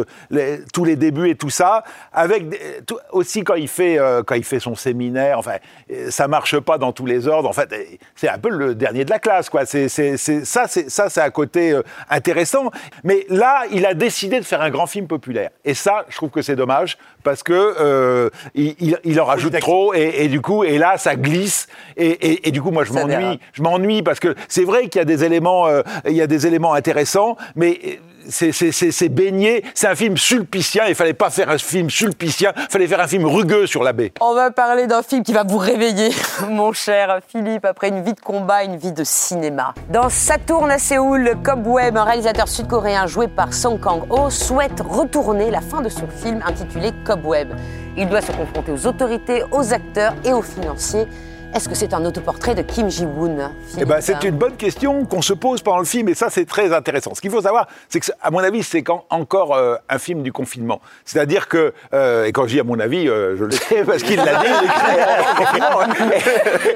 tous 0.73 0.85
les 0.85 0.97
débuts 0.97 1.29
et 1.29 1.35
tout 1.35 1.51
ça. 1.51 1.85
Avec 2.13 2.45
aussi 3.13 3.45
quand 3.45 3.55
il, 3.55 3.69
fait, 3.69 3.99
euh, 3.99 4.23
quand 4.23 4.37
il 4.37 4.45
fait 4.45 4.61
son 4.61 4.75
séminaire, 4.75 5.39
enfin, 5.39 5.57
ça 6.09 6.29
marche 6.29 6.59
pas 6.59 6.79
dans 6.79 6.93
tous 6.93 7.07
les 7.07 7.29
ordres. 7.29 7.49
En 7.49 7.53
fait, 7.53 7.99
c'est 8.17 8.29
un 8.29 8.39
peu 8.39 8.49
le 8.49 8.75
dernier 8.75 9.05
de 9.05 9.11
la 9.11 9.19
classe, 9.19 9.51
ça, 9.51 9.67
c'est, 9.67 10.17
ça, 10.45 11.09
c'est 11.09 11.21
un 11.21 11.31
côté 11.31 11.73
euh, 11.73 11.83
intéressant. 12.09 12.71
Mais 13.05 13.27
là, 13.29 13.65
il 13.71 13.85
a 13.85 13.95
décidé 13.95 14.41
de 14.41 14.45
faire 14.45 14.63
un 14.63 14.71
grand 14.71 14.87
film 14.87 15.07
populaire. 15.07 15.51
Et 15.65 15.75
ça, 15.75 16.07
je 16.09 16.17
trouve 16.17 16.31
que 16.31 16.43
c'est 16.43 16.57
dommage, 16.57 16.97
parce 17.23 17.43
que... 17.43 17.53
Euh, 17.53 17.98
euh, 17.99 18.31
il, 18.55 19.21
en 19.21 19.25
rajoute 19.25 19.59
trop 19.61 19.95
et, 19.95 20.29
du 20.29 20.41
coup, 20.41 20.65
et 20.65 20.79
là, 20.79 20.97
ça 20.99 21.17
glisse. 21.17 21.67
Et, 21.97 22.51
du 22.51 22.63
coup, 22.63 22.71
moi, 22.71 22.85
je 22.85 22.93
m'ennuie. 22.93 23.41
Je 23.53 23.63
m'ennuie 23.63 24.03
parce 24.03 24.21
que 24.21 24.35
c'est 24.49 24.65
vrai 24.65 24.89
qu'il 24.89 24.99
y 24.99 25.03
a 25.03 25.05
des 25.05 25.25
éléments, 25.25 25.67
euh, 25.67 25.83
il 26.07 26.15
y 26.15 26.23
a 26.23 26.27
des 26.27 26.47
éléments 26.47 26.75
intéressants, 26.75 27.37
mais 27.57 28.01
c'est 28.29 29.09
baigné. 29.09 29.65
C'est 29.75 29.89
un 29.89 29.95
film 29.95 30.17
sulpicien. 30.17 30.85
Il 30.89 30.95
fallait 30.95 31.15
pas 31.15 31.31
faire 31.31 31.51
un 31.51 31.59
film 31.59 31.91
sulpicien. 31.91 32.53
Il 32.57 32.71
fallait 32.71 32.87
faire 32.87 33.01
un 33.01 33.07
film 33.07 33.27
rugueux 33.27 33.67
sur 33.67 33.83
la 33.83 33.93
baie. 33.93 34.13
On 34.21 34.35
va 34.35 34.51
parler 34.51 34.87
d'un 34.87 35.03
film 35.03 35.23
qui 35.23 35.33
va 35.33 35.45
vous 35.45 35.59
réveiller, 35.59 36.11
mon 36.49 36.73
cher 36.73 37.21
Philippe, 37.29 37.65
après 37.65 37.89
une 37.89 38.03
vie 38.03 38.15
de 38.15 38.21
combat, 38.21 38.65
une 38.65 38.77
vie 38.77 38.93
de 38.93 39.05
cinéma. 39.05 39.75
Dans 39.91 40.09
Saturne 40.09 40.71
à 40.71 40.79
Séoul, 40.79 41.37
Cobweb, 41.43 41.97
un 41.97 42.05
réalisateur 42.05 42.49
sud-coréen 42.49 43.07
joué 43.07 43.29
par 43.29 43.53
Song 43.53 43.79
Kang-ho, 43.81 44.31
souhaite 44.31 44.81
retourner 44.81 45.51
la 45.51 45.61
fin 45.61 45.81
de 45.81 45.89
son 45.89 46.07
film 46.09 46.43
intitulé 46.47 46.93
Cobweb. 47.05 47.49
Il 48.01 48.09
doit 48.09 48.21
se 48.21 48.31
confronter 48.31 48.71
aux 48.71 48.87
autorités, 48.87 49.43
aux 49.51 49.73
acteurs 49.73 50.15
et 50.25 50.33
aux 50.33 50.43
financiers. 50.43 51.07
Est-ce 51.55 51.67
que 51.69 51.75
c'est 51.75 51.95
un 51.95 52.05
autoportrait 52.05 52.55
de 52.55 52.61
Kim 52.61 52.91
Ji-woon 52.91 53.51
eh 53.79 53.85
ben, 53.87 54.03
C'est 54.03 54.23
une 54.25 54.37
bonne 54.37 54.57
question 54.57 55.07
qu'on 55.07 55.23
se 55.23 55.33
pose 55.33 55.63
pendant 55.63 55.79
le 55.79 55.87
film, 55.87 56.09
et 56.11 56.15
ça, 56.15 56.29
c'est 56.29 56.45
très 56.45 56.75
intéressant. 56.75 57.15
Ce 57.15 57.23
qu'il 57.23 57.31
faut 57.31 57.41
savoir, 57.41 57.69
c'est 57.89 58.01
que, 58.01 58.07
à 58.21 58.31
mon 58.31 58.41
avis, 58.41 58.63
c'est 58.63 58.85
encore 59.09 59.55
euh, 59.55 59.77
un 59.89 59.99
film 59.99 60.23
du 60.23 60.31
confinement. 60.31 60.83
C'est-à-dire 61.07 61.49
que, 61.49 61.73
euh, 61.95 62.27
et 62.27 62.33
quand 62.33 62.47
je 62.47 62.53
dis 62.53 62.61
à 62.61 62.65
mon 62.65 62.79
avis, 62.79 63.09
euh, 63.09 63.35
je 63.37 63.45
le 63.45 63.53
sais 63.53 63.83
parce 63.85 64.03
qu'il 64.03 64.17
l'a 64.17 64.43
dit, 64.43 64.53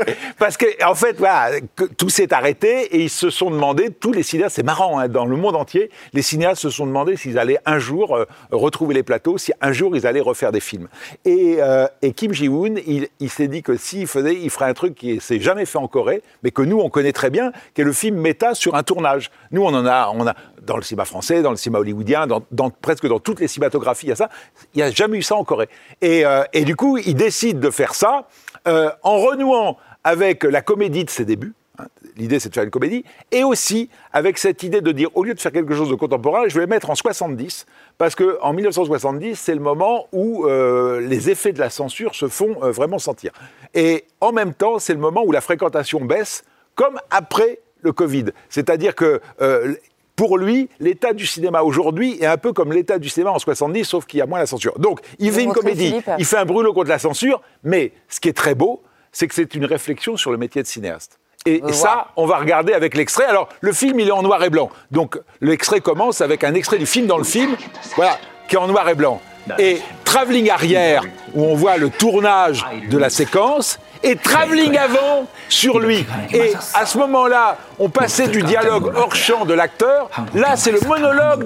parce 0.39 0.57
qu'en 0.57 0.91
en 0.91 0.95
fait, 0.95 1.19
voilà, 1.19 1.51
tout 1.99 2.09
s'est 2.09 2.33
arrêté 2.33 2.97
et 2.97 3.03
ils 3.03 3.11
se 3.11 3.29
sont 3.29 3.51
demandé, 3.51 3.91
tous 3.91 4.13
les 4.13 4.23
cinéastes, 4.23 4.57
c'est 4.57 4.63
marrant, 4.63 4.99
hein, 4.99 5.09
dans 5.09 5.27
le 5.27 5.37
monde 5.37 5.55
entier, 5.55 5.91
les 6.15 6.23
cinéastes 6.23 6.63
se 6.63 6.71
sont 6.71 6.87
demandé 6.87 7.17
s'ils 7.17 7.39
allaient 7.39 7.61
un 7.67 7.79
jour 7.79 8.19
retrouver 8.51 8.95
les 8.95 9.03
plateaux, 9.03 9.37
si 9.37 9.53
un 9.61 9.73
jour 9.73 9.95
ils 9.97 10.07
allaient 10.07 10.21
refaire 10.21 10.51
des 10.51 10.61
films. 10.61 10.89
Et, 11.27 11.59
et 12.01 12.13
Kim 12.13 12.33
Ji-woon, 12.33 12.77
il, 12.87 13.09
il 13.21 13.31
s'est 13.31 13.49
dit 13.49 13.63
que 13.63 13.77
s'il 13.77 14.07
faisait, 14.07 14.35
il 14.35 14.51
ferait 14.51 14.62
un 14.67 14.75
truc 14.75 14.95
qui 14.95 15.21
s'est 15.21 15.41
jamais 15.41 15.67
fait 15.67 15.79
en 15.79 15.89
Corée, 15.89 16.23
mais 16.43 16.51
que 16.51 16.63
nous, 16.63 16.79
on 16.81 16.91
connaît 16.91 17.13
très 17.13 17.31
bien, 17.31 17.53
qui 17.75 17.81
est 17.81 17.85
le 17.85 17.93
film 17.93 18.17
méta 18.17 18.55
sur 18.55 18.75
un 18.75 18.83
tournage. 18.83 19.31
Nous, 19.51 19.63
on 19.63 19.75
en 19.75 19.87
a, 19.87 20.11
on 20.15 20.27
a 20.27 20.35
dans 20.63 20.77
le 20.77 20.83
cinéma 20.83 21.05
français, 21.05 21.43
dans 21.43 21.51
le 21.51 21.57
cinéma 21.57 21.81
hollywoodien, 21.81 22.27
dans, 22.27 22.71
presque 22.71 23.07
dans 23.07 23.19
toutes 23.19 23.41
les 23.41 23.49
cinématographies, 23.49 24.07
il 24.07 24.11
y 24.11 24.13
a 24.13 24.17
ça. 24.17 24.29
Il 24.75 24.79
n'y 24.79 24.83
a 24.83 24.91
jamais 24.91 25.19
eu 25.19 25.23
ça 25.23 25.37
en 25.37 25.45
Corée. 25.45 25.69
Et, 26.01 26.25
euh, 26.25 26.45
du 26.55 26.77
coup, 26.77 26.99
il 26.99 27.15
décide 27.15 27.61
de 27.61 27.71
faire 27.71 27.95
ça 27.95 28.29
euh, 28.69 28.91
en 29.03 29.19
renouant 29.19 29.77
avec 30.05 30.45
la 30.45 30.63
comédie 30.63 31.05
de 31.05 31.11
ses 31.11 31.25
débuts. 31.25 31.55
Hein, 31.79 31.87
l'idée, 32.17 32.39
c'est 32.39 32.49
de 32.49 32.55
faire 32.55 32.65
une 32.65 32.71
comédie. 32.71 33.05
Et 33.31 33.45
aussi 33.45 33.89
avec 34.13 34.39
cette 34.39 34.63
idée 34.63 34.81
de 34.81 34.93
dire, 34.93 35.09
au 35.15 35.25
lieu 35.25 35.35
de 35.35 35.41
faire 35.41 35.53
quelque 35.53 35.75
chose 35.75 35.91
de 35.91 35.95
contemporain, 35.95 36.45
je 36.49 36.59
vais 36.59 36.67
mettre 36.67 36.91
en 36.91 36.95
70, 36.95 37.67
parce 38.03 38.17
qu'en 38.17 38.53
1970, 38.53 39.37
c'est 39.37 39.55
le 39.55 39.61
moment 39.61 40.09
où 40.11 40.45
euh, 40.45 40.99
les 40.99 41.31
effets 41.31 41.53
de 41.53 41.61
la 41.61 41.71
censure 41.71 42.17
se 42.17 42.27
font 42.27 42.57
euh, 42.61 42.73
vraiment 42.73 42.99
sentir. 42.99 43.31
Et 43.75 44.07
en 44.21 44.33
même 44.33 44.55
temps, 44.55 44.81
c'est 44.81 44.93
le 44.93 44.99
moment 44.99 45.23
où 45.25 45.31
la 45.31 45.41
fréquentation 45.41 46.05
baisse, 46.05 46.43
comme 46.75 46.99
après 47.13 47.61
le 47.81 47.93
Covid. 47.93 48.25
C'est-à-dire 48.49 48.97
que 48.97 49.21
euh, 49.41 49.77
pour 50.17 50.37
lui, 50.37 50.69
l'état 50.81 51.13
du 51.13 51.27
cinéma 51.27 51.63
aujourd'hui 51.63 52.19
est 52.21 52.27
un 52.27 52.39
peu 52.39 52.53
comme 52.53 52.73
l'état 52.73 52.99
du 52.99 53.09
cinéma 53.09 53.31
en 53.31 53.39
70, 53.39 53.85
sauf 53.85 54.05
qu'il 54.05 54.19
y 54.19 54.21
a 54.21 54.27
moins 54.27 54.41
la 54.41 54.47
censure. 54.47 54.77
Donc, 54.81 54.99
il 55.21 55.31
fait 55.31 55.45
une 55.45 55.53
comédie, 55.53 55.95
il 56.19 56.25
fait 56.25 56.39
un 56.39 56.45
brûlot 56.45 56.73
contre 56.73 56.89
la 56.89 56.99
censure, 56.99 57.41
mais 57.63 57.93
ce 58.09 58.19
qui 58.19 58.29
est 58.29 58.37
très 58.37 58.57
beau, 58.57 58.83
c'est 59.13 59.29
que 59.29 59.35
c'est 59.37 59.55
une 59.55 59.65
réflexion 59.65 60.17
sur 60.17 60.33
le 60.33 60.39
métier 60.39 60.61
de 60.61 60.67
cinéaste. 60.67 61.21
Et, 61.45 61.61
ça, 61.73 62.09
on 62.17 62.27
va 62.27 62.39
regarder 62.39 62.73
avec 62.73 62.97
l'extrait. 62.97 63.25
Alors, 63.25 63.49
le 63.61 63.73
film, 63.73 63.99
il 64.01 64.09
est 64.09 64.13
en 64.13 64.23
noir 64.23 64.43
et 64.45 64.51
blanc. 64.51 64.71
Donc, 64.91 65.19
l'extrait 65.41 65.81
commence 65.81 66.21
avec 66.21 66.45
un 66.45 66.55
extrait 66.55 66.79
du 66.79 66.87
film 66.87 67.07
dans 67.07 67.19
le 67.19 67.25
film, 67.25 67.57
voilà, 67.97 68.19
qui 68.49 68.55
est 68.55 68.59
en 68.59 68.69
noir 68.69 68.89
et 68.89 68.95
blanc. 68.95 69.21
Et 69.59 69.81
travelling 70.05 70.51
arrière, 70.51 71.03
où 71.35 71.45
on 71.45 71.55
voit 71.55 71.77
le 71.77 71.91
tournage 71.91 72.65
de 72.89 72.97
la 72.97 73.11
séquence, 73.11 73.81
et 74.05 74.15
travelling 74.15 74.77
avant 74.77 75.27
sur 75.49 75.81
lui. 75.81 76.07
Et 76.33 76.53
à 76.75 76.87
ce 76.87 76.99
moment-là, 76.99 77.57
on 77.79 77.89
passait 77.89 78.29
du 78.29 78.43
dialogue 78.43 78.93
hors 78.95 79.15
champ 79.15 79.45
de 79.45 79.55
l'acteur. 79.55 80.11
Là, 80.35 80.57
c'est 80.57 80.71
le 80.73 80.81
monologue 80.87 81.45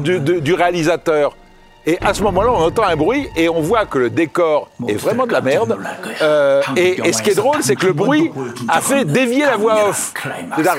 du, 0.00 0.40
du 0.40 0.54
réalisateur. 0.54 1.36
Et 1.84 1.98
à 2.00 2.14
ce 2.14 2.22
moment-là, 2.22 2.52
on 2.52 2.64
entend 2.64 2.84
un 2.84 2.94
bruit 2.94 3.28
et 3.36 3.48
on 3.48 3.60
voit 3.60 3.86
que 3.86 3.98
le 3.98 4.10
décor 4.10 4.68
est 4.86 4.94
vraiment 4.94 5.26
de 5.26 5.32
la 5.32 5.40
merde. 5.40 5.76
Euh, 6.20 6.62
et, 6.76 7.12
ce 7.12 7.22
qui 7.22 7.30
est 7.30 7.34
drôle, 7.34 7.62
c'est 7.62 7.74
que 7.74 7.86
le 7.86 7.92
bruit 7.92 8.30
a 8.68 8.80
fait 8.80 9.04
dévier 9.04 9.44
la 9.44 9.56
voix 9.56 9.88
off. 9.88 10.14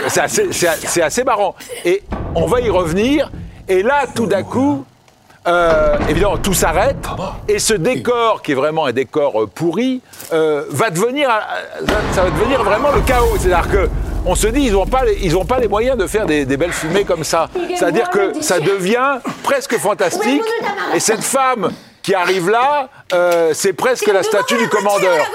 C'est 0.08 0.22
assez, 0.22 1.02
assez, 1.02 1.24
marrant. 1.24 1.56
Et 1.84 2.04
on 2.36 2.46
va 2.46 2.62
y 2.62 2.70
revenir. 2.70 3.32
Et 3.68 3.84
là, 3.84 4.06
tout 4.14 4.28
d'un 4.28 4.44
coup, 4.44 4.86
euh, 5.48 5.98
évidemment, 6.10 6.38
tout 6.38 6.54
s'arrête 6.54 7.06
et 7.48 7.60
ce 7.60 7.74
décor, 7.74 8.42
qui 8.42 8.54
est 8.54 8.56
vraiment 8.56 8.86
un 8.86 8.94
décor 8.94 9.44
euh, 9.44 9.48
pourri, 9.48 10.02
va 10.32 10.90
devenir, 10.90 11.30
ça 12.12 12.24
va 12.24 12.30
devenir 12.30 12.64
vraiment 12.64 12.92
le 12.92 13.02
chaos. 13.02 13.38
C'est-à-dire 13.38 13.70
que 13.70 13.90
on 14.26 14.36
se 14.36 14.48
dit 14.48 14.62
ils 14.62 14.74
n'ont 14.74 14.86
pas, 14.86 15.04
les, 15.04 15.30
pas 15.46 15.60
les 15.60 15.68
moyens 15.68 15.98
de 15.98 16.08
faire 16.08 16.26
des, 16.26 16.46
belles 16.46 16.72
fumées 16.72 17.04
comme 17.04 17.24
ça. 17.24 17.50
C'est-à-dire 17.76 18.10
que 18.10 18.42
ça 18.42 18.60
devient 18.60 19.20
presque 19.44 19.78
fantastique. 19.78 20.44
Et 20.96 21.00
cette 21.00 21.24
femme 21.24 21.72
qui 22.04 22.14
arrive 22.14 22.50
là, 22.50 22.90
euh, 23.14 23.52
c'est 23.54 23.74
presque 23.74 24.08
la 24.08 24.22
statue 24.22 24.58
du 24.58 24.68
commandeur. 24.68 25.26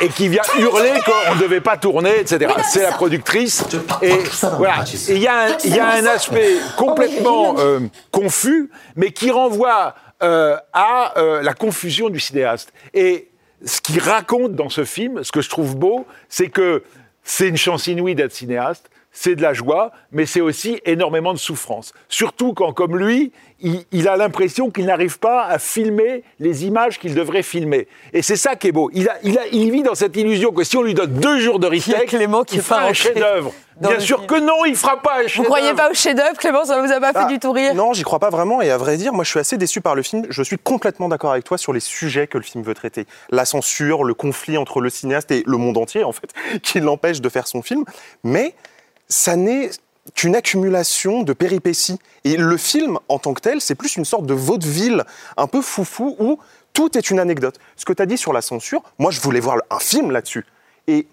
Et, 0.00 0.08
qui 0.08 0.28
vient 0.28 0.42
hurler 0.58 0.92
qu'on 1.04 1.34
ne 1.34 1.40
devait 1.40 1.60
pas 1.60 1.76
tourner, 1.76 2.20
etc. 2.20 2.50
C'est 2.66 2.82
la 2.82 2.92
productrice. 2.92 3.62
Et 4.00 4.22
voilà. 4.56 4.84
Il 5.08 5.18
y, 5.18 5.28
a 5.28 5.90
un 5.90 6.06
aspect 6.06 6.56
complètement 6.78 7.56
euh, 7.58 7.80
confus, 8.10 8.70
mais 8.94 9.10
qui 9.10 9.30
renvoie 9.30 9.94
euh, 10.22 10.56
à 10.72 11.12
la 11.42 11.52
confusion 11.52 12.08
du 12.08 12.20
cinéaste. 12.20 12.72
Et 12.94 13.28
ce 13.64 13.82
qu'il 13.82 14.00
raconte 14.00 14.54
dans 14.54 14.70
ce 14.70 14.84
film, 14.84 15.22
ce 15.22 15.32
que 15.32 15.42
je 15.42 15.50
trouve 15.50 15.76
beau, 15.76 16.06
c'est 16.30 16.48
que 16.48 16.82
c'est 17.22 17.48
une 17.48 17.56
chance 17.58 17.86
inouïe 17.86 18.14
d'être 18.14 18.32
cinéaste, 18.32 18.88
c'est 19.16 19.34
de 19.34 19.40
la 19.40 19.54
joie, 19.54 19.92
mais 20.12 20.26
c'est 20.26 20.42
aussi 20.42 20.78
énormément 20.84 21.32
de 21.32 21.38
souffrance. 21.38 21.94
Surtout 22.10 22.52
quand, 22.52 22.74
comme 22.74 22.98
lui, 22.98 23.32
il, 23.60 24.08
a 24.08 24.16
l'impression 24.18 24.70
qu'il 24.70 24.84
n'arrive 24.84 25.18
pas 25.18 25.46
à 25.46 25.58
filmer 25.58 26.22
les 26.38 26.66
images 26.66 26.98
qu'il 26.98 27.14
devrait 27.14 27.42
filmer. 27.42 27.88
Et 28.12 28.20
c'est 28.20 28.36
ça 28.36 28.56
qui 28.56 28.68
est 28.68 28.72
beau. 28.72 28.90
Il, 28.92 29.70
vit 29.72 29.82
dans 29.82 29.94
cette 29.94 30.14
illusion 30.16 30.52
que 30.52 30.64
si 30.64 30.76
on 30.76 30.82
lui 30.82 30.92
donne 30.92 31.14
deux 31.14 31.40
jours 31.40 31.58
de 31.58 31.66
retake, 31.66 32.08
Clément 32.08 32.44
qui 32.44 32.56
il 32.56 32.60
fera 32.60 32.82
un 32.84 32.92
chef-d'œuvre. 32.92 33.54
Bien 33.80 33.98
sûr 34.00 34.26
que 34.26 34.38
non, 34.38 34.66
il 34.66 34.72
ne 34.72 34.76
fera 34.76 35.00
pas 35.00 35.20
un 35.20 35.26
chef-d'œuvre. 35.26 35.44
Vous 35.44 35.44
croyez 35.44 35.72
pas 35.72 35.90
au 35.90 35.94
chef-d'œuvre, 35.94 36.36
Clément 36.36 36.66
Ça 36.66 36.82
vous 36.82 36.92
a 36.92 37.00
pas 37.00 37.14
fait 37.14 37.20
ah, 37.22 37.26
du 37.26 37.38
tout 37.38 37.52
rire 37.52 37.74
Non, 37.74 37.94
j'y 37.94 38.02
crois 38.02 38.18
pas 38.18 38.28
vraiment. 38.28 38.60
Et 38.60 38.70
à 38.70 38.76
vrai 38.76 38.98
dire, 38.98 39.14
moi, 39.14 39.24
je 39.24 39.30
suis 39.30 39.40
assez 39.40 39.56
déçu 39.56 39.80
par 39.80 39.94
le 39.94 40.02
film. 40.02 40.26
Je 40.28 40.42
suis 40.42 40.58
complètement 40.58 41.08
d'accord 41.08 41.32
avec 41.32 41.44
toi 41.44 41.56
sur 41.56 41.72
les 41.72 41.80
sujets 41.80 42.26
que 42.26 42.36
le 42.36 42.44
film 42.44 42.62
veut 42.62 42.74
traiter. 42.74 43.06
La 43.30 43.46
censure, 43.46 44.04
le 44.04 44.12
conflit 44.12 44.58
entre 44.58 44.82
le 44.82 44.90
cinéaste 44.90 45.30
et 45.30 45.42
le 45.46 45.56
monde 45.56 45.78
entier, 45.78 46.04
en 46.04 46.12
fait, 46.12 46.34
qui 46.62 46.80
l'empêche 46.80 47.22
de 47.22 47.28
faire 47.30 47.46
son 47.46 47.62
film. 47.62 47.86
Mais 48.22 48.54
ça 49.08 49.36
n'est 49.36 49.70
qu'une 50.14 50.36
accumulation 50.36 51.22
de 51.22 51.32
péripéties. 51.32 51.98
Et 52.24 52.36
le 52.36 52.56
film, 52.56 52.98
en 53.08 53.18
tant 53.18 53.34
que 53.34 53.40
tel, 53.40 53.60
c'est 53.60 53.74
plus 53.74 53.96
une 53.96 54.04
sorte 54.04 54.26
de 54.26 54.34
vaudeville 54.34 55.04
un 55.36 55.46
peu 55.46 55.62
foufou 55.62 56.16
où 56.18 56.38
tout 56.72 56.96
est 56.96 57.10
une 57.10 57.18
anecdote. 57.18 57.58
Ce 57.76 57.84
que 57.84 57.92
tu 57.92 58.02
as 58.02 58.06
dit 58.06 58.18
sur 58.18 58.32
la 58.32 58.42
censure, 58.42 58.82
moi 58.98 59.10
je 59.10 59.20
voulais 59.20 59.40
voir 59.40 59.58
un 59.70 59.78
film 59.78 60.10
là-dessus. 60.10 60.46
Et 60.86 61.06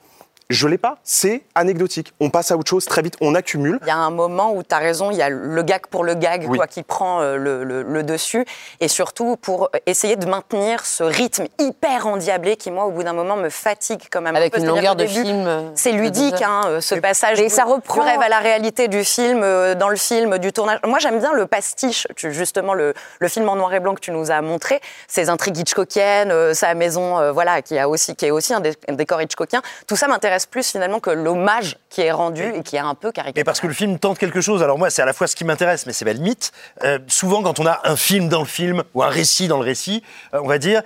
je 0.50 0.68
l'ai 0.68 0.78
pas, 0.78 0.98
c'est 1.04 1.44
anecdotique. 1.56 2.14
On 2.20 2.30
passe 2.30 2.52
à 2.52 2.58
autre 2.58 2.70
chose 2.70 2.86
très 2.86 3.02
vite, 3.02 3.16
on 3.22 3.34
accumule. 3.36 3.80
Il 3.82 3.88
y 3.88 3.92
a 3.92 3.98
un 3.98 4.10
moment 4.10 4.54
où 4.54 4.64
tu 4.64 4.76
as 4.76 4.78
raison, 4.78 5.10
il 5.12 5.18
y 5.18 5.22
a 5.22 5.30
le 5.30 5.64
gag 5.64 5.88
pour 5.88 6.04
le 6.04 6.16
gag 6.16 6.48
quoi, 6.48 6.68
qui 6.68 6.84
prend 6.84 7.22
euh, 7.22 7.38
le, 7.38 8.04
dessus, 8.04 8.46
et 8.80 8.88
surtout 8.88 9.38
pour 9.38 9.70
essayer 9.86 10.16
de 10.16 10.26
maintenir 10.26 10.86
ce 10.86 11.04
rythme 11.04 11.46
hyper 11.60 12.08
endiablé 12.08 12.58
qui, 12.58 12.70
moi, 12.70 12.86
au 12.86 12.92
bout 12.92 13.04
d'un 13.04 13.14
moment, 13.14 13.38
me 13.38 13.50
fatigue 13.50 14.02
quand 14.12 14.22
même. 14.22 14.36
Avec 14.36 14.58
une 14.58 14.66
longueur 14.66 14.96
de 14.96 15.06
film. 15.06 15.48
Euh, 15.48 15.70
c'est 15.76 15.94
ludique, 15.94 16.42
hein, 16.42 16.64
euh, 16.68 16.82
ce 16.82 16.96
passage 16.96 17.40
et 17.40 17.50
ça 17.50 17.64
reprend... 17.64 18.02
du 18.02 18.10
rêve 18.10 18.22
à 18.22 18.30
la 18.30 18.40
réalité 18.40 18.88
du 18.88 19.04
film, 19.04 19.42
dans 19.76 19.90
le 19.90 19.96
film, 19.96 20.38
du 20.38 20.52
tournage. 20.52 20.80
Moi, 20.86 21.00
j'aime 21.00 21.20
bien 21.20 21.34
le 21.34 21.48
pastiche, 21.48 22.08
justement, 22.18 22.74
le, 22.74 22.94
film 23.28 23.48
en 23.48 23.56
noir 23.56 23.74
et 23.74 23.80
blanc 23.80 23.96
que 23.96 24.02
tu 24.02 24.12
nous 24.12 24.30
as 24.30 24.42
montré, 24.42 24.82
ces 25.08 25.30
intrigues 25.30 25.58
hitchcockiennes, 25.58 26.54
sa 26.54 26.74
maison, 26.74 27.32
voilà, 27.32 27.62
qui, 27.62 27.80
a 27.80 27.88
aussi, 27.88 28.16
qui 28.16 28.26
est 28.26 28.32
aussi 28.32 28.54
un, 28.54 28.60
décor 28.60 29.22
hitchcockien. 29.22 29.62
Tout 29.88 29.96
ça 29.96 30.08
m'intéresse 30.08 30.33
plus 30.50 30.72
finalement 30.72 31.00
que 31.00 31.10
l'hommage 31.10 31.78
qui 31.90 32.02
est 32.02 32.12
rendu 32.12 32.44
et, 32.44 32.64
qui 32.64 32.76
est 32.76 32.80
un 32.80 32.96
peu 32.96 33.12
caricatural. 33.12 33.42
Et 33.42 33.44
parce 33.44 33.60
que 33.60 33.68
le 33.68 33.74
film 33.74 34.00
tente 34.00 34.18
quelque 34.18 34.42
chose. 34.42 34.64
Alors 34.64 34.78
moi, 34.78 34.90
c'est 34.90 35.02
à 35.02 35.06
la 35.06 35.14
fois 35.14 35.28
ce 35.28 35.36
qui 35.36 35.46
m'intéresse, 35.46 35.86
mais 35.86 35.94
c'est 35.94 36.06
le 36.06 36.20
mythe. 36.20 36.52
Euh, 36.84 37.00
souvent, 37.08 37.44
quand 37.44 37.60
on 37.60 37.66
a 37.66 37.82
un 37.84 37.96
film 37.96 38.30
dans 38.30 38.42
le 38.42 38.46
film 38.46 38.84
ou 38.94 39.04
un 39.04 39.10
récit 39.10 39.48
dans 39.48 39.58
le 39.58 39.66
récit, 39.66 40.04
euh, 40.34 40.40
on 40.44 40.48
va 40.48 40.58
dire, 40.58 40.82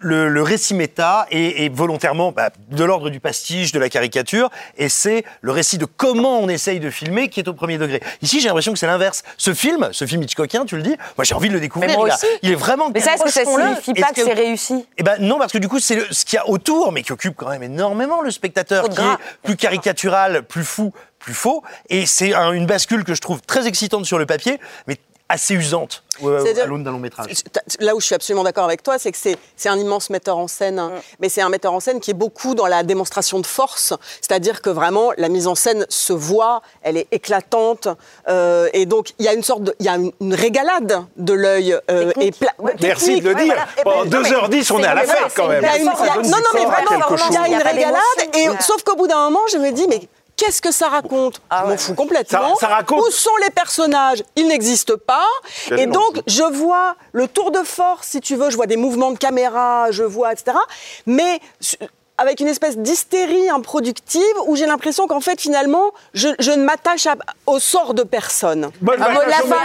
le, 0.00 0.42
récit 0.42 0.74
méta 0.74 1.26
est, 1.30 1.72
volontairement 1.72 2.32
bah, 2.32 2.50
de 2.70 2.84
l'ordre 2.84 3.10
du 3.10 3.20
pastiche, 3.20 3.72
de 3.72 3.78
la 3.78 3.88
caricature, 3.88 4.50
et 4.76 4.88
c'est 4.88 5.24
le 5.42 5.52
récit 5.52 5.78
de 5.78 5.84
comment 5.84 6.40
on 6.40 6.48
essaye 6.48 6.80
de 6.80 6.90
filmer 6.90 7.28
qui 7.28 7.40
est 7.40 7.48
au 7.48 7.54
premier 7.54 7.78
degré. 7.78 8.00
Ici, 8.22 8.40
j'ai 8.40 8.48
l'impression 8.48 8.72
que 8.72 8.78
c'est 8.78 8.86
l'inverse. 8.86 9.22
Ce 9.36 9.54
film, 9.54 9.90
ce 9.92 10.06
film 10.06 10.22
Hitchcockien, 10.22 10.64
tu 10.64 10.76
le 10.76 10.82
dis, 10.82 10.96
moi 11.16 11.24
j'ai 11.24 11.34
envie 11.34 11.48
de 11.48 11.54
le 11.54 11.60
découvrir. 11.60 11.96
moi 11.96 12.08
aussi. 12.08 12.26
Il, 12.42 12.50
est 12.50 12.54
vraiment. 12.54 12.90
Mais 12.92 13.00
ça, 13.00 13.14
est-ce 13.14 13.24
que 13.24 13.30
ça 13.30 13.44
signifie 13.44 13.94
pas 13.94 14.12
que, 14.12 14.24
c'est 14.24 14.32
réussi 14.32 14.86
Eh 14.98 15.02
ben 15.02 15.16
non, 15.20 15.38
parce 15.38 15.52
que 15.52 15.58
du 15.58 15.68
coup, 15.68 15.80
c'est 15.80 16.12
ce 16.12 16.24
qu'il 16.24 16.36
y 16.36 16.40
a 16.40 16.48
autour, 16.48 16.92
mais 16.92 17.02
qui 17.02 17.12
occupe 17.12 17.36
quand 17.36 17.48
même 17.48 17.62
énormément 17.62 18.22
le 18.22 18.30
spectateur, 18.30 18.88
qui 18.88 19.00
est 19.00 19.16
plus 19.42 19.56
caricatural, 19.56 20.42
plus 20.42 20.64
fou, 20.64 20.92
plus 21.18 21.34
faux. 21.34 21.62
Et 21.88 22.06
c'est 22.06 22.32
une 22.34 22.66
bascule 22.66 23.04
que 23.04 23.14
je 23.14 23.20
trouve 23.20 23.42
très 23.42 23.66
excitante 23.66 24.06
sur 24.06 24.18
le 24.18 24.26
papier, 24.26 24.58
mais 24.86 24.96
assez 25.30 25.54
usante 25.54 26.02
à 26.26 26.66
l'aune 26.66 26.84
d'un 26.84 26.90
long 26.90 26.98
métrage. 26.98 27.32
Là 27.78 27.94
où 27.94 28.00
je 28.00 28.06
suis 28.06 28.14
absolument 28.14 28.44
d'accord 28.44 28.64
avec 28.64 28.82
toi, 28.82 28.98
c'est 28.98 29.12
que 29.12 29.18
c'est 29.18 29.68
un 29.68 29.78
immense 29.78 30.10
metteur 30.10 30.36
en 30.36 30.48
scène, 30.48 30.80
mm. 30.80 30.90
mais 31.20 31.28
c'est 31.28 31.40
un 31.40 31.48
metteur 31.48 31.72
en 31.72 31.80
scène 31.80 32.00
qui 32.00 32.10
est 32.10 32.14
beaucoup 32.14 32.54
dans 32.54 32.66
la 32.66 32.82
démonstration 32.82 33.38
de 33.38 33.46
force, 33.46 33.94
c'est-à-dire 34.20 34.60
que 34.60 34.70
vraiment 34.70 35.12
la 35.16 35.28
mise 35.28 35.46
en 35.46 35.54
scène 35.54 35.86
se 35.88 36.12
voit, 36.12 36.62
elle 36.82 36.96
est 36.96 37.06
éclatante, 37.12 37.88
euh, 38.28 38.68
et 38.72 38.86
donc 38.86 39.12
il 39.18 39.24
y 39.24 39.28
a 39.28 39.32
une 39.32 39.42
sorte 39.42 39.62
de, 39.62 39.74
il 39.78 39.86
y 39.86 39.88
a 39.88 39.96
une, 39.96 40.34
régalade 40.34 41.04
de 41.16 41.32
l'œil 41.32 41.76
euh, 41.90 42.12
et 42.20 42.32
Merci 42.80 43.20
de 43.20 43.28
le 43.28 43.34
dire. 43.34 43.54
Pendant 43.82 44.04
2h10, 44.04 44.72
on 44.72 44.82
est 44.82 44.86
à 44.86 44.94
la 44.94 45.04
fête 45.04 45.32
quand 45.34 45.48
même. 45.48 45.62
non, 45.62 46.22
non, 46.24 46.50
mais 46.54 46.64
vraiment, 46.64 47.16
il 47.28 47.34
y 47.34 47.36
a 47.36 47.48
une 47.48 47.62
régalade, 47.62 48.00
et 48.34 48.46
sauf 48.60 48.82
qu'au 48.82 48.96
bout 48.96 49.06
d'un 49.06 49.24
moment, 49.24 49.40
je 49.52 49.58
me 49.58 49.70
dis, 49.72 49.86
mais 49.88 50.00
Qu'est-ce 50.40 50.62
que 50.62 50.72
ça 50.72 50.88
raconte 50.88 51.42
ah 51.50 51.64
Je 51.66 51.70
m'en 51.70 51.76
fous 51.76 51.94
complètement. 51.94 52.54
Où 52.54 53.10
sont 53.10 53.36
les 53.44 53.50
personnages 53.50 54.22
Ils 54.36 54.48
n'existent 54.48 54.94
pas. 54.96 55.26
et 55.76 55.84
donc, 55.84 56.22
je 56.26 56.42
vois 56.42 56.96
le 57.12 57.28
tour 57.28 57.50
de 57.50 57.58
force, 57.58 58.08
si 58.08 58.22
tu 58.22 58.36
veux, 58.36 58.48
je 58.48 58.56
vois 58.56 58.66
des 58.66 58.78
mouvements 58.78 59.12
de 59.12 59.18
caméra, 59.18 59.90
je 59.90 60.02
vois, 60.02 60.32
etc. 60.32 60.56
Mais 61.04 61.40
avec 62.20 62.40
une 62.40 62.48
espèce 62.48 62.76
d'hystérie 62.76 63.48
improductive 63.48 64.20
où 64.46 64.54
j'ai 64.54 64.66
l'impression 64.66 65.06
qu'en 65.06 65.20
fait, 65.20 65.40
finalement, 65.40 65.92
je, 66.12 66.28
ne 66.28 66.64
m'attache 66.64 67.08
au 67.46 67.58
sort 67.58 67.94
de 67.94 68.02
personne. 68.02 68.64
un, 68.64 68.68
mot 68.68 68.94
de 68.94 69.30
la 69.30 69.36
fin, 69.36 69.56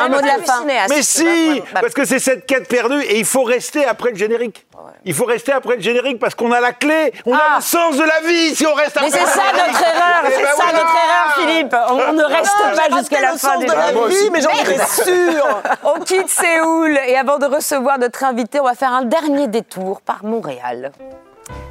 un 0.00 0.08
mot 0.08 0.20
de 0.20 0.26
la 0.26 0.38
fin. 0.38 0.64
Mais 0.64 1.02
si 1.02 1.62
Parce 1.72 1.94
que 1.94 2.04
c'est 2.04 2.18
cette 2.18 2.46
quête 2.46 2.68
perdue 2.68 3.00
et 3.02 3.18
il 3.18 3.24
faut 3.24 3.44
rester 3.44 3.84
après 3.84 4.10
le 4.10 4.16
générique. 4.16 4.66
Il 5.04 5.14
faut 5.14 5.24
rester 5.24 5.52
après 5.52 5.76
le 5.76 5.82
générique 5.82 6.18
parce 6.18 6.34
qu'on 6.34 6.52
a 6.52 6.60
la 6.60 6.72
clé, 6.72 7.12
on 7.26 7.34
a 7.34 7.38
ah. 7.40 7.56
le 7.56 7.62
sens 7.62 7.96
de 7.96 8.02
la 8.02 8.20
vie 8.28 8.54
si 8.54 8.66
on 8.66 8.74
reste 8.74 8.96
après. 8.96 9.10
Mais 9.10 9.16
c'est 9.16 9.26
ça 9.26 9.42
notre 9.52 9.82
erreur, 9.82 10.22
c'est 10.24 10.42
ben 10.42 10.48
ça 10.56 10.64
notre 10.72 10.96
erreur, 10.96 11.34
Philippe. 11.36 11.76
On, 11.88 12.12
ne 12.12 12.24
reste 12.24 12.56
pas 12.58 12.96
jusqu'à 12.98 13.20
la 13.20 13.36
fin 13.36 13.58
de 13.58 13.66
la 13.66 13.92
vie, 14.08 14.30
mais 14.32 14.40
j'en 14.40 14.54
suis 14.54 15.04
sûr. 15.04 15.62
on 15.84 16.00
quitte 16.00 16.28
Séoul 16.28 16.98
et 17.06 17.16
avant 17.16 17.38
de 17.38 17.46
recevoir 17.46 17.98
notre 17.98 18.24
invité, 18.24 18.60
on 18.60 18.64
va 18.64 18.74
faire 18.74 18.92
un 18.92 19.02
dernier 19.02 19.48
détour 19.48 20.00
par 20.02 20.24
Montréal. 20.24 20.92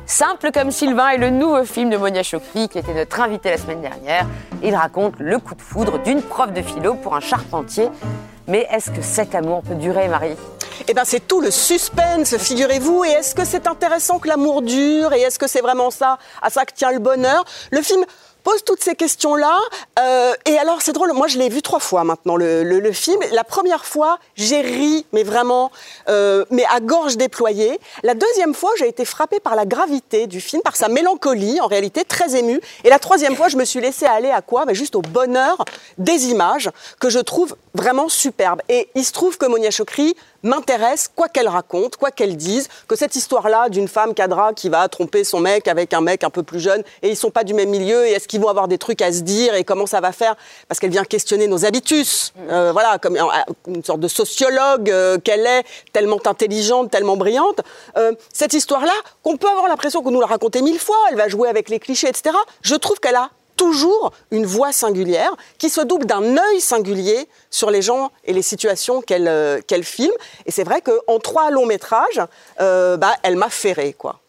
Simple 0.05 0.51
comme 0.51 0.71
Sylvain 0.71 1.09
est 1.09 1.17
le 1.17 1.29
nouveau 1.29 1.63
film 1.63 1.89
de 1.89 1.97
Monia 1.97 2.23
Chokri 2.23 2.67
qui 2.67 2.77
était 2.77 2.93
notre 2.93 3.21
invité 3.21 3.49
la 3.49 3.57
semaine 3.57 3.81
dernière. 3.81 4.25
Il 4.61 4.75
raconte 4.75 5.15
le 5.19 5.39
coup 5.39 5.55
de 5.55 5.61
foudre 5.61 5.99
d'une 5.99 6.21
prof 6.21 6.51
de 6.51 6.61
philo 6.61 6.95
pour 6.95 7.15
un 7.15 7.19
charpentier. 7.19 7.89
Mais 8.47 8.67
est-ce 8.71 8.91
que 8.91 9.01
cet 9.01 9.35
amour 9.35 9.61
peut 9.61 9.75
durer, 9.75 10.07
Marie? 10.09 10.35
Eh 10.87 10.93
ben, 10.93 11.03
c'est 11.05 11.27
tout 11.27 11.41
le 11.41 11.51
suspense, 11.51 12.35
figurez-vous. 12.37 13.05
Et 13.05 13.09
est-ce 13.09 13.35
que 13.35 13.45
c'est 13.45 13.67
intéressant 13.67 14.19
que 14.19 14.27
l'amour 14.27 14.61
dure? 14.61 15.13
Et 15.13 15.21
est-ce 15.21 15.39
que 15.39 15.47
c'est 15.47 15.61
vraiment 15.61 15.91
ça, 15.91 16.17
à 16.41 16.49
ça 16.49 16.65
que 16.65 16.73
tient 16.73 16.91
le 16.91 16.99
bonheur? 16.99 17.45
Le 17.71 17.81
film 17.81 18.03
pose 18.43 18.63
toutes 18.63 18.83
ces 18.83 18.95
questions-là. 18.95 19.57
Euh, 19.99 20.33
et 20.45 20.57
alors, 20.57 20.81
c'est 20.81 20.93
drôle, 20.93 21.11
moi 21.13 21.27
je 21.27 21.37
l'ai 21.37 21.49
vu 21.49 21.61
trois 21.61 21.79
fois 21.79 22.03
maintenant, 22.03 22.35
le, 22.35 22.91
film. 22.91 23.19
La 23.31 23.43
première 23.43 23.85
fois, 23.85 24.19
j'ai 24.35 24.61
ri, 24.61 25.05
mais 25.13 25.23
vraiment, 25.23 25.71
euh, 26.09 26.43
mais 26.49 26.65
à 26.73 26.79
gorge 26.79 27.15
déployée. 27.15 27.79
La 28.03 28.13
deuxième 28.13 28.53
fois, 28.53 28.71
j'ai 28.77 28.87
été 28.87 29.05
frappée 29.05 29.39
par 29.39 29.55
la 29.55 29.65
gravité 29.65 30.27
du 30.27 30.41
film, 30.41 30.61
par 30.61 30.75
sa 30.75 30.89
mélancolie, 30.89 31.61
en 31.61 31.67
réalité, 31.67 32.03
très 32.03 32.35
émue. 32.35 32.59
Et 32.83 32.89
la 32.89 32.99
troisième 32.99 33.35
fois, 33.35 33.47
je 33.47 33.57
me 33.57 33.63
suis 33.63 33.79
laissée 33.79 34.05
aller 34.05 34.29
à 34.29 34.41
quoi? 34.41 34.65
Ben, 34.65 34.75
Juste 34.75 34.95
au 34.95 35.01
bonheur 35.01 35.63
des 35.97 36.27
images, 36.27 36.69
que 36.99 37.09
je 37.09 37.19
trouve 37.19 37.55
vraiment 37.73 38.09
superbes. 38.09 38.61
Et 38.67 38.89
il 38.95 39.05
se 39.05 39.13
trouve 39.13 39.37
que 39.37 39.45
Monia 39.45 39.71
Chokri 39.71 40.15
m'intéresse, 40.43 41.09
quoi 41.13 41.27
qu'elle 41.27 41.47
raconte, 41.47 41.95
quoi 41.95 42.11
qu'elle 42.11 42.37
dise, 42.37 42.67
que 42.87 42.95
cette 42.95 43.15
histoire-là 43.15 43.69
d'une 43.69 43.87
femme 43.87 44.13
cadra 44.13 44.53
qui 44.53 44.69
va 44.69 44.87
tromper 44.87 45.23
son 45.23 45.39
mec 45.39 45.67
avec 45.67 45.93
un 45.93 46.01
mec 46.01 46.23
un 46.23 46.29
peu 46.29 46.43
plus 46.43 46.59
jeune, 46.59 46.83
et 47.01 47.09
ils 47.09 47.15
sont 47.15 47.31
pas 47.31 47.43
du 47.43 47.53
même 47.53 47.69
milieu, 47.69 48.05
et 48.05 48.11
est-ce 48.11 48.27
qu'ils 48.27 48.41
vont 48.41 48.49
avoir 48.49 48.67
des 48.67 48.77
trucs 48.77 49.01
à 49.01 49.11
se 49.11 49.21
dire, 49.21 49.53
et 49.55 49.63
comment 49.63 49.85
ça 49.85 50.01
va 50.01 50.11
faire? 50.11 50.35
Parce 50.67 50.79
qu'elle 50.79 50.91
vient 50.91 51.03
questionner 51.03 51.47
nos 51.47 51.65
habitus, 51.65 52.33
euh, 52.49 52.71
voilà, 52.71 52.97
comme 52.97 53.17
une 53.67 53.83
sorte 53.83 53.99
de 53.99 54.07
sociologue 54.07 54.89
euh, 54.89 55.17
qu'elle 55.17 55.45
est, 55.45 55.63
tellement 55.93 56.19
intelligente, 56.25 56.91
tellement 56.91 57.17
brillante. 57.17 57.61
Euh, 57.97 58.13
cette 58.33 58.53
histoire-là, 58.53 58.93
qu'on 59.23 59.37
peut 59.37 59.49
avoir 59.49 59.67
l'impression 59.67 60.01
qu'on 60.01 60.11
nous 60.11 60.21
l'a 60.21 60.27
racontée 60.27 60.61
mille 60.61 60.79
fois, 60.79 60.97
elle 61.09 61.17
va 61.17 61.27
jouer 61.27 61.49
avec 61.49 61.69
les 61.69 61.79
clichés, 61.79 62.07
etc. 62.07 62.35
Je 62.61 62.75
trouve 62.75 62.99
qu'elle 62.99 63.15
a 63.15 63.29
toujours 63.61 64.11
une 64.31 64.47
voix 64.47 64.71
singulière 64.71 65.35
qui 65.59 65.69
se 65.69 65.81
double 65.81 66.07
d'un 66.07 66.35
œil 66.35 66.59
singulier 66.59 67.29
sur 67.51 67.69
les 67.69 67.83
gens 67.83 68.11
et 68.25 68.33
les 68.33 68.41
situations 68.41 69.03
qu'elle 69.03 69.27
euh, 69.27 69.61
filme. 69.83 70.13
Et 70.47 70.51
c'est 70.51 70.63
vrai 70.63 70.81
qu'en 70.81 71.19
trois 71.19 71.51
longs 71.51 71.67
métrages, 71.67 72.21
euh, 72.59 72.97
bah, 72.97 73.13
elle 73.21 73.35
m'a 73.35 73.49
ferré, 73.49 73.93
quoi. 73.93 74.20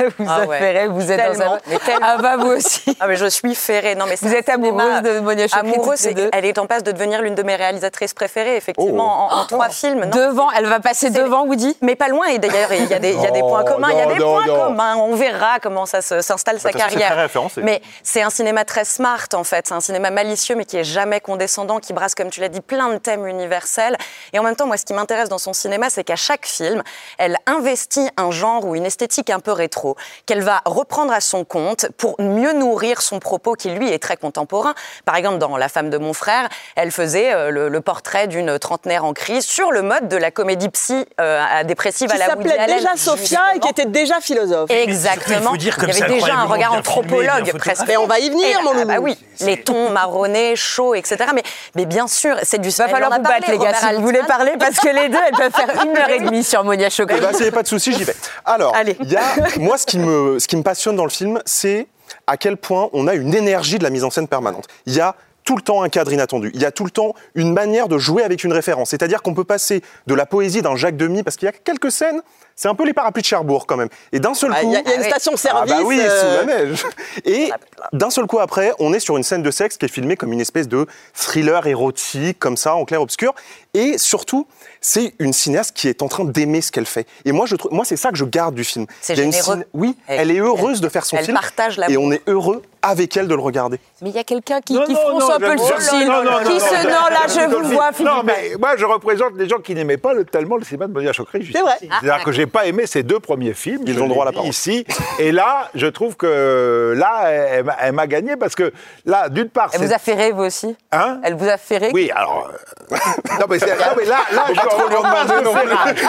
vous 0.18 0.26
ah 0.28 0.46
ferré, 0.46 0.88
vous 0.88 1.12
êtes 1.12 1.38
dans 1.38 1.42
un... 1.42 1.58
Ah 2.00 2.16
bah 2.18 2.36
vous 2.36 2.52
aussi. 2.52 2.96
Ah 3.00 3.06
mais 3.06 3.16
je 3.16 3.26
suis 3.26 3.54
ferrée. 3.54 3.94
Non 3.94 4.06
mais 4.08 4.16
vous 4.20 4.34
êtes 4.34 4.48
amoureuse 4.48 5.02
de 5.02 5.20
Monia 5.20 5.46
Chokri 5.46 5.72
Amoureuse, 5.72 6.08
elle 6.32 6.44
est 6.44 6.58
en 6.58 6.66
passe 6.66 6.82
de 6.82 6.92
devenir 6.92 7.22
l'une 7.22 7.34
de 7.34 7.42
mes 7.42 7.56
réalisatrices 7.56 8.14
préférées, 8.14 8.56
effectivement, 8.56 9.28
oh. 9.30 9.34
en, 9.34 9.46
trois 9.46 9.68
oh. 9.68 9.72
films. 9.72 10.08
devant, 10.10 10.50
elle 10.52 10.66
va 10.66 10.80
passer 10.80 11.10
devant 11.10 11.44
Woody 11.44 11.76
Mais 11.82 11.96
pas 11.96 12.08
loin, 12.08 12.26
et 12.26 12.38
d'ailleurs, 12.38 12.72
il 12.72 12.86
y 12.86 12.94
a 12.94 12.98
des, 12.98 13.12
il 13.12 13.20
y 13.20 13.26
a 13.26 13.30
des 13.30 13.40
points 13.40 13.64
communs. 13.64 13.90
il 13.90 13.98
y 13.98 14.00
a 14.00 14.06
des 14.06 14.20
points 14.20 14.46
communs, 14.46 14.96
on 14.96 15.14
verra 15.14 15.58
comment 15.60 15.86
ça 15.86 16.02
s'installe 16.02 16.60
sa 16.60 16.72
carrière. 16.72 17.28
Mais 17.62 17.82
c'est 18.02 18.22
un 18.22 18.30
cinéma 18.30 18.64
très 18.64 18.84
smart, 18.84 19.26
en 19.34 19.44
fait. 19.44 19.66
C'est 19.68 19.74
un 19.74 19.80
cinéma 19.80 20.10
malicieux, 20.10 20.54
mais 20.54 20.64
qui 20.64 20.76
est 20.76 20.84
jamais 20.84 21.20
condescendant, 21.20 21.78
qui 21.78 21.92
brasse, 21.92 22.14
comme 22.14 22.30
tu 22.30 22.40
l'as 22.40 22.48
dit, 22.48 22.60
plein 22.60 22.88
de 22.90 22.98
thèmes 22.98 23.26
universels. 23.26 23.96
Et 24.32 24.38
en 24.38 24.42
même 24.42 24.56
temps, 24.56 24.66
moi, 24.66 24.76
ce 24.76 24.84
qui 24.84 24.94
m'intéresse 24.94 25.28
dans 25.28 25.38
son 25.38 25.52
cinéma, 25.52 25.90
c'est 25.90 26.04
qu'à 26.04 26.16
chaque 26.16 26.46
film, 26.46 26.82
elle 27.18 27.36
investit 27.46 28.08
un 28.16 28.30
genre 28.30 28.64
ou 28.64 28.74
une 28.74 28.86
esthétique 28.86 29.30
un 29.30 29.39
peu 29.40 29.52
rétro 29.52 29.96
qu'elle 30.26 30.42
va 30.42 30.62
reprendre 30.64 31.12
à 31.12 31.20
son 31.20 31.44
compte 31.44 31.86
pour 31.96 32.20
mieux 32.20 32.52
nourrir 32.52 33.02
son 33.02 33.18
propos 33.18 33.54
qui, 33.54 33.70
lui, 33.70 33.90
est 33.90 33.98
très 33.98 34.16
contemporain. 34.16 34.74
Par 35.04 35.16
exemple, 35.16 35.38
dans 35.38 35.56
La 35.56 35.68
femme 35.68 35.90
de 35.90 35.98
mon 35.98 36.12
frère, 36.12 36.48
elle 36.76 36.90
faisait 36.90 37.32
euh, 37.34 37.50
le, 37.68 37.80
portrait 37.80 38.26
d'une 38.26 38.58
trentenaire 38.58 39.04
en 39.04 39.12
crise 39.12 39.46
sur 39.46 39.72
le 39.72 39.82
mode 39.82 40.08
de 40.08 40.16
la 40.16 40.30
comédie 40.30 40.68
psy 40.68 41.06
euh, 41.20 41.64
dépressive 41.64 42.10
à 42.12 42.18
la 42.18 42.36
Woody 42.36 42.52
Allen. 42.52 42.76
déjà 42.76 42.96
Sophia 42.96 43.40
et 43.54 43.58
qui 43.58 43.68
était 43.68 43.86
déjà 43.86 44.20
philosophe. 44.20 44.70
Exactement. 44.70 45.54
Il, 45.54 45.64
y 45.64 45.70
avait 45.70 46.14
déjà 46.14 46.36
un 46.36 46.44
regard 46.44 46.74
anthropologue 46.74 47.52
presque. 47.58 47.84
Mais 47.86 47.96
on 47.96 48.06
va 48.06 48.18
y 48.18 48.28
venir, 48.30 48.62
mon 48.62 48.72
loulou. 48.72 48.86
bah 48.86 48.98
oui, 49.00 49.18
les 49.40 49.62
tons 49.62 49.90
marronnés, 49.90 50.56
chauds, 50.56 50.94
etc. 50.94 51.16
Mais, 51.34 51.42
mais 51.74 51.86
bien 51.86 52.06
sûr, 52.06 52.36
c'est 52.42 52.58
du... 52.58 52.68
Il 52.68 52.76
va 52.76 52.88
falloir 52.88 53.10
vous 53.10 53.22
battre, 53.22 53.50
les 53.50 53.58
gars, 53.58 53.74
si 53.74 53.94
vous 53.94 54.02
voulez 54.02 54.22
parler, 54.22 54.52
parce 54.58 54.78
que 54.78 54.88
les 54.88 55.08
deux, 55.08 55.18
elles 55.26 55.36
peuvent 55.36 55.52
faire 55.52 55.84
une 55.84 55.96
heure 55.96 56.08
et 56.08 56.20
demie 56.20 56.44
sur 56.44 56.64
Monia 56.64 56.90
Chokri. 56.90 57.16
Eh 57.18 57.20
ben, 57.20 57.48
a 57.48 57.50
pas 57.50 57.62
de 57.62 57.68
souci, 57.68 57.92
j'y 57.92 58.04
vais. 58.04 58.14
Alors, 58.44 58.74
il 59.00 59.10
y 59.10 59.16
a, 59.16 59.29
moi, 59.58 59.78
ce 59.78 59.86
qui, 59.86 59.98
me, 59.98 60.38
ce 60.38 60.48
qui 60.48 60.56
me 60.56 60.62
passionne 60.62 60.96
dans 60.96 61.04
le 61.04 61.10
film, 61.10 61.40
c'est 61.44 61.86
à 62.26 62.36
quel 62.36 62.56
point 62.56 62.88
on 62.92 63.06
a 63.06 63.14
une 63.14 63.34
énergie 63.34 63.78
de 63.78 63.84
la 63.84 63.90
mise 63.90 64.04
en 64.04 64.10
scène 64.10 64.28
permanente. 64.28 64.66
Il 64.86 64.94
y 64.94 65.00
a 65.00 65.14
tout 65.44 65.56
le 65.56 65.62
temps 65.62 65.82
un 65.82 65.88
cadre 65.88 66.12
inattendu. 66.12 66.50
Il 66.54 66.60
y 66.60 66.64
a 66.64 66.70
tout 66.70 66.84
le 66.84 66.90
temps 66.90 67.14
une 67.34 67.52
manière 67.52 67.88
de 67.88 67.98
jouer 67.98 68.22
avec 68.22 68.44
une 68.44 68.52
référence. 68.52 68.90
C'est-à-dire 68.90 69.22
qu'on 69.22 69.34
peut 69.34 69.44
passer 69.44 69.82
de 70.06 70.14
la 70.14 70.26
poésie 70.26 70.62
d'un 70.62 70.76
Jacques 70.76 70.96
Demy, 70.96 71.22
parce 71.22 71.36
qu'il 71.36 71.46
y 71.46 71.48
a 71.48 71.52
quelques 71.52 71.90
scènes, 71.90 72.20
c'est 72.54 72.68
un 72.68 72.74
peu 72.74 72.84
les 72.84 72.92
parapluies 72.92 73.22
de 73.22 73.26
Cherbourg 73.26 73.66
quand 73.66 73.76
même. 73.76 73.88
Et 74.12 74.20
d'un 74.20 74.34
seul 74.34 74.50
coup. 74.50 74.56
Il 74.62 74.70
y, 74.70 74.76
a 74.76 74.94
une 74.94 75.02
station-service. 75.02 75.72
Ah 75.74 75.80
bah 75.80 75.82
oui, 75.84 75.96
sous 75.98 76.26
la 76.26 76.44
neige. 76.44 76.84
Et 77.24 77.50
d'un 77.92 78.10
seul 78.10 78.26
coup 78.26 78.38
après, 78.38 78.72
on 78.78 78.92
est 78.92 79.00
sur 79.00 79.16
une 79.16 79.22
scène 79.22 79.42
de 79.42 79.50
sexe 79.50 79.76
qui 79.76 79.86
est 79.86 79.88
filmée 79.88 80.16
comme 80.16 80.32
une 80.32 80.40
espèce 80.40 80.68
de 80.68 80.86
thriller 81.14 81.66
érotique, 81.66 82.38
comme 82.38 82.56
ça, 82.56 82.74
en 82.74 82.84
clair-obscur. 82.84 83.34
Et 83.72 83.98
surtout, 83.98 84.46
c'est 84.80 85.14
une 85.18 85.32
cinéaste 85.32 85.76
qui 85.76 85.88
est 85.88 86.02
en 86.02 86.08
train 86.08 86.24
d'aimer 86.24 86.60
ce 86.60 86.72
qu'elle 86.72 86.86
fait. 86.86 87.06
Et 87.24 87.32
moi, 87.32 87.46
je 87.46 87.56
moi, 87.70 87.84
c'est 87.84 87.96
ça 87.96 88.10
que 88.10 88.16
je 88.16 88.24
garde 88.24 88.54
du 88.54 88.64
film. 88.64 88.86
C'est 89.00 89.14
généreux. 89.14 89.64
Oui, 89.72 89.96
elle, 90.06 90.30
est 90.30 90.38
heureuse 90.38 90.80
de 90.80 90.88
faire 90.88 91.04
son 91.04 91.16
elle 91.16 91.24
film. 91.24 91.36
Partage 91.36 91.76
la 91.76 91.90
et 91.90 91.96
on 91.96 92.10
est 92.10 92.22
heureux 92.26 92.62
avec 92.82 93.16
elle 93.16 93.28
de 93.28 93.34
le 93.34 93.40
regarder. 93.40 93.78
Mais 94.00 94.10
il 94.10 94.16
y 94.16 94.18
a 94.18 94.24
quelqu'un 94.24 94.60
qui, 94.60 94.82
qui 94.84 94.94
fronce 94.94 95.30
un 95.30 95.38
peu 95.38 95.52
le 95.52 95.58
sourcil, 95.58 96.10
qui 96.46 96.60
se 96.60 96.86
non 96.86 97.08
là, 97.10 97.26
je 97.28 97.54
vous 97.54 97.74
vois, 97.74 97.92
Philippe. 97.92 98.12
Non, 98.12 98.22
mais 98.24 98.52
moi, 98.58 98.76
je 98.76 98.84
représente 98.84 99.34
les 99.36 99.48
gens 99.48 99.58
qui 99.58 99.74
n'aimaient 99.74 99.98
pas 99.98 100.14
tellement 100.24 100.56
le 100.56 100.64
cinéma 100.64 100.86
de 100.86 100.92
Monia 100.92 101.12
Chokri. 101.12 101.50
C'est 101.52 101.60
vrai. 101.60 101.76
C'est-à-dire 101.80 102.24
que 102.24 102.30
que 102.30 102.36
j'ai 102.36 102.46
pas 102.46 102.66
aimé 102.66 102.86
ces 102.86 103.02
deux 103.02 103.20
premiers 103.20 103.54
films. 103.54 103.82
Ils 103.86 104.00
ont 104.02 104.08
droit 104.08 104.22
à 104.22 104.26
la 104.26 104.32
parole. 104.32 104.48
Ici, 104.48 104.86
et 105.18 105.32
là, 105.32 105.68
je 105.74 105.86
trouve 105.86 106.16
que 106.16 106.94
là, 106.96 107.28
elle, 107.28 107.92
m'a 107.92 108.06
gagné 108.06 108.36
parce 108.36 108.54
que 108.54 108.72
là, 109.04 109.28
d'une 109.28 109.48
part, 109.48 109.70
elle 109.72 109.84
vous 109.84 109.92
a 109.92 109.98
ferré 109.98 110.32
vous 110.32 110.44
aussi? 110.44 110.76
Hein? 110.92 111.20
Elle 111.24 111.34
vous 111.34 111.48
a 111.48 111.58
ferré. 111.58 111.90
Oui, 111.92 112.10
alors. 112.14 112.50
Euh, 112.90 112.96
non, 113.40 113.46
mais, 113.48 113.58
là, 113.58 114.18
là, 114.32 114.44
je 114.48 114.60
on 114.60 114.90
est 114.90 114.96
en 114.96 115.02
plein 115.02 115.24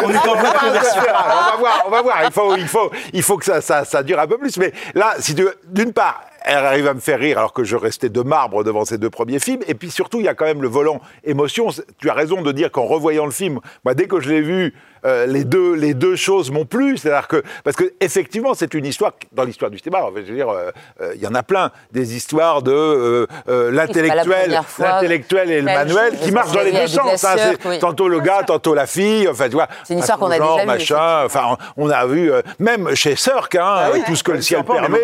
On 0.04 0.08
va 0.08 1.56
voir, 1.58 1.84
on 1.86 1.90
va 1.90 2.02
voir. 2.02 2.18
Il 2.26 2.32
faut, 2.32 2.56
il 2.56 2.68
faut, 2.68 2.92
il 3.14 3.24
faut 3.24 3.38
que 3.38 3.46
ça, 3.46 3.62
ça, 3.62 3.84
ça 3.84 4.04
dure 4.04 4.20
un 4.20 4.28
peu 4.28 4.38
plus. 4.38 4.58
Mais 4.58 4.72
là, 4.94 5.16
si 5.20 5.36
d'une 5.66 5.94
part, 5.94 6.22
elle 6.44 6.66
arrive 6.66 6.88
à 6.88 6.94
me 6.94 7.00
faire 7.00 7.20
rire 7.20 7.38
alors 7.38 7.54
que 7.54 7.64
je 7.64 7.76
restais 7.76 8.10
de 8.10 8.22
marbre 8.22 8.64
devant 8.64 8.86
ces 8.86 8.98
deux 8.98 9.10
premiers 9.10 9.40
films. 9.40 9.62
Et 9.68 9.76
puis 9.76 9.92
surtout, 9.92 10.20
il 10.20 10.26
y 10.26 10.30
a 10.30 10.34
quand 10.34 10.46
même 10.46 10.62
le 10.62 10.68
volant 10.68 11.02
émotion. 11.24 11.70
Tu 12.00 12.10
as 12.10 12.14
raison 12.14 12.42
de 12.42 12.52
dire 12.52 12.72
qu'en 12.72 12.86
revoyant 12.86 13.26
le 13.26 13.32
film, 13.32 13.60
moi, 13.86 13.94
dès 13.94 14.08
que 14.08 14.20
je 14.20 14.30
l'ai 14.30 14.42
vu, 14.42 14.74
euh, 15.06 15.26
les, 15.26 15.44
deux, 15.44 15.74
les 15.74 15.94
deux 15.94 16.16
choses 16.16 16.52
m'ont 16.52 16.66
plu. 16.66 16.98
C'est-à-dire 16.98 17.28
que, 17.28 17.44
parce 17.64 17.76
que 17.76 17.94
effectivement, 18.00 18.54
c'est 18.54 18.74
une 18.74 18.86
histoire, 18.86 19.14
dans 19.32 19.44
l'histoire 19.44 19.72
du 19.72 19.80
cinéma, 19.80 20.04
je 20.16 20.22
veux 20.22 20.36
dire, 20.36 20.50
euh, 20.50 20.72
euh, 21.02 21.14
il 21.16 21.22
y 21.22 21.28
en 21.28 21.34
a 21.34 21.44
plein, 21.44 21.72
des 21.92 22.16
histoires 22.16 22.62
de 22.62 23.28
l'intellectuel, 23.48 24.62
l'intellectuel 24.80 25.52
et 25.52 25.62
le 25.62 25.66
manuel 25.66 26.18
qui 26.20 26.32
marchent 26.32 26.52
dans 26.52 26.62
les 26.62 26.72
deux 26.72 26.88
sens. 26.88 27.24
Hein. 27.24 27.78
Tantôt 27.80 28.08
le 28.08 28.20
gars, 28.20 28.44
tantôt 28.46 28.74
la 28.74 28.86
fille. 28.86 29.28
Enfin, 29.28 29.46
tu 29.46 29.56
vois. 29.56 29.68
C'est 29.84 29.94
une 29.94 30.00
histoire 30.00 30.20
qu'on 30.20 30.32
a 30.32 30.40
déjà 30.40 30.62
vue. 30.62 30.66
Machin. 30.66 31.24
Enfin, 31.26 31.58
on 31.78 31.90
a 31.90 32.06
vu, 32.06 32.32
même 32.60 32.94
chez 32.96 33.16
Sirk, 33.16 33.56
hein, 33.56 33.64
ah 33.66 33.90
tout 34.06 34.16
ce 34.16 34.24
que 34.24 34.32
le 34.32 34.42
ciel 34.42 34.64
permet. 34.64 35.02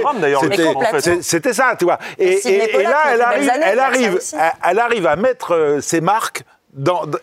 C'était 1.21 1.53
ça, 1.53 1.75
tu 1.77 1.85
vois. 1.85 1.97
Et, 2.17 2.39
là, 2.83 3.03
elle 3.13 3.21
arrive, 3.21 3.51
elle 3.63 3.79
arrive, 3.79 4.19
elle 4.63 4.79
arrive 4.79 5.07
à 5.07 5.15
mettre 5.15 5.77
ses 5.81 6.01
marques 6.01 6.43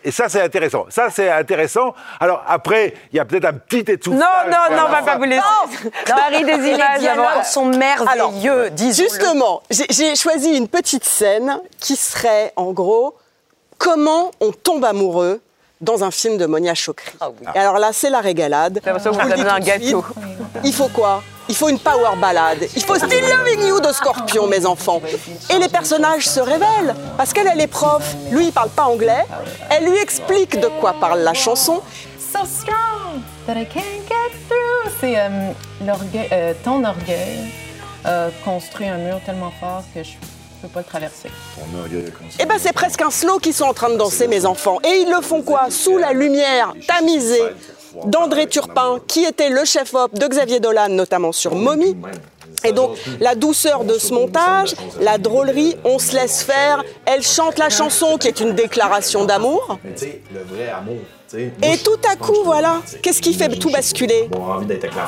et 0.03 0.11
ça, 0.11 0.27
c'est 0.27 0.41
intéressant. 0.41 0.85
Ça, 0.89 1.09
c'est 1.09 1.29
intéressant. 1.29 1.93
Alors, 2.19 2.43
après, 2.47 2.93
il 3.11 3.17
y 3.17 3.19
a 3.19 3.25
peut-être 3.25 3.45
un 3.45 3.53
petit 3.53 3.89
étouffement. 3.91 4.19
Non, 4.19 4.51
non, 4.51 4.75
non, 4.75 4.83
on 4.87 4.91
va 4.91 5.01
pas 5.01 5.17
vous 5.17 5.23
laisser. 5.23 5.41
Paris 6.05 6.43
des 6.45 6.69
images. 6.69 6.95
Les 6.95 6.99
dialogues 6.99 7.43
sont 7.43 7.65
merveilleux, 7.65 8.69
disons 8.71 9.03
Justement, 9.03 9.61
j'ai 9.69 10.15
choisi 10.15 10.57
une 10.57 10.67
petite 10.67 11.05
scène 11.05 11.59
qui 11.79 11.95
serait, 11.95 12.51
en 12.55 12.71
gros, 12.71 13.15
comment 13.77 14.31
on 14.41 14.51
tombe 14.51 14.83
amoureux 14.83 15.41
dans 15.79 16.03
un 16.03 16.11
film 16.11 16.37
de 16.37 16.45
Monia 16.45 16.73
Chokri. 16.73 17.15
Ah 17.21 17.29
Et 17.53 17.59
alors 17.59 17.77
là, 17.77 17.91
c'est 17.93 18.09
la 18.09 18.21
régalade. 18.21 18.81
Ça, 18.83 19.11
vous, 19.11 19.19
vous 19.19 19.47
un 19.47 19.59
gâteau. 19.59 20.03
Il 20.63 20.73
faut 20.73 20.87
quoi? 20.87 21.21
Il 21.47 21.55
faut 21.55 21.69
une 21.69 21.79
power 21.79 22.15
ballade. 22.19 22.67
Il 22.75 22.83
faut 22.83 22.95
Still 22.95 23.21
Loving 23.21 23.67
You 23.67 23.79
de 23.79 23.91
Scorpion, 23.91 24.47
mes 24.47 24.65
enfants. 24.65 25.01
Et 25.49 25.57
les 25.57 25.69
personnages 25.69 26.27
se 26.27 26.39
révèlent. 26.39 26.95
Parce 27.17 27.33
qu'elle, 27.33 27.47
elle 27.47 27.61
est 27.61 27.67
prof. 27.67 28.03
Lui, 28.31 28.47
il 28.47 28.51
parle 28.51 28.69
pas 28.69 28.85
anglais. 28.85 29.25
Elle 29.69 29.85
lui 29.85 29.97
explique 29.97 30.59
de 30.59 30.67
quoi 30.79 30.95
parle 30.99 31.19
la 31.19 31.33
chanson. 31.33 31.81
So 32.17 32.39
strong 32.45 33.21
that 33.47 33.53
I 33.53 33.65
can't 33.65 34.03
get 34.07 34.35
through. 34.49 34.91
C'est 34.99 35.17
euh, 35.17 35.51
euh, 36.31 36.53
ton 36.63 36.83
orgueil 36.83 37.51
euh, 38.05 38.29
construit 38.43 38.87
un 38.87 38.97
mur 38.97 39.19
tellement 39.25 39.51
fort 39.59 39.83
que 39.93 40.03
je 40.03 40.11
peux 40.61 40.67
pas 40.67 40.79
le 40.79 40.85
traverser. 40.85 41.29
Eh 42.39 42.45
ben 42.45 42.55
c'est 42.59 42.73
presque 42.73 43.01
un 43.01 43.09
slow 43.09 43.39
qui 43.39 43.53
sont 43.53 43.65
en 43.65 43.73
train 43.73 43.89
de 43.89 43.97
danser 43.97 44.27
mes 44.27 44.45
enfants. 44.45 44.79
Et 44.83 45.01
ils 45.01 45.09
le 45.09 45.21
font 45.21 45.41
quoi? 45.41 45.69
Sous 45.69 45.97
la 45.97 46.11
lumière 46.11 46.73
tamisée 46.87 47.41
d'André 48.05 48.47
Turpin, 48.47 48.99
qui 49.07 49.23
était 49.23 49.49
le 49.49 49.65
chef-op 49.65 50.13
de 50.17 50.27
Xavier 50.27 50.59
Dolan, 50.59 50.89
notamment 50.89 51.31
sur 51.31 51.55
Mommy. 51.55 51.95
Et 52.63 52.71
donc, 52.71 52.97
la 53.19 53.35
douceur 53.35 53.83
de 53.83 53.93
ce 53.93 54.13
montage, 54.13 54.75
la 54.99 55.17
drôlerie, 55.17 55.75
on 55.83 55.99
se 55.99 56.15
laisse 56.15 56.41
faire. 56.41 56.83
Elle 57.05 57.21
chante 57.21 57.59
la 57.59 57.69
chanson 57.69 58.17
qui 58.17 58.27
est 58.27 58.39
une 58.39 58.53
déclaration 58.53 59.25
d'amour. 59.25 59.77
Et 61.61 61.77
tout 61.77 61.99
à 62.09 62.15
coup, 62.15 62.43
voilà, 62.43 62.81
qu'est-ce 63.01 63.21
qui 63.21 63.33
fait 63.33 63.49
tout 63.49 63.69
basculer 63.69 64.29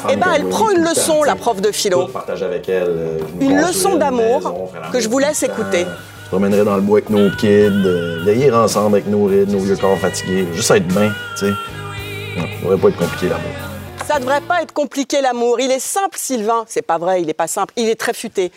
Eh 0.10 0.15
ben, 0.15 0.28
elle 0.36 0.47
prend 0.50 0.69
une 0.71 0.84
leçon, 0.84 1.23
la 1.23 1.36
prof 1.36 1.62
de 1.62 1.71
philo. 1.71 2.10
Euh, 2.69 3.19
une 3.39 3.58
leçon 3.62 3.95
d'amour 3.95 4.71
que 4.91 5.00
je 5.00 5.08
vous 5.10 5.19
laisse 5.19 5.43
écouter. 5.43 5.86
Je 6.23 6.30
promènerai 6.30 6.65
dans 6.65 6.76
le 6.76 6.82
bois 6.82 6.97
avec 6.97 7.10
nos 7.10 7.30
kids, 7.38 7.69
euh, 7.86 8.21
veiller 8.26 8.52
ensemble 8.52 8.97
avec 8.97 9.08
nos 9.08 9.26
rides, 9.26 9.50
nos 9.50 9.60
vieux 9.60 9.78
corps 9.78 9.97
fatigués, 9.97 10.45
juste 10.54 10.71
être 10.71 10.88
bien, 10.88 11.13
tu 11.39 11.45
sais. 11.45 11.54
Ça 12.38 12.43
devrait 12.45 12.78
pas 12.78 12.89
être 12.89 12.97
compliqué 12.97 13.30
l'amour. 13.30 13.52
Ça 14.06 14.19
devrait 14.19 14.41
pas 14.41 14.62
être 14.62 14.73
compliqué 14.73 15.21
l'amour. 15.21 15.60
Il 15.60 15.71
est 15.71 15.80
simple, 15.80 16.17
Sylvain. 16.17 16.65
C'est 16.67 16.82
pas 16.82 16.97
vrai, 16.97 17.21
il 17.21 17.30
est 17.30 17.34
pas 17.34 17.47
simple. 17.47 17.73
Il 17.78 17.89
est 17.89 18.00
très 18.00 18.13
futé. 18.13 18.52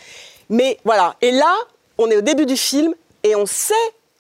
Mais 0.50 0.78
voilà. 0.84 1.16
Et 1.22 1.30
là, 1.30 1.54
on 1.96 2.10
est 2.10 2.16
au 2.16 2.20
début 2.20 2.44
du 2.44 2.56
film 2.56 2.94
et 3.24 3.34
on 3.34 3.46
sait 3.46 3.74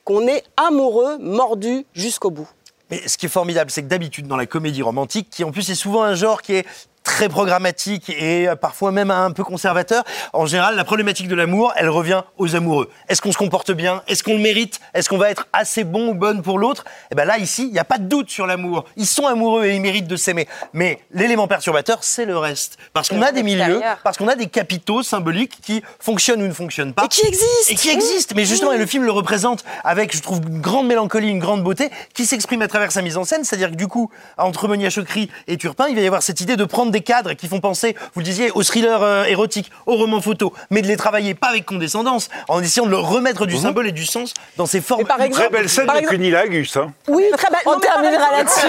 qu'on 0.04 0.26
est 0.26 0.44
amoureux, 0.56 1.18
mordu 1.18 1.84
jusqu'au 1.94 2.30
bout. 2.30 2.48
Mais 2.90 3.06
ce 3.06 3.18
qui 3.18 3.26
est 3.26 3.30
formidable, 3.30 3.70
c'est 3.70 3.82
que 3.82 3.88
d'habitude, 3.88 4.26
dans 4.26 4.36
la 4.36 4.46
comédie 4.46 4.82
romantique, 4.82 5.28
qui 5.30 5.44
en 5.44 5.52
plus 5.52 5.68
est 5.70 5.74
souvent 5.74 6.02
un 6.02 6.14
genre 6.14 6.42
qui 6.42 6.54
est 6.54 6.66
très 7.02 7.28
programmatique 7.28 8.10
et 8.10 8.48
euh, 8.48 8.56
parfois 8.56 8.92
même 8.92 9.10
un 9.10 9.30
peu 9.30 9.44
conservateur. 9.44 10.04
En 10.32 10.46
général, 10.46 10.76
la 10.76 10.84
problématique 10.84 11.28
de 11.28 11.34
l'amour, 11.34 11.72
elle 11.76 11.88
revient 11.88 12.22
aux 12.38 12.56
amoureux. 12.56 12.90
Est-ce 13.08 13.22
qu'on 13.22 13.32
se 13.32 13.38
comporte 13.38 13.72
bien? 13.72 14.02
Est-ce 14.06 14.22
qu'on 14.22 14.34
le 14.34 14.40
mérite? 14.40 14.80
Est-ce 14.94 15.08
qu'on 15.08 15.18
va 15.18 15.30
être 15.30 15.46
assez 15.52 15.84
bon 15.84 16.08
ou 16.08 16.14
bonne 16.14 16.42
pour 16.42 16.58
l'autre? 16.58 16.84
Et 16.86 17.12
eh 17.12 17.14
bien 17.14 17.24
là, 17.24 17.38
ici, 17.38 17.64
il 17.64 17.72
n'y 17.72 17.78
a 17.78 17.84
pas 17.84 17.98
de 17.98 18.04
doute 18.04 18.30
sur 18.30 18.46
l'amour. 18.46 18.84
Ils 18.96 19.06
sont 19.06 19.26
amoureux 19.26 19.66
et 19.66 19.74
ils 19.74 19.80
méritent 19.80 20.06
de 20.06 20.16
s'aimer. 20.16 20.46
Mais 20.72 21.00
l'élément 21.12 21.48
perturbateur, 21.48 22.04
c'est 22.04 22.24
le 22.24 22.36
reste. 22.36 22.76
Parce 22.92 23.08
qu'on 23.08 23.22
a 23.22 23.32
des 23.32 23.42
milieux, 23.42 23.80
parce 24.04 24.16
qu'on 24.16 24.28
a 24.28 24.36
des 24.36 24.46
capitaux 24.46 25.02
symboliques 25.02 25.58
qui 25.62 25.82
fonctionnent 25.98 26.42
ou 26.42 26.46
ne 26.46 26.52
fonctionnent 26.52 26.94
pas. 26.94 27.04
Et 27.04 27.08
qui 27.08 27.26
existent 27.26 27.72
Et 27.72 27.74
qui 27.74 27.90
existent 27.90 28.34
Mais 28.36 28.44
justement, 28.44 28.72
et 28.72 28.78
le 28.78 28.86
film 28.86 29.04
le 29.04 29.12
représente 29.12 29.64
avec, 29.84 30.14
je 30.14 30.22
trouve, 30.22 30.40
une 30.46 30.60
grande 30.60 30.86
mélancolie, 30.86 31.28
une 31.28 31.38
grande 31.38 31.62
beauté, 31.62 31.90
qui 32.14 32.26
s'exprime 32.26 32.62
à 32.62 32.68
travers 32.68 32.92
sa 32.92 33.02
mise 33.02 33.16
en 33.16 33.24
scène. 33.24 33.44
C'est-à-dire 33.44 33.70
que 33.70 33.76
du 33.76 33.88
coup, 33.88 34.10
entre 34.36 34.68
Monia 34.68 34.90
Chokri 34.90 35.30
et 35.48 35.56
Turpin, 35.56 35.88
il 35.88 35.94
va 35.94 36.02
y 36.02 36.06
avoir 36.06 36.22
cette 36.22 36.40
idée 36.40 36.56
de 36.56 36.64
prendre 36.64 36.89
des 36.90 37.00
cadres 37.00 37.32
qui 37.34 37.48
font 37.48 37.60
penser, 37.60 37.96
vous 38.14 38.20
le 38.20 38.24
disiez, 38.24 38.50
aux 38.52 38.62
thrillers 38.62 39.02
euh, 39.02 39.24
érotiques, 39.24 39.70
aux 39.86 39.96
romans 39.96 40.20
photos, 40.20 40.52
mais 40.70 40.82
de 40.82 40.86
les 40.86 40.96
travailler 40.96 41.34
pas 41.34 41.48
avec 41.48 41.66
condescendance, 41.66 42.28
en 42.48 42.62
essayant 42.62 42.86
de 42.86 42.90
leur 42.90 43.08
remettre 43.08 43.46
du 43.46 43.54
mhm. 43.54 43.62
symbole 43.62 43.86
et 43.88 43.92
du 43.92 44.06
sens 44.06 44.34
dans 44.56 44.66
ces 44.66 44.80
formes. 44.80 45.04
Par 45.04 45.20
exemple, 45.22 45.48
très 45.48 45.50
belle 45.50 45.68
scène 45.68 45.86
de 45.86 46.06
Cunilagus. 46.06 46.76
Hein. 46.76 46.92
Oui, 47.08 47.24
très 47.36 47.50
belle. 47.50 47.60
On 47.66 47.78
terminera 47.78 48.32
là-dessus. 48.32 48.66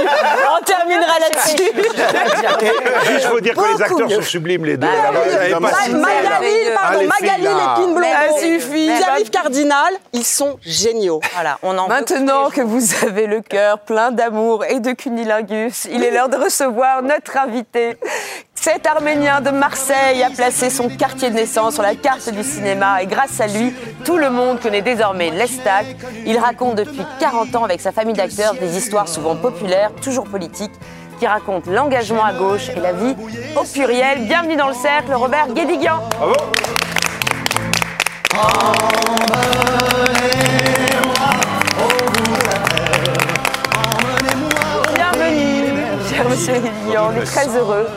On 0.60 0.64
terminera 0.64 1.20
là-dessus. 1.20 1.72
Juste 3.12 3.26
faut 3.26 3.40
dire 3.40 3.56
que 3.56 3.76
les 3.76 3.82
acteurs 3.82 4.12
sont 4.12 4.22
sublimes 4.22 4.66
les 4.66 4.78
deux. 4.78 4.88
Bah, 4.88 5.70
Magali, 5.92 6.56
pardon, 6.76 7.08
Magali 7.08 7.44
Lépine 7.44 7.94
Blondeau. 7.94 8.08
Ça 8.12 8.40
suffit. 8.40 8.92
Pierre-Yves 8.98 9.30
Cardinal, 9.30 9.94
ils 10.14 10.26
sont 10.26 10.58
géniaux. 10.62 11.22
Voilà, 11.34 11.58
on 11.64 11.78
en 11.78 11.88
Maintenant 11.88 12.50
que 12.50 12.62
vous 12.62 12.82
avez 13.06 13.28
le 13.28 13.42
cœur 13.42 13.80
plein 13.80 14.12
d'amour 14.12 14.66
et 14.66 14.80
de 14.80 14.92
cunilingus, 14.92 15.88
il 15.92 16.04
est 16.04 16.12
l'heure 16.12 16.30
de 16.30 16.38
recevoir 16.38 17.04
notre 17.04 17.38
invité 17.38 17.98
cet 18.56 18.86
Arménien 18.86 19.42
de 19.42 19.50
Marseille 19.50 20.22
a 20.22 20.30
placé 20.30 20.70
son 20.70 20.88
quartier 20.88 21.32
de 21.32 21.36
naissance 21.36 21.74
sur 21.74 21.84
la 21.84 21.96
carte 21.96 22.30
du 22.30 22.44
cinéma 22.44 23.02
et 23.02 23.08
grâce 23.08 23.42
à 23.42 23.48
lui, 23.48 23.74
tout 24.06 24.18
le 24.18 24.30
monde 24.30 24.60
connaît 24.60 24.84
désormais 24.84 25.32
l'Estac. 25.32 25.88
Il 26.28 26.38
raconte 26.38 26.76
depuis 26.76 27.02
40 27.20 27.56
ans 27.56 27.64
avec 27.64 27.82
sa 27.82 27.92
famille 27.92 28.14
d'acteurs 28.14 28.54
des 28.54 28.78
histoires 28.78 29.08
souvent 29.08 29.36
populaires, 29.36 29.92
toujours 30.02 30.26
politiques, 30.26 30.74
qui 31.18 31.26
racontent 31.26 31.72
l'engagement 31.72 32.24
à 32.24 32.34
gauche 32.34 32.70
et 32.70 32.80
la 32.80 32.94
vie 32.94 33.16
au 33.56 33.64
pluriel. 33.64 34.26
Bienvenue 34.28 34.56
dans 34.56 34.68
le 34.68 34.76
cercle, 34.76 35.12
Robert 35.14 35.48
Guédiguian. 35.54 36.00
Bravo. 36.20 36.36
Cher 46.22 46.30
monsieur 46.30 46.54
Guédiguian, 46.54 47.10
on 47.10 47.16
est 47.16 47.26
très 47.26 47.48
heureux 47.58 47.88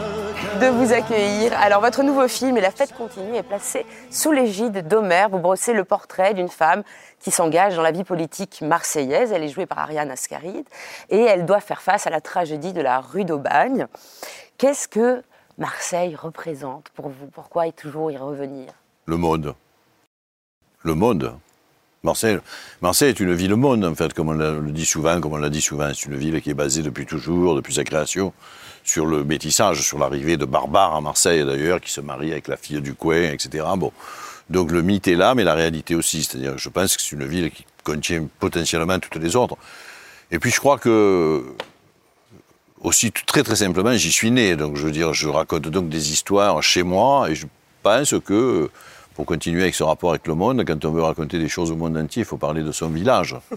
de 0.61 0.67
vous 0.67 0.93
accueillir. 0.93 1.53
Alors, 1.59 1.81
votre 1.81 2.03
nouveau 2.03 2.27
film, 2.29 2.57
Et 2.57 2.61
la 2.61 2.71
fête 2.71 2.95
continue, 2.95 3.35
est 3.35 3.43
placé 3.43 3.85
sous 4.11 4.33
l'égide 4.33 4.87
d'Omer. 4.87 5.27
Vous 5.31 5.39
brossez 5.39 5.73
le 5.73 5.85
portrait 5.85 6.33
d'une 6.33 6.49
femme 6.49 6.85
qui 7.21 7.31
s'engage 7.31 7.77
dans 7.77 7.83
la 7.83 7.91
vie 7.91 8.05
politique 8.05 8.63
marseillaise. 8.63 9.33
Elle 9.33 9.43
est 9.43 9.49
jouée 9.49 9.67
par 9.67 9.79
Ariane 9.79 10.11
Ascaride 10.11 10.67
et 11.11 11.21
elle 11.21 11.45
doit 11.45 11.61
faire 11.61 11.83
face 11.83 12.07
à 12.07 12.11
la 12.11 12.21
tragédie 12.21 12.73
de 12.73 12.81
la 12.81 13.01
rue 13.01 13.25
d'Aubagne. 13.25 13.87
Qu'est-ce 14.57 14.89
que 14.89 15.23
Marseille 15.59 16.17
représente 16.17 16.89
pour 16.91 17.09
vous? 17.09 17.27
Pourquoi 17.27 17.67
y 17.67 17.73
toujours 17.73 18.11
y 18.11 18.17
revenir? 18.17 18.73
Le 19.07 19.17
monde. 19.17 19.55
Le 20.83 20.95
monde. 20.95 21.37
Marseille, 22.05 22.39
Marseille 22.83 23.09
est 23.09 23.21
une 23.21 23.35
ville-monde, 23.35 23.85
en 23.85 23.95
fait, 23.95 24.13
comme 24.13 24.29
on 24.29 24.33
le 24.35 24.71
dit 24.71 24.85
souvent, 24.85 25.21
comme 25.21 25.33
on 25.33 25.39
l'a 25.39 25.49
dit 25.49 25.63
souvent. 25.63 25.89
C'est 25.95 26.05
une 26.07 26.17
ville 26.17 26.41
qui 26.43 26.51
est 26.51 26.55
basée 26.55 26.83
depuis 26.83 27.07
toujours, 27.07 27.57
depuis 27.57 27.75
sa 27.75 27.83
création, 27.83 28.33
sur 28.85 29.07
le 29.07 29.25
métissage, 29.25 29.81
sur 29.81 29.99
l'arrivée 29.99 30.37
de 30.37 30.45
barbares 30.45 30.95
à 30.95 31.01
Marseille 31.01 31.45
d'ailleurs, 31.45 31.81
qui 31.81 31.91
se 31.91 32.03
marient 32.03 32.33
avec 32.33 32.49
la 32.49 32.59
fille 32.59 32.81
du 32.83 32.95
coin, 32.95 33.31
etc. 33.33 33.65
Bon. 33.77 33.91
Donc 34.51 34.71
le 34.71 34.83
mythe 34.83 35.09
est 35.09 35.15
là, 35.15 35.35
mais 35.35 35.43
la 35.43 35.55
réalité 35.55 35.95
aussi. 35.95 36.23
C'est-à-dire, 36.23 36.59
je 36.59 36.69
pense 36.69 36.97
que 36.97 37.03
c'est 37.03 37.13
une 37.13 37.25
ville 37.25 37.51
qui 37.51 37.65
contient 37.83 38.29
potentiellement 38.39 38.99
toutes 38.99 39.17
les 39.17 39.37
autres. 39.37 39.57
Et 40.31 40.39
puis 40.39 40.51
je 40.51 40.61
crois 40.61 40.79
que, 40.79 41.43
aussi 42.83 43.11
très 43.13 43.43
très 43.43 43.57
simplement, 43.57 43.97
j'y 43.97 44.13
suis 44.13 44.31
né. 44.31 44.57
Donc 44.57 44.77
je 44.77 44.83
veux 44.83 44.93
dire, 44.93 45.15
je 45.15 45.29
raconte 45.29 45.69
donc 45.69 45.89
des 45.89 46.13
histoires 46.13 46.63
chez 46.63 46.83
moi, 46.83 47.31
et 47.31 47.35
je 47.35 47.47
pense 47.83 48.15
que, 48.23 48.69
pour 49.15 49.27
continuer 49.27 49.63
avec 49.63 49.75
ce 49.75 49.83
rapport 49.83 50.11
avec 50.11 50.27
le 50.27 50.35
monde, 50.35 50.65
quand 50.67 50.85
on 50.85 50.91
veut 50.91 51.03
raconter 51.03 51.39
des 51.39 51.49
choses 51.49 51.71
au 51.71 51.77
monde 51.77 51.97
entier, 51.97 52.23
il 52.23 52.27
faut 52.27 52.37
parler 52.37 52.63
de 52.63 52.73
son 52.73 52.89
village. 52.89 53.37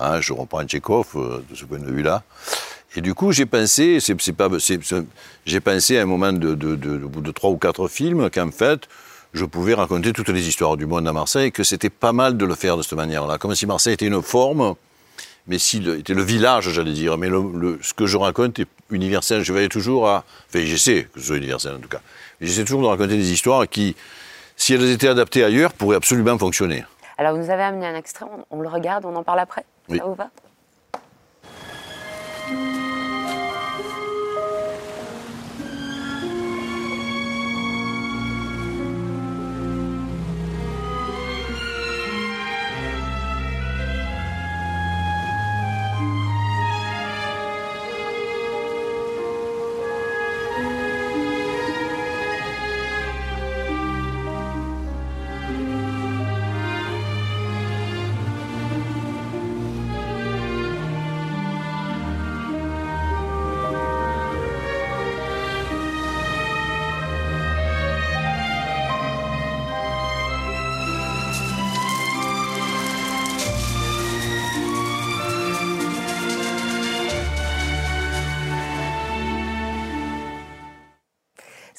Hein, 0.00 0.20
je 0.20 0.32
reprends 0.32 0.64
Tchékov 0.64 1.06
euh, 1.14 1.44
de 1.48 1.54
ce 1.54 1.64
point 1.66 1.78
de 1.78 1.88
vue-là. 1.88 2.24
Et 2.96 3.00
du 3.00 3.14
coup, 3.14 3.30
j'ai 3.30 3.46
pensé, 3.46 4.00
c'est, 4.00 4.32
pas, 4.32 4.48
j'ai 5.46 5.60
pensé 5.60 5.98
à 5.98 6.02
un 6.02 6.04
moment 6.04 6.32
de, 6.32 6.56
de, 6.56 6.74
de, 6.74 6.98
de 6.98 7.30
trois 7.30 7.50
ou 7.50 7.58
quatre 7.58 7.86
films 7.86 8.28
qu'en 8.28 8.50
fait, 8.50 8.88
je 9.32 9.44
pouvais 9.44 9.74
raconter 9.74 10.12
toutes 10.12 10.30
les 10.30 10.48
histoires 10.48 10.76
du 10.76 10.86
monde 10.86 11.06
à 11.06 11.12
Marseille, 11.12 11.52
que 11.52 11.62
c'était 11.62 11.90
pas 11.90 12.12
mal 12.12 12.36
de 12.36 12.44
le 12.44 12.56
faire 12.56 12.76
de 12.76 12.82
cette 12.82 12.94
manière-là, 12.94 13.38
comme 13.38 13.54
si 13.54 13.66
Marseille 13.66 13.94
était 13.94 14.06
une 14.06 14.20
forme, 14.20 14.74
mais 15.46 15.58
si 15.58 15.76
était 15.88 16.14
le 16.14 16.22
village, 16.22 16.70
j'allais 16.70 16.92
dire. 16.92 17.18
Mais 17.18 17.28
le, 17.28 17.78
ce 17.82 17.94
que 17.94 18.06
je 18.06 18.16
raconte 18.16 18.58
est 18.58 18.68
universel. 18.90 19.42
Je 19.44 19.52
vais 19.52 19.68
toujours 19.68 20.08
à, 20.08 20.24
enfin, 20.48 20.64
j'essaie 20.64 21.08
que 21.12 21.20
ce 21.20 21.26
soit 21.26 21.36
universel 21.36 21.74
en 21.74 21.78
tout 21.78 21.88
cas. 21.88 22.00
J'essaie 22.40 22.64
toujours 22.64 22.82
de 22.82 22.86
raconter 22.86 23.16
des 23.16 23.32
histoires 23.32 23.68
qui, 23.68 23.94
si 24.56 24.74
elles 24.74 24.90
étaient 24.90 25.08
adaptées 25.08 25.44
ailleurs, 25.44 25.72
pourraient 25.72 25.96
absolument 25.96 26.38
fonctionner. 26.38 26.84
Alors, 27.18 27.32
vous 27.34 27.42
nous 27.42 27.50
avez 27.50 27.62
amené 27.62 27.86
un 27.86 27.94
extrait, 27.94 28.26
on, 28.50 28.60
le 28.60 28.68
regarde, 28.68 29.04
on 29.04 29.14
en 29.14 29.22
parle 29.22 29.40
après? 29.40 29.64
Oui. 29.88 29.98
Ça 29.98 30.04
vous 30.04 30.14
va? 30.14 30.30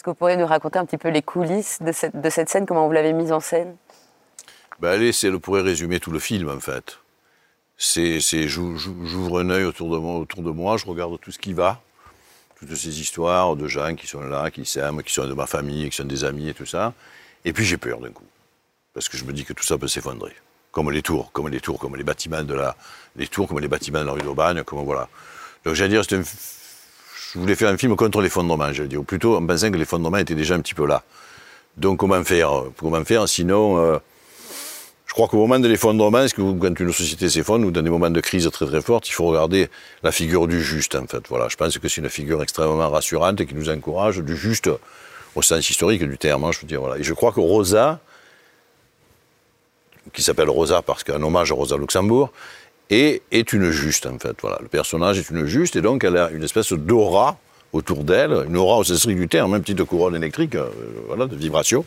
Que 0.06 0.12
vous 0.12 0.16
pourriez 0.16 0.38
nous 0.38 0.46
raconter 0.46 0.78
un 0.78 0.86
petit 0.86 1.00
peu 1.00 1.10
les 1.10 1.24
coulisses 1.24 1.82
de 1.82 1.92
cette, 1.92 2.20
de 2.20 2.30
cette 2.30 2.48
scène, 2.48 2.68
comment 2.68 2.86
vous 2.86 2.94
l'avez 2.94 3.12
mise 3.12 3.32
en 3.32 3.40
scène? 3.40 3.76
Ben 4.80 4.90
Allez, 4.90 5.12
c'est 5.12 5.32
le 5.32 5.40
pourrait 5.40 5.62
résumer 5.62 6.00
tout 6.00 6.12
le 6.12 6.20
film 6.20 6.48
en 6.48 6.60
fait. 6.60 7.00
C'est, 7.76 8.20
j'ouvre 8.48 9.40
un 9.40 9.50
œil 9.50 9.66
autour 9.66 9.90
de, 9.90 9.98
moi, 9.98 10.20
autour 10.20 10.44
de 10.44 10.52
moi, 10.52 10.78
je 10.78 10.86
regarde 10.86 11.20
tout 11.20 11.32
ce 11.32 11.40
qui 11.40 11.54
va, 11.54 11.82
toutes 12.60 12.74
ces 12.76 13.02
histoires 13.02 13.56
de 13.56 13.68
gens 13.68 13.96
qui 13.96 14.06
sont 14.06 14.22
là, 14.22 14.52
qui 14.52 14.66
s'aiment, 14.66 15.02
qui 15.02 15.12
sont 15.12 15.28
de 15.28 15.34
ma 15.34 15.48
famille, 15.48 15.90
qui 15.90 15.96
sont 15.96 16.06
des 16.06 16.24
amis 16.24 16.50
et 16.50 16.54
tout 16.54 16.68
ça. 16.68 16.94
Et 17.44 17.52
puis 17.52 17.66
j'ai 17.66 17.78
peur 17.78 18.00
d'un 18.00 18.12
coup, 18.12 18.28
parce 18.94 19.10
que 19.10 19.18
je 19.18 19.26
me 19.26 19.34
dis 19.34 19.44
que 19.44 19.54
tout 19.54 19.64
ça 19.64 19.78
peut 19.80 19.88
s'effondrer, 19.88 20.36
comme 20.72 20.92
les 20.92 21.02
tours, 21.02 21.32
comme 21.32 21.50
les 21.50 21.62
tours, 21.62 21.80
comme 21.80 21.96
les 21.96 22.04
bâtiments 22.04 22.44
de 22.44 22.54
la, 22.54 22.76
les 23.16 23.28
tours, 23.28 23.48
comme 23.48 23.60
les 23.60 23.68
bâtiments 23.68 24.04
de 24.04 24.10
rue 24.10 24.22
d'Aubagne, 24.22 24.64
comme 24.64 24.84
voilà. 24.84 25.10
Donc 25.66 25.74
j'allais 25.74 26.00
dire, 26.00 26.04
un, 26.12 26.22
je 27.36 27.40
voulais 27.42 27.56
faire 27.56 27.70
un 27.70 27.78
film 27.78 27.98
contre 27.98 28.22
l'effondrement, 28.22 28.72
j'allais 28.72 28.88
dire, 28.88 29.02
ou 29.02 29.04
plutôt 29.04 29.36
en 29.36 29.46
pensant 29.46 29.70
que 29.70 29.76
l'effondrement 29.76 30.18
était 30.18 30.36
déjà 30.36 30.56
un 30.56 30.62
petit 30.62 30.74
peu 30.74 30.88
là. 30.88 31.04
Donc 31.76 32.00
comment 32.00 32.24
faire 32.24 32.64
Comment 32.78 33.04
faire? 33.04 33.28
Sinon, 33.28 33.78
euh, 33.78 33.98
je 35.06 35.14
crois 35.14 35.28
qu'au 35.28 35.38
moment 35.38 35.60
de 35.60 35.68
l'effondrement, 35.68 36.26
quand 36.34 36.80
une 36.80 36.94
société 36.94 37.30
s'effondre 37.30 37.68
ou 37.68 37.72
dans 37.72 37.82
des 37.82 37.90
moments 37.90 38.10
de 38.10 38.22
crise 38.22 38.50
très 38.50 38.66
très 38.66 38.82
forte, 38.82 39.10
il 39.10 39.12
faut 39.12 39.26
regarder 39.26 39.68
la 40.02 40.14
figure 40.14 40.48
du 40.48 40.64
juste 40.64 40.96
en 40.96 41.08
fait. 41.08 41.28
Voilà, 41.28 41.50
je 41.50 41.58
pense 41.58 41.78
que 41.78 41.90
c'est 41.90 42.00
une 42.00 42.10
figure 42.10 42.42
extrêmement 42.42 42.90
rassurante 42.90 43.42
et 43.42 43.46
qui 43.46 43.54
nous 43.54 43.70
encourage 43.70 44.20
du 44.20 44.38
juste 44.38 44.70
au 45.36 45.42
sens 45.42 45.70
historique 45.70 46.06
du 46.06 46.18
terme. 46.18 46.46
Hein, 46.46 46.52
je 46.54 46.62
veux 46.62 46.68
dire 46.68 46.80
voilà. 46.80 46.98
Et 46.98 47.04
je 47.04 47.14
crois 47.14 47.34
que 47.34 47.42
Rosa, 47.42 48.00
qui 50.14 50.24
s'appelle 50.24 50.50
Rosa 50.50 50.82
parce 50.82 51.04
qu'un 51.04 51.22
hommage 51.22 51.52
à 51.52 51.56
Rosa 51.56 51.76
Luxembourg, 51.76 52.32
est, 52.90 53.22
est 53.32 53.54
une 53.54 53.70
juste 53.72 54.06
en 54.06 54.18
fait. 54.20 54.36
Voilà, 54.42 54.60
le 54.62 54.68
personnage 54.68 55.18
est 55.20 55.30
une 55.30 55.46
juste 55.46 55.76
et 55.76 55.82
donc 55.82 56.04
elle 56.04 56.18
a 56.18 56.30
une 56.32 56.44
espèce 56.44 56.74
d'aura 56.74 57.38
autour 57.74 58.04
d'elle, 58.04 58.46
une 58.48 58.58
aura 58.58 58.78
au 58.78 58.84
sens 58.84 59.06
du 59.06 59.28
terme, 59.28 59.56
une 59.56 59.62
petite 59.62 59.84
couronne 59.84 60.16
électrique, 60.16 60.56
euh, 60.56 60.70
voilà, 61.08 61.26
de 61.26 61.36
vibration, 61.36 61.86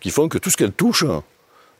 qui 0.00 0.10
font 0.10 0.28
que 0.28 0.38
tout 0.38 0.50
ce 0.50 0.56
qu'elle 0.56 0.72
touche 0.72 1.04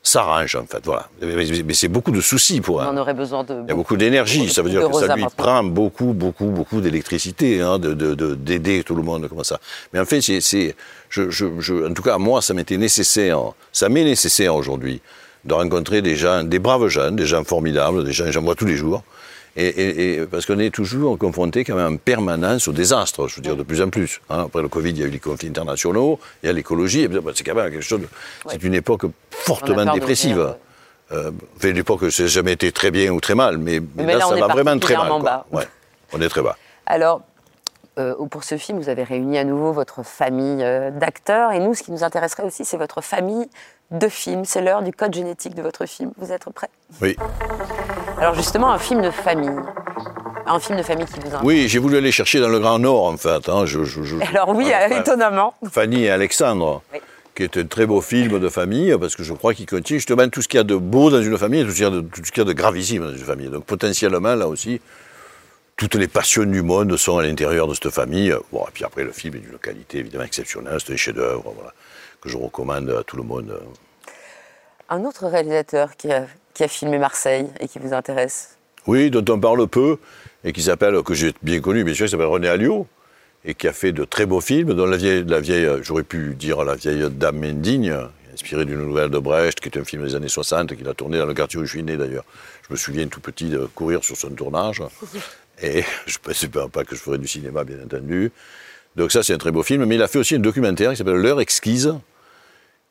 s'arrange 0.02 0.56
en 0.56 0.66
fait. 0.66 0.84
Voilà. 0.84 1.08
Mais, 1.20 1.74
c'est 1.74 1.88
beaucoup 1.88 2.12
de 2.12 2.20
soucis 2.20 2.60
pour 2.60 2.82
elle. 2.82 2.88
On 2.88 2.96
aurait 2.96 3.14
besoin 3.14 3.44
de. 3.44 3.54
Il 3.64 3.68
y 3.68 3.72
a 3.72 3.74
beaucoup 3.74 3.96
d'énergie. 3.96 4.48
Ça 4.48 4.62
veut 4.62 4.70
dire 4.70 4.88
que 4.88 4.96
ça 4.96 5.14
lui 5.14 5.26
prend 5.36 5.62
beaucoup, 5.64 6.12
beaucoup, 6.12 6.46
beaucoup 6.46 6.80
d'électricité, 6.80 7.60
hein, 7.60 7.78
d'aider 7.78 8.78
de, 8.78 8.82
tout 8.82 8.94
le 8.94 9.02
monde 9.02 9.28
comme 9.28 9.44
ça. 9.44 9.58
Mais 9.92 10.00
en 10.00 10.06
fait, 10.06 10.20
c'est, 10.20 10.74
je, 11.08 11.30
je, 11.30 11.86
en 11.86 11.92
tout 11.92 12.02
cas, 12.02 12.18
moi, 12.18 12.40
ça 12.40 12.54
m'était 12.54 12.78
nécessaire, 12.78 13.40
ça 13.72 13.88
m'est 13.88 14.04
nécessaire 14.04 14.54
aujourd'hui 14.54 15.00
de 15.44 15.54
rencontrer 15.54 16.02
des 16.02 16.16
gens, 16.16 16.44
des 16.44 16.58
braves 16.58 16.88
jeunes, 16.88 17.16
des 17.16 17.26
gens 17.26 17.44
formidables, 17.44 18.04
des 18.04 18.12
gens 18.12 18.30
j'en 18.30 18.42
vois 18.42 18.54
tous 18.54 18.66
les 18.66 18.76
jours. 18.76 19.02
Et, 19.56 20.20
parce 20.30 20.46
qu'on 20.46 20.60
est 20.60 20.72
toujours 20.72 21.18
confronté 21.18 21.64
quand 21.64 21.74
même 21.74 21.94
en 21.94 21.96
permanence 21.96 22.68
au 22.68 22.72
désastre, 22.72 23.26
je 23.26 23.36
veux 23.36 23.42
dire, 23.42 23.56
de 23.56 23.64
plus 23.64 23.82
en 23.82 23.90
plus. 23.90 24.20
Hein. 24.30 24.44
Après 24.46 24.62
le 24.62 24.68
Covid, 24.68 24.90
il 24.90 24.98
y 24.98 25.02
a 25.02 25.06
eu 25.06 25.10
les 25.10 25.18
conflits 25.18 25.48
internationaux, 25.48 26.20
il 26.42 26.46
y 26.46 26.48
a 26.48 26.52
l'écologie, 26.52 27.08
c'est 27.34 27.44
quand 27.44 27.56
même 27.56 27.70
quelque 27.70 27.82
chose, 27.82 28.00
c'est 28.48 28.62
une 28.62 28.74
époque 28.74 29.06
fortement 29.30 29.92
dépressive. 29.92 30.54
Euh, 31.12 31.32
enfin, 31.56 31.72
l'époque, 31.72 32.10
ça 32.10 32.22
n'a 32.22 32.28
jamais 32.28 32.52
été 32.52 32.70
très 32.70 32.92
bien 32.92 33.10
ou 33.10 33.20
très 33.20 33.34
mal, 33.34 33.58
mais, 33.58 33.80
là, 33.96 34.20
ça 34.20 34.36
va 34.36 34.46
vraiment 34.46 34.78
très 34.78 34.96
mal. 34.96 35.20
Bas. 35.20 35.44
Ouais, 35.50 35.66
on 36.12 36.20
est 36.20 36.28
très 36.28 36.42
bas. 36.42 36.56
Alors, 36.86 37.22
euh, 37.98 38.14
pour 38.26 38.44
ce 38.44 38.56
film, 38.56 38.78
vous 38.78 38.88
avez 38.88 39.02
réuni 39.02 39.36
à 39.36 39.44
nouveau 39.44 39.72
votre 39.72 40.04
famille 40.04 40.62
euh, 40.62 40.90
d'acteurs, 40.92 41.50
et 41.50 41.58
nous, 41.58 41.74
ce 41.74 41.82
qui 41.82 41.90
nous 41.90 42.04
intéresserait 42.04 42.44
aussi, 42.44 42.64
c'est 42.64 42.76
votre 42.76 43.00
famille 43.00 43.48
de 43.90 44.08
films. 44.08 44.44
C'est 44.44 44.60
l'heure 44.60 44.82
du 44.82 44.92
code 44.92 45.14
génétique 45.14 45.54
de 45.54 45.62
votre 45.62 45.86
film. 45.86 46.12
Vous 46.18 46.32
êtes 46.32 46.44
prêts? 46.50 46.70
Oui. 47.00 47.16
Alors 48.18 48.34
justement, 48.34 48.70
un 48.70 48.78
film 48.78 49.02
de 49.02 49.10
famille. 49.10 49.50
Un 50.46 50.58
film 50.58 50.78
de 50.78 50.82
famille 50.82 51.06
qui 51.06 51.20
vous 51.20 51.26
intéresse. 51.26 51.44
Oui, 51.44 51.68
j'ai 51.68 51.78
voulu 51.78 51.96
aller 51.96 52.12
chercher 52.12 52.40
dans 52.40 52.48
le 52.48 52.58
Grand 52.58 52.78
Nord, 52.78 53.04
en 53.04 53.16
fait. 53.16 53.48
Hein. 53.48 53.64
Alors 54.30 54.48
oui, 54.50 54.70
étonnamment. 54.90 55.54
Fanny 55.70 56.04
et 56.04 56.10
Alexandre. 56.10 56.82
qui 57.34 57.44
est 57.44 57.56
un 57.56 57.66
très 57.66 57.86
beau 57.86 58.00
film 58.00 58.38
de 58.38 58.48
famille, 58.48 58.96
parce 58.98 59.14
que 59.14 59.22
je 59.22 59.32
crois 59.32 59.54
qu'il 59.54 59.66
contient 59.66 59.96
justement 59.96 60.28
tout 60.28 60.42
ce 60.42 60.48
qu'il 60.48 60.58
y 60.58 60.60
a 60.60 60.64
de 60.64 60.76
beau 60.76 61.10
dans 61.10 61.22
une 61.22 61.38
famille 61.38 61.60
et 61.60 61.64
tout 61.64 61.70
ce 61.70 61.76
qu'il 62.32 62.38
y, 62.38 62.40
a 62.40 62.44
de 62.44 62.52
gravissime 62.52 63.04
dans 63.04 63.12
une 63.12 63.18
famille. 63.18 63.48
Donc 63.48 63.64
potentiellement, 63.64 64.34
là 64.34 64.48
aussi, 64.48 64.80
toutes 65.76 65.94
les 65.94 66.08
passions 66.08 66.44
du 66.44 66.62
monde 66.62 66.96
sont 66.96 67.18
à 67.18 67.22
l'intérieur 67.22 67.68
de 67.68 67.74
cette 67.74 67.90
famille. 67.90 68.34
Bon, 68.52 68.62
et 68.62 68.70
puis 68.72 68.84
après, 68.84 69.04
le 69.04 69.12
film 69.12 69.36
est 69.36 69.38
d'une 69.38 69.58
qualité 69.58 69.98
évidemment 69.98 70.24
exceptionnelle, 70.24 70.78
c'est 70.84 70.92
un 70.92 70.96
chef-d'œuvre. 70.96 71.52
Voilà 71.54 71.72
que 72.20 72.28
je 72.28 72.36
recommande 72.36 72.90
à 72.90 73.02
tout 73.02 73.16
le 73.16 73.22
monde. 73.22 73.58
Un 74.88 75.04
autre 75.04 75.26
réalisateur 75.26 75.96
qui 75.96 76.10
a, 76.12 76.26
qui 76.54 76.64
a 76.64 76.68
filmé 76.68 76.98
Marseille 76.98 77.46
et 77.60 77.68
qui 77.68 77.78
vous 77.78 77.92
intéresse? 77.92 78.56
Oui, 78.86 79.10
dont 79.10 79.24
on 79.32 79.38
parle 79.38 79.66
peu 79.68 79.98
et 80.44 80.52
qui 80.52 80.62
s'appelle, 80.62 81.02
que 81.02 81.14
j'ai 81.14 81.32
bien 81.42 81.60
connu, 81.60 81.84
bien 81.84 81.94
sûr, 81.94 82.06
il 82.06 82.08
s'appelle 82.08 82.26
René 82.26 82.48
Alliot 82.48 82.86
et 83.44 83.54
qui 83.54 83.68
a 83.68 83.72
fait 83.72 83.92
de 83.92 84.04
très 84.04 84.26
beaux 84.26 84.40
films, 84.40 84.74
dont 84.74 84.86
la 84.86 84.96
vieille, 84.96 85.24
la 85.24 85.40
vieille 85.40 85.68
j'aurais 85.82 86.02
pu 86.02 86.34
dire 86.34 86.62
la 86.64 86.74
vieille 86.74 87.08
Dame 87.10 87.42
indigne, 87.44 87.96
inspirée 88.32 88.64
d'une 88.64 88.84
nouvelle 88.84 89.10
de 89.10 89.18
Brecht, 89.18 89.60
qui 89.60 89.68
est 89.68 89.78
un 89.78 89.84
film 89.84 90.04
des 90.04 90.14
années 90.14 90.28
60, 90.28 90.76
qu'il 90.76 90.88
a 90.88 90.94
tourné 90.94 91.18
dans 91.18 91.26
le 91.26 91.34
quartier 91.34 91.58
où 91.58 91.64
je 91.64 91.70
suis 91.70 91.82
né 91.82 91.96
d'ailleurs. 91.96 92.24
Je 92.68 92.72
me 92.72 92.76
souviens 92.76 93.06
tout 93.06 93.20
petit 93.20 93.48
de 93.48 93.66
courir 93.74 94.04
sur 94.04 94.16
son 94.16 94.30
tournage, 94.30 94.82
et 95.62 95.84
je 96.06 96.18
ne 96.18 96.22
pensais 96.22 96.48
pas 96.48 96.84
que 96.84 96.94
je 96.94 97.00
ferais 97.00 97.18
du 97.18 97.28
cinéma, 97.28 97.64
bien 97.64 97.76
entendu. 97.84 98.30
Donc 98.96 99.12
ça, 99.12 99.22
c'est 99.22 99.32
un 99.32 99.38
très 99.38 99.52
beau 99.52 99.62
film, 99.62 99.84
mais 99.84 99.94
il 99.94 100.02
a 100.02 100.08
fait 100.08 100.18
aussi 100.18 100.34
un 100.34 100.40
documentaire 100.40 100.90
qui 100.90 100.96
s'appelle 100.96 101.16
L'heure 101.16 101.40
exquise, 101.40 101.94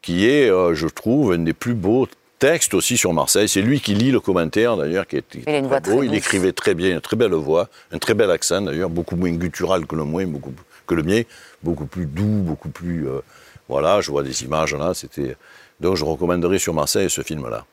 qui 0.02 0.30
est, 0.30 0.50
euh, 0.50 0.74
je 0.74 0.88
trouve, 0.88 1.34
un 1.34 1.40
des 1.40 1.54
plus 1.54 1.74
beaux 1.74 2.08
textes 2.40 2.74
aussi 2.74 2.98
sur 2.98 3.14
Marseille. 3.14 3.50
C'est 3.50 3.62
lui 3.62 3.82
qui 3.82 3.94
lit 3.94 4.12
le 4.12 4.20
commentaire, 4.20 4.78
d'ailleurs, 4.78 5.06
qui 5.06 5.18
est 5.18 5.44
très 5.46 5.62
beau. 5.62 6.04
il 6.04 6.14
écrivait 6.14 6.54
très 6.54 6.74
bien, 6.74 6.96
une 6.96 7.02
très 7.02 7.18
belle 7.18 7.34
voix, 7.34 7.68
un 7.92 8.00
très 8.00 8.14
bel 8.14 8.32
accent, 8.32 8.62
d'ailleurs, 8.62 8.90
beaucoup 8.90 9.16
moins 9.16 9.32
guttural 9.32 9.86
que 9.86 9.96
le, 9.96 10.06
mien, 10.06 10.26
beaucoup, 10.26 10.54
que 10.88 10.96
le 10.96 11.04
mien, 11.04 11.22
beaucoup 11.62 11.86
plus 11.86 12.06
doux, 12.06 12.42
beaucoup 12.42 12.70
plus... 12.70 13.08
Euh, 13.08 13.22
voilà, 13.68 14.02
je 14.02 14.10
vois 14.10 14.24
des 14.24 14.44
images 14.44 14.74
là, 14.74 14.94
c'était... 14.94 15.36
Donc 15.80 15.96
je 15.96 16.04
recommanderais 16.04 16.60
sur 16.60 16.74
Marseille 16.74 17.10
ce 17.10 17.22
film-là. 17.22 17.66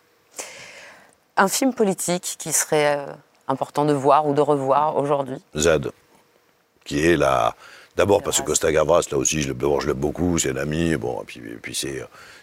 Un 1.37 1.49
film 1.49 1.75
politique 1.75 2.37
qui 2.39 2.53
serait 2.53 2.99
euh, 2.99 3.13
important 3.49 3.85
de 3.85 3.93
voir 3.93 4.27
ou 4.27 4.35
de 4.35 4.41
revoir 4.41 4.97
aujourd'hui? 4.97 5.39
Z, 5.57 5.91
qui 6.85 7.05
est 7.05 7.17
la 7.17 7.55
D'abord 7.97 8.23
parce 8.23 8.41
que 8.41 8.47
Costa 8.47 8.71
Gavras, 8.71 9.09
là 9.11 9.17
aussi, 9.17 9.41
je 9.41 9.49
l'aime 9.49 9.95
beaucoup, 9.95 10.39
c'est 10.39 10.51
un 10.51 10.57
ami, 10.57 10.97
bon, 10.97 11.23
et 11.23 11.25
puis, 11.25 11.41
puis 11.63 11.75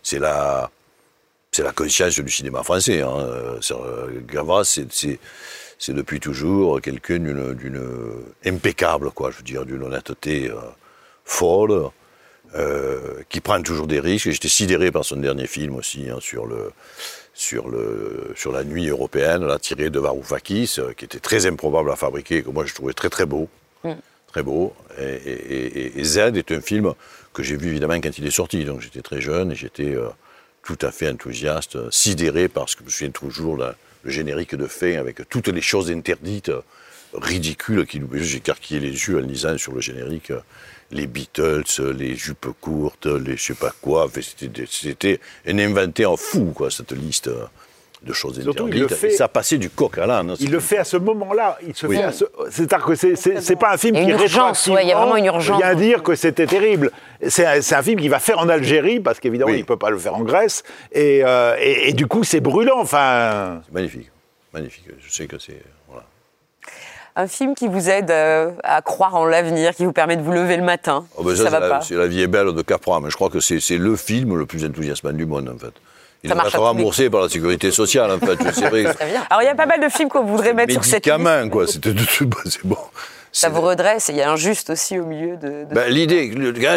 c'est 0.01 0.20
la, 0.20 0.72
la 1.60 1.72
conscience 1.72 2.20
du 2.20 2.32
cinéma 2.32 2.64
français. 2.64 3.01
Hein. 3.01 3.16
Euh, 3.20 4.22
Gavras, 4.28 4.80
c'est 5.78 5.93
depuis 5.93 6.20
toujours 6.20 6.82
quelqu'un 6.82 7.20
d'une 7.20 8.24
impeccable, 8.43 9.12
quoi, 9.12 9.30
je 9.30 9.38
veux 9.38 9.43
dire, 9.43 9.64
d'une 9.64 9.84
honnêteté 9.84 10.49
euh, 10.49 10.56
folle, 11.24 11.89
euh, 12.56 13.22
qui 13.30 13.39
prend 13.39 13.62
toujours 13.62 13.86
des 13.86 13.99
risques. 13.99 14.32
J'étais 14.32 14.47
sidéré 14.47 14.91
par 14.91 15.06
son 15.06 15.18
dernier 15.18 15.45
film 15.45 15.76
aussi, 15.76 16.10
hein, 16.10 16.18
sur, 16.20 16.47
le, 16.47 16.72
sur, 17.36 17.70
le, 17.70 18.34
sur 18.36 18.51
la 18.51 18.64
nuit 18.64 18.88
européenne, 18.88 19.45
là, 19.45 19.60
tiré 19.60 19.91
de 19.91 19.99
Varoufakis, 19.99 20.80
qui 20.97 21.06
était 21.06 21.20
très 21.20 21.45
improbable 21.45 21.91
à 21.91 21.95
fabriquer, 21.95 22.41
que 22.41 22.49
moi 22.49 22.66
je 22.66 22.74
trouvais 22.74 22.93
très 22.93 23.10
très 23.10 23.28
beau. 23.28 23.47
Mm 23.84 23.91
très 24.34 24.44
beau. 24.44 24.74
Et, 25.00 26.04
Z 26.04 26.18
est 26.36 26.52
un 26.52 26.62
film 26.62 26.94
que 27.34 27.44
j'ai 27.44 27.56
vu 27.56 27.70
évidemment 27.70 28.00
quand 28.02 28.18
il 28.18 28.26
est 28.26 28.32
sorti. 28.32 28.66
Donc 28.66 28.82
j'étais 28.82 29.02
très 29.02 29.22
jeune 29.22 29.52
et 29.52 29.56
j'étais 29.56 29.96
euh, 29.96 30.10
tout 30.64 30.78
à 30.82 30.92
fait 30.92 31.10
enthousiaste, 31.10 31.78
sidéré 31.92 32.48
parce 32.48 32.76
que 32.76 32.82
je 32.82 32.86
me 32.86 32.90
souviens 32.90 33.12
toujours 33.12 33.58
le 33.58 33.76
générique 34.06 34.56
de 34.56 34.68
fin 34.68 34.96
avec 34.98 35.30
toutes 35.30 35.48
les 35.48 35.62
choses 35.62 35.92
interdites, 35.92 36.52
ridicules, 37.14 37.86
qui 37.86 38.00
nous. 38.00 38.10
J'ai 38.14 38.38
écarquillé 38.38 38.80
les 38.80 38.92
yeux 38.92 39.18
en 39.18 39.22
lisant 39.22 39.58
sur 39.58 39.74
le 39.74 39.82
générique 39.82 40.34
les 40.92 41.08
Beatles, 41.08 41.64
les 41.96 42.16
jupes 42.16 42.48
courtes, 42.60 43.06
les 43.06 43.38
je 43.38 43.44
sais 43.44 43.54
pas 43.56 43.74
quoi. 43.82 44.10
C'était 44.68 45.20
un 45.48 45.58
inventaire 45.60 46.18
fou, 46.18 46.54
quoi, 46.56 46.70
cette 46.70 46.92
liste 46.92 47.30
de 48.04 48.14
choses 48.14 48.39
interdites. 48.39 48.93
Fait, 48.93 49.12
ça 49.12 49.28
passait 49.28 49.58
du 49.58 49.70
coq 49.70 49.97
à 49.97 50.06
l'âne. 50.06 50.36
Il 50.39 50.51
le 50.51 50.60
fait 50.60 50.78
à 50.78 50.84
ce 50.84 50.97
moment-là. 50.97 51.58
C'est-à-dire 52.49 52.86
que 52.86 52.95
c'est 52.95 53.56
pas 53.56 53.74
un 53.74 53.78
film 53.78 53.95
qui 53.95 54.10
urgence, 54.10 54.68
il 54.68 54.88
y 54.88 54.91
a 54.91 54.97
vraiment 54.97 55.16
une 55.16 55.26
urgence. 55.26 55.58
Vient 55.58 55.76
dire 55.76 56.04
que 56.04 56.16
c'était 56.16 56.47
terrible. 56.47 56.91
C'est 57.28 57.45
un, 57.45 57.84
film 57.84 57.99
qu'il 57.99 58.10
va 58.10 58.20
faire 58.20 58.39
en 58.39 58.49
Algérie 58.49 58.99
parce 58.99 59.20
qu'évidemment 59.20 59.51
il 59.51 59.60
ne 59.60 59.64
peut 59.64 59.78
pas 59.78 59.89
le 59.89 59.97
faire 59.97 60.16
en 60.16 60.22
Grèce 60.22 60.64
euh, 60.95 61.56
et, 61.60 61.89
et, 61.89 61.93
du 61.93 62.08
coup 62.08 62.24
c'est 62.24 62.41
brûlant. 62.41 62.80
Enfin. 62.80 63.62
C'est 63.66 63.74
magnifique, 63.74 64.12
magnifique. 64.54 64.86
Je 64.99 65.14
sais 65.14 65.26
que 65.28 65.39
c'est 65.39 65.62
voilà. 65.88 66.04
Un 67.16 67.28
film 67.28 67.56
qui 67.56 67.68
vous 67.68 67.89
aide 67.89 68.12
euh, 68.12 68.51
à 68.64 68.82
croire 68.82 69.16
en 69.16 69.26
l'avenir, 69.26 69.76
qui 69.76 69.86
vous 69.86 69.93
permet 69.93 70.18
de 70.18 70.22
vous 70.22 70.32
lever 70.32 70.58
le 70.58 70.64
matin. 70.64 71.06
Oh 71.18 71.24
ben 71.24 71.36
ça, 71.36 71.49
va 71.49 71.62
pas. 71.62 71.82
C'est 71.82 71.95
la 71.95 72.08
vie 72.08 72.22
est 72.22 72.28
belle 72.28 72.54
de 72.54 72.62
Capra, 72.62 72.99
mais 72.99 73.10
je 73.10 73.16
crois 73.16 73.30
que 73.30 73.39
c'est 73.39 73.78
le 73.78 73.95
film 73.95 74.38
le 74.38 74.45
plus 74.45 74.66
enthousiasmant 74.66 75.14
du 75.14 75.26
monde 75.26 75.49
en 75.49 75.58
fait. 75.58 75.74
Il 76.24 76.30
ça 76.30 76.38
être 76.48 76.60
remboursé 76.60 77.10
par 77.10 77.22
la 77.22 77.30
sécurité 77.30 77.72
sociale, 77.72 78.12
en 78.12 78.20
fait. 78.20 78.38
C'est 78.54 78.70
vrai. 78.70 78.86
Alors, 79.30 79.42
il 79.42 79.46
y 79.46 79.48
a 79.48 79.56
pas 79.56 79.66
mal 79.66 79.82
de 79.82 79.90
films 79.90 80.10
qu'on 80.10 80.24
voudrait 80.24 80.54
mettre 80.54 80.72
sur 80.72 80.86
cette 80.86 81.06
liste. 81.06 81.50
quoi. 81.50 81.68
C'était 81.68 81.94
c'est 82.46 82.66
bon. 82.66 82.78
Ça 83.36 83.50
vous 83.50 83.62
redresse 83.62 84.10
et 84.10 84.14
il 84.14 84.20
y 84.20 84.22
a 84.22 84.32
un 84.32 84.36
juste 84.36 84.70
aussi 84.70 85.00
au 85.00 85.06
milieu 85.06 85.38
de. 85.38 85.66
Ben, 85.72 85.90
l'idée, 85.90 86.28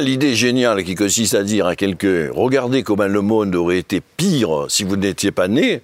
l'idée 0.01 0.35
géniale 0.35 0.85
qui 0.85 0.95
consiste 0.95 1.35
à 1.35 1.43
dire 1.43 1.67
à 1.67 1.77
quelqu'un 1.77 2.31
regardez 2.33 2.83
comment 2.83 3.07
le 3.07 3.21
monde 3.21 3.55
aurait 3.55 3.79
été 3.79 4.01
pire 4.01 4.65
si 4.69 4.83
vous 4.83 4.97
n'étiez 4.97 5.33
pas 5.33 5.49
né, 5.49 5.83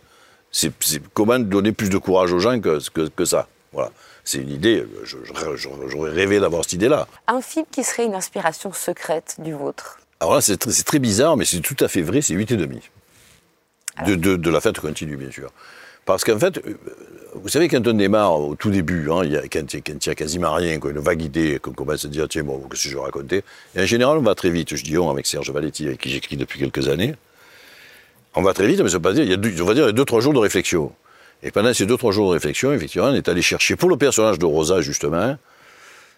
c'est, 0.51 0.73
comment 1.13 1.39
donner 1.39 1.73
plus 1.73 1.91
de 1.91 1.99
courage 1.99 2.33
aux 2.33 2.39
gens 2.39 2.59
que, 2.59 2.79
que, 2.91 3.09
que 3.09 3.25
ça. 3.27 3.49
Voilà. 3.75 3.91
C'est 4.25 4.39
une 4.39 4.51
idée, 4.51 4.87
j'aurais 5.05 6.11
rêvé 6.11 6.39
d'avoir 6.39 6.63
cette 6.63 6.75
idée-là. 6.75 7.09
Un 7.27 7.41
film 7.41 7.67
qui 7.71 7.83
serait 7.83 8.05
une 8.05 8.15
inspiration 8.15 8.73
secrète 8.73 9.37
du 9.39 9.53
vôtre 9.53 9.99
Alors 10.21 10.35
là, 10.35 10.41
c'est 10.41 10.57
très, 10.57 11.01
bizarre, 11.01 11.37
mais 11.37 11.45
c'est 11.45 11.61
tout 11.61 11.77
à 11.81 11.89
fait 11.89 12.03
vrai, 12.03 12.23
c'est 12.23 12.35
8,5. 12.35 12.69
Ah 12.69 13.01
de, 14.07 14.14
de, 14.14 14.36
de 14.36 14.51
la 14.51 14.61
fête 14.61 14.78
continue, 14.80 15.16
bien 15.16 15.30
sûr. 15.30 15.51
Parce 16.05 16.24
qu'en 16.24 16.38
fait, 16.38 16.59
euh, 16.59 16.74
vous 17.34 17.49
savez, 17.49 17.68
quand 17.68 17.86
on 17.86 17.93
démarre 17.93 18.40
au 18.40 18.55
tout 18.57 18.70
début, 18.70 19.11
hein, 19.11 19.20
il 19.24 19.32
y 19.32 19.36
a, 19.36 19.43
quand, 19.43 19.72
il 19.72 19.82
n'y 19.95 20.11
a 20.11 20.14
quasiment 20.14 20.53
rien, 20.53 20.78
quoi, 20.78 20.90
une 20.90 20.99
vague 20.99 21.22
idée, 21.22 21.59
qu'on 21.61 21.72
commence 21.72 22.05
à 22.05 22.09
dire, 22.09 22.26
tiens, 22.28 22.43
bon, 22.43 22.59
qu'est-ce 22.70 22.84
que 22.84 22.88
je 22.88 22.97
vais 22.97 23.03
raconter? 23.03 23.45
Et 23.76 23.82
en 23.82 23.86
général, 23.86 24.18
on 24.18 24.22
va 24.22 24.34
très 24.34 24.51
vite. 24.51 24.74
Je 24.74 24.82
dis 24.82 24.99
on 24.99 25.11
avec 25.11 25.26
Serge 25.26 25.51
Valetti, 25.51 25.86
avec 25.86 26.01
qui 26.01 26.11
j'écris 26.11 26.36
depuis 26.36 26.59
quelques 26.59 26.88
années. 26.88 27.14
On 28.34 28.43
va 28.43 28.55
très 28.55 28.66
vite, 28.66 28.80
mais 28.80 28.88
ça 28.88 28.97
veut 28.97 29.03
pas 29.03 29.12
dire, 29.12 29.24
il 29.24 29.30
y 29.30 29.34
a 29.34 29.36
deux, 29.36 29.61
on 29.61 29.66
va 29.66 29.74
dire, 29.74 29.84
il 29.84 29.88
y 29.88 29.90
a 29.90 29.93
deux, 29.93 30.05
trois 30.05 30.20
jours 30.20 30.32
de 30.32 30.38
réflexion. 30.38 30.93
Et 31.43 31.51
pendant 31.51 31.72
ces 31.74 31.86
deux, 31.86 31.97
trois 31.97 32.12
jours 32.12 32.28
de 32.28 32.34
réflexion, 32.34 32.72
effectivement, 32.72 33.09
on 33.09 33.14
est 33.14 33.28
allé 33.28 33.43
chercher 33.43 33.76
pour 33.76 33.88
le 33.88 33.97
personnage 33.97 34.38
de 34.38 34.47
Rosa, 34.47 34.80
justement, 34.80 35.36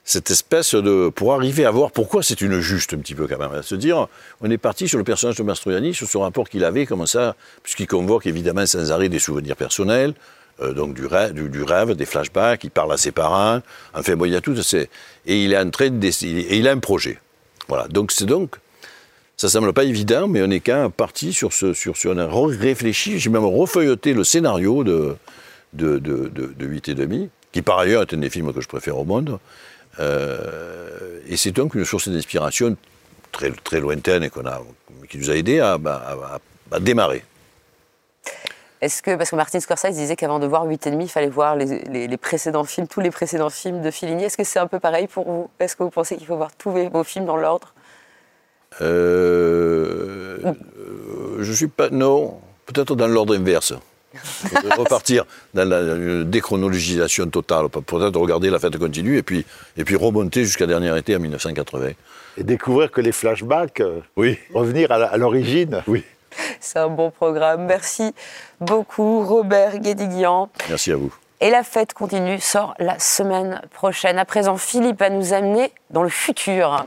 cette 0.04 0.30
espèce 0.30 0.74
de. 0.74 1.08
pour 1.08 1.32
arriver 1.32 1.64
à 1.64 1.70
voir 1.70 1.90
pourquoi 1.90 2.22
c'est 2.22 2.42
une 2.42 2.60
juste, 2.60 2.92
un 2.92 2.98
petit 2.98 3.14
peu, 3.14 3.26
quand 3.26 3.38
même. 3.38 3.52
À 3.52 3.62
se 3.62 3.74
dire, 3.74 4.06
on 4.42 4.50
est 4.50 4.58
parti 4.58 4.86
sur 4.86 4.98
le 4.98 5.04
personnage 5.04 5.36
de 5.36 5.42
Mastroianni, 5.42 5.94
sur 5.94 6.06
ce 6.06 6.18
rapport 6.18 6.48
qu'il 6.48 6.62
avait, 6.64 6.84
comme 6.84 7.06
ça, 7.06 7.36
puisqu'il 7.62 7.86
convoque 7.86 8.26
évidemment 8.26 8.66
sans 8.66 8.92
arrêt 8.92 9.08
des 9.08 9.18
souvenirs 9.18 9.56
personnels, 9.56 10.12
euh, 10.60 10.74
donc 10.74 10.94
du 10.94 11.06
rêve, 11.06 11.94
des 11.94 12.04
flashbacks, 12.04 12.62
il 12.64 12.70
parle 12.70 12.92
à 12.92 12.96
ses 12.98 13.12
parents, 13.12 13.60
enfin, 13.94 14.14
bon, 14.14 14.26
il 14.26 14.32
y 14.32 14.36
a 14.36 14.42
tout. 14.42 14.54
Et 15.26 15.44
il 15.44 15.52
est 15.52 15.58
en 15.58 15.70
train 15.70 15.88
de. 15.88 16.06
et 16.06 16.58
il 16.58 16.68
a 16.68 16.72
un 16.72 16.78
projet. 16.78 17.18
Voilà. 17.68 17.88
Donc, 17.88 18.12
c'est 18.12 18.26
donc. 18.26 18.56
Ça 19.36 19.48
semble 19.48 19.72
pas 19.72 19.82
évident, 19.82 20.28
mais 20.28 20.42
on 20.42 20.50
est 20.50 20.60
quand 20.60 20.82
même 20.82 20.92
parti 20.92 21.32
sur 21.32 21.52
ce. 21.52 21.72
Sur, 21.72 21.96
sur 21.96 22.12
on 22.12 22.18
a 22.18 22.28
réfléchi, 22.56 23.18
j'ai 23.18 23.30
même 23.30 23.44
refeuilleté 23.44 24.12
le 24.12 24.22
scénario 24.22 24.84
de, 24.84 25.16
de, 25.72 25.98
de, 25.98 26.28
de, 26.28 26.54
de 26.56 26.66
8 26.66 26.90
et 26.90 26.94
demi, 26.94 27.30
qui 27.52 27.62
par 27.62 27.78
ailleurs 27.78 28.02
est 28.02 28.14
un 28.14 28.18
des 28.18 28.30
films 28.30 28.52
que 28.52 28.60
je 28.60 28.68
préfère 28.68 28.98
au 28.98 29.04
monde. 29.04 29.40
Euh, 30.00 31.20
et 31.28 31.36
c'est 31.36 31.52
donc 31.52 31.74
une 31.74 31.84
source 31.84 32.08
d'inspiration 32.08 32.76
très, 33.32 33.50
très 33.50 33.80
lointaine 33.80 34.22
et 34.22 34.30
qu'on 34.30 34.46
a, 34.46 34.62
qui 35.08 35.18
nous 35.18 35.30
a 35.30 35.36
aidé 35.36 35.60
à, 35.60 35.74
à, 35.74 36.80
démarrer. 36.80 37.24
Est-ce 38.80 39.02
que, 39.02 39.14
parce 39.16 39.30
que 39.30 39.36
Martin 39.36 39.60
Scorsese 39.60 39.92
disait 39.92 40.16
qu'avant 40.16 40.38
de 40.38 40.46
voir 40.46 40.66
8,5, 40.66 41.00
il 41.00 41.08
fallait 41.08 41.28
voir 41.28 41.56
les, 41.56 42.06
les, 42.06 42.16
précédents 42.16 42.64
films, 42.64 42.86
tous 42.86 43.00
les 43.00 43.10
précédents 43.10 43.48
films 43.48 43.80
de 43.80 43.90
Fellini. 43.90 44.24
Est-ce 44.24 44.36
que 44.36 44.44
c'est 44.44 44.58
un 44.58 44.66
peu 44.66 44.78
pareil 44.78 45.06
pour 45.06 45.24
vous? 45.24 45.50
Est-ce 45.58 45.76
que 45.76 45.82
vous 45.82 45.90
pensez 45.90 46.16
qu'il 46.16 46.26
faut 46.26 46.36
voir 46.36 46.50
tous 46.56 46.70
vos 46.70 47.04
films 47.04 47.24
dans 47.24 47.36
l'ordre? 47.36 47.72
Euh, 48.82 50.38
euh, 50.44 51.38
Je 51.40 51.52
suis 51.52 51.68
pas. 51.68 51.88
Non, 51.90 52.40
peut-être 52.66 52.94
dans 52.96 53.06
l'ordre 53.06 53.36
inverse 53.36 53.72
repartir 54.78 55.24
dans 55.52 55.68
la 55.68 56.24
déchronologisation 56.24 57.28
totale, 57.28 57.68
peut-être 57.68 58.16
regarder 58.18 58.50
la 58.50 58.58
fête 58.58 58.78
continue 58.78 59.18
et 59.18 59.22
puis, 59.22 59.44
et 59.76 59.84
puis 59.84 59.96
remonter 59.96 60.44
jusqu'à 60.44 60.66
dernier 60.66 60.96
été 60.98 61.16
en 61.16 61.20
1980. 61.20 61.90
Et 62.36 62.42
découvrir 62.42 62.90
que 62.90 63.00
les 63.00 63.12
flashbacks, 63.12 63.80
euh, 63.80 64.00
oui. 64.16 64.38
revenir 64.52 64.90
à 64.90 65.16
l'origine. 65.16 65.82
Oui. 65.86 66.04
C'est 66.60 66.78
un 66.78 66.88
bon 66.88 67.10
programme. 67.10 67.66
Merci 67.66 68.12
beaucoup, 68.60 69.24
Robert 69.24 69.78
Guédiguian. 69.78 70.48
Merci 70.68 70.92
à 70.92 70.96
vous. 70.96 71.14
Et 71.40 71.50
la 71.50 71.62
fête 71.62 71.92
continue 71.92 72.40
sort 72.40 72.74
la 72.78 72.98
semaine 72.98 73.60
prochaine. 73.72 74.18
À 74.18 74.24
présent, 74.24 74.56
Philippe 74.56 75.00
va 75.00 75.10
nous 75.10 75.32
amener 75.32 75.72
dans 75.90 76.02
le 76.02 76.08
futur. 76.08 76.86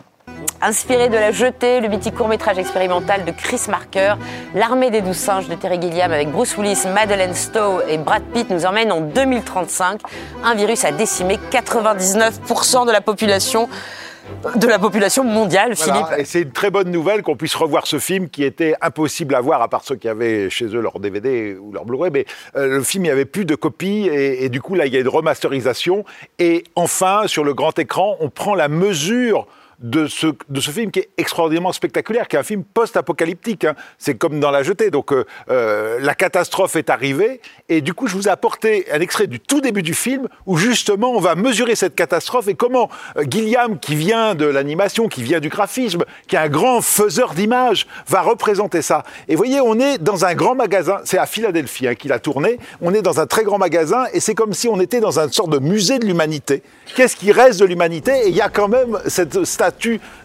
Inspiré 0.60 1.10
de 1.10 1.14
La 1.14 1.32
Jetée, 1.32 1.82
le 1.82 1.88
mythique 1.88 2.16
court-métrage 2.16 2.58
expérimental 2.58 3.26
de 3.26 3.32
Chris 3.32 3.62
Marker, 3.70 4.16
L'armée 4.56 4.90
des 4.90 5.02
douze 5.02 5.16
singes 5.16 5.48
de 5.48 5.54
Terry 5.54 5.80
Gilliam 5.80 6.12
avec 6.12 6.32
Bruce 6.32 6.58
Willis, 6.58 6.80
Madeleine 6.94 7.36
Stowe 7.36 7.84
et 7.88 8.00
Brad 8.00 8.24
Pitt 8.34 8.50
nous 8.50 8.66
emmène 8.66 8.92
en 8.92 9.02
2035. 9.02 10.02
Un 10.44 10.56
virus 10.56 10.84
a 10.84 10.92
décimé 10.92 11.38
99% 11.52 12.88
de 12.88 12.92
la 12.92 13.02
population 13.02 13.70
de 14.58 14.68
la 14.68 14.78
population 14.78 15.24
mondiale, 15.24 15.76
Philippe. 15.76 16.08
Et 16.18 16.26
c'est 16.26 16.42
une 16.42 16.52
très 16.52 16.70
bonne 16.70 16.92
nouvelle 16.92 17.22
qu'on 17.22 17.38
puisse 17.38 17.56
revoir 17.56 17.88
ce 17.88 17.98
film 17.98 18.28
qui 18.28 18.44
était 18.44 18.74
impossible 18.82 19.36
à 19.36 19.42
voir, 19.42 19.62
à 19.62 19.70
part 19.70 19.86
ceux 19.86 19.96
qui 19.96 20.10
avaient 20.10 20.50
chez 20.50 20.66
eux 20.66 20.82
leur 20.82 21.00
DVD 21.00 21.56
ou 21.56 21.72
leur 21.72 21.86
Blu-ray. 21.86 22.12
Mais 22.12 22.26
euh, 22.58 22.68
le 22.68 22.84
film, 22.84 23.06
il 23.06 23.08
n'y 23.08 23.14
avait 23.14 23.24
plus 23.24 23.46
de 23.46 23.56
copies 23.56 24.10
et, 24.12 24.44
et, 24.44 24.50
du 24.50 24.60
coup, 24.60 24.76
là, 24.76 24.86
il 24.86 24.94
y 24.94 24.98
a 24.98 25.00
une 25.00 25.08
remasterisation. 25.08 26.04
Et 26.40 26.66
enfin, 26.76 27.22
sur 27.28 27.46
le 27.46 27.54
grand 27.54 27.80
écran, 27.80 28.18
on 28.20 28.30
prend 28.30 28.54
la 28.54 28.68
mesure 28.68 29.48
de 29.80 30.08
ce, 30.08 30.28
de 30.50 30.60
ce 30.60 30.72
film 30.72 30.92
qui 30.92 31.00
est 31.00 31.10
extraordinairement 31.18 31.72
spectaculaire, 31.72 32.28
qui 32.28 32.36
est 32.36 32.40
un 32.40 32.44
film 32.44 32.64
post-apocalyptique. 32.64 33.66
Hein. 33.66 33.76
C'est 33.98 34.16
comme 34.16 34.40
dans 34.40 34.52
La 34.52 34.64
Jetée. 34.64 34.90
Donc 34.90 35.14
euh, 35.14 35.26
euh, 35.50 36.00
la 36.02 36.16
catastrophe 36.16 36.76
est 36.76 36.90
arrivée. 36.90 37.42
Et 37.70 37.82
du 37.82 37.94
coup, 37.94 38.08
je 38.08 38.16
vous 38.16 38.28
ai 38.28 38.32
apporté 38.32 38.88
un 38.92 39.00
extrait 39.00 39.28
du 39.28 39.40
tout 39.40 39.62
début 39.62 39.84
du 39.84 39.94
film 39.94 40.28
où 40.46 40.58
justement 40.58 41.12
on 41.12 41.20
va 41.20 41.36
mesurer 41.36 41.76
cette 41.76 41.96
catastrophe 41.96 42.48
et 42.48 42.56
comment 42.56 42.90
euh, 43.18 43.26
Gilliam, 43.30 43.80
qui 43.80 43.96
vient 43.96 44.34
de 44.34 44.46
l'animation, 44.46 45.08
qui 45.08 45.22
vient 45.22 45.40
du 45.40 45.50
graphisme, 45.50 46.04
qui 46.28 46.36
est 46.36 46.40
un 46.40 46.50
grand 46.50 46.82
faiseur 46.82 47.34
d'images, 47.34 47.88
va 48.08 48.22
représenter 48.22 48.82
ça. 48.82 49.04
Et 49.28 49.34
vous 49.34 49.38
voyez, 49.38 49.62
on 49.62 49.80
est 49.80 50.00
dans 50.00 50.26
un 50.26 50.34
grand 50.34 50.56
magasin. 50.56 51.00
C'est 51.06 51.20
à 51.20 51.28
Philadelphie 51.28 51.88
hein, 51.88 51.96
qu'il 51.96 52.12
a 52.12 52.20
tourné. 52.20 52.58
On 52.82 52.94
est 52.94 53.02
dans 53.04 53.20
un 53.20 53.28
très 53.28 53.44
grand 53.44 53.60
magasin 53.60 54.06
et 54.14 54.20
c'est 54.20 54.36
comme 54.36 54.54
si 54.54 54.68
on 54.68 54.80
était 54.80 55.00
dans 55.00 55.20
une 55.20 55.32
sorte 55.32 55.52
de 55.52 55.60
musée 55.60 56.00
de 56.00 56.06
l'humanité. 56.06 56.64
Qu'est-ce 56.96 57.16
qui 57.16 57.32
reste 57.32 57.60
de 57.60 57.66
l'humanité? 57.66 58.12
Et 58.26 58.30
il 58.30 58.36
y 58.36 58.42
a 58.42 58.50
quand 58.50 58.68
même 58.68 58.98
cette 59.06 59.46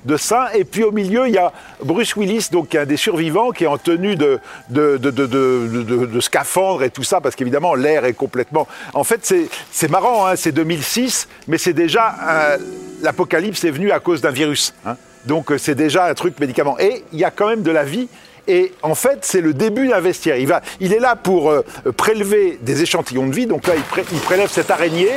de 0.05 0.17
saint. 0.17 0.49
Et 0.55 0.65
puis 0.65 0.85
au 0.85 0.93
milieu, 0.93 1.27
il 1.29 1.35
y 1.35 1.39
a 1.39 1.53
Bruce 1.85 2.17
Willis, 2.17 2.49
donc 2.51 2.75
un 2.75 2.85
des 2.85 2.97
survivants, 2.97 3.51
qui 3.51 3.65
est 3.65 3.69
en 3.69 3.79
tenue 3.79 4.17
de, 4.17 4.39
de, 4.71 4.97
de, 4.97 6.21
scaphandre 6.21 6.83
et 6.83 6.91
tout 6.91 7.03
ça, 7.03 7.21
parce 7.21 7.35
qu'évidemment, 7.35 7.75
l'air 7.75 8.05
est 8.05 8.13
complètement. 8.13 8.67
En 8.95 9.05
fait, 9.05 9.35
c'est 9.71 9.91
marrant, 9.91 10.27
hein, 10.27 10.37
c'est 10.37 10.53
2006, 10.53 11.29
mais 11.49 11.59
c'est 11.59 11.73
déjà. 11.73 12.59
L'apocalypse 13.03 13.65
est 13.65 13.71
venu 13.71 13.91
à 13.91 13.99
cause 13.99 14.21
d'un 14.21 14.31
virus. 14.31 14.75
Hein. 14.87 14.97
Donc 15.27 15.53
c'est 15.59 15.75
déjà 15.75 16.07
un 16.07 16.15
truc 16.15 16.39
médicament. 16.39 16.79
Et 16.79 17.05
il 17.13 17.19
y 17.19 17.25
a 17.25 17.31
quand 17.31 17.49
même 17.49 17.63
de 17.63 17.71
la 17.71 17.85
vie. 17.85 18.09
Et 18.49 18.73
en 18.83 18.97
fait, 18.97 19.21
c'est 19.23 19.41
le 19.41 19.55
début 19.55 19.89
d'un 19.89 20.01
vestiaire. 20.01 20.37
Il, 20.37 20.49
va, 20.49 20.63
il 20.81 20.93
est 20.93 20.99
là 20.99 21.15
pour 21.15 21.51
euh, 21.51 21.63
prélever 21.97 22.59
des 22.61 22.83
échantillons 22.83 23.29
de 23.29 23.35
vie. 23.35 23.47
Donc 23.47 23.69
là, 23.69 23.75
il, 23.77 24.05
il 24.13 24.19
prélève 24.19 24.51
cette 24.51 24.71
araignée 24.71 25.13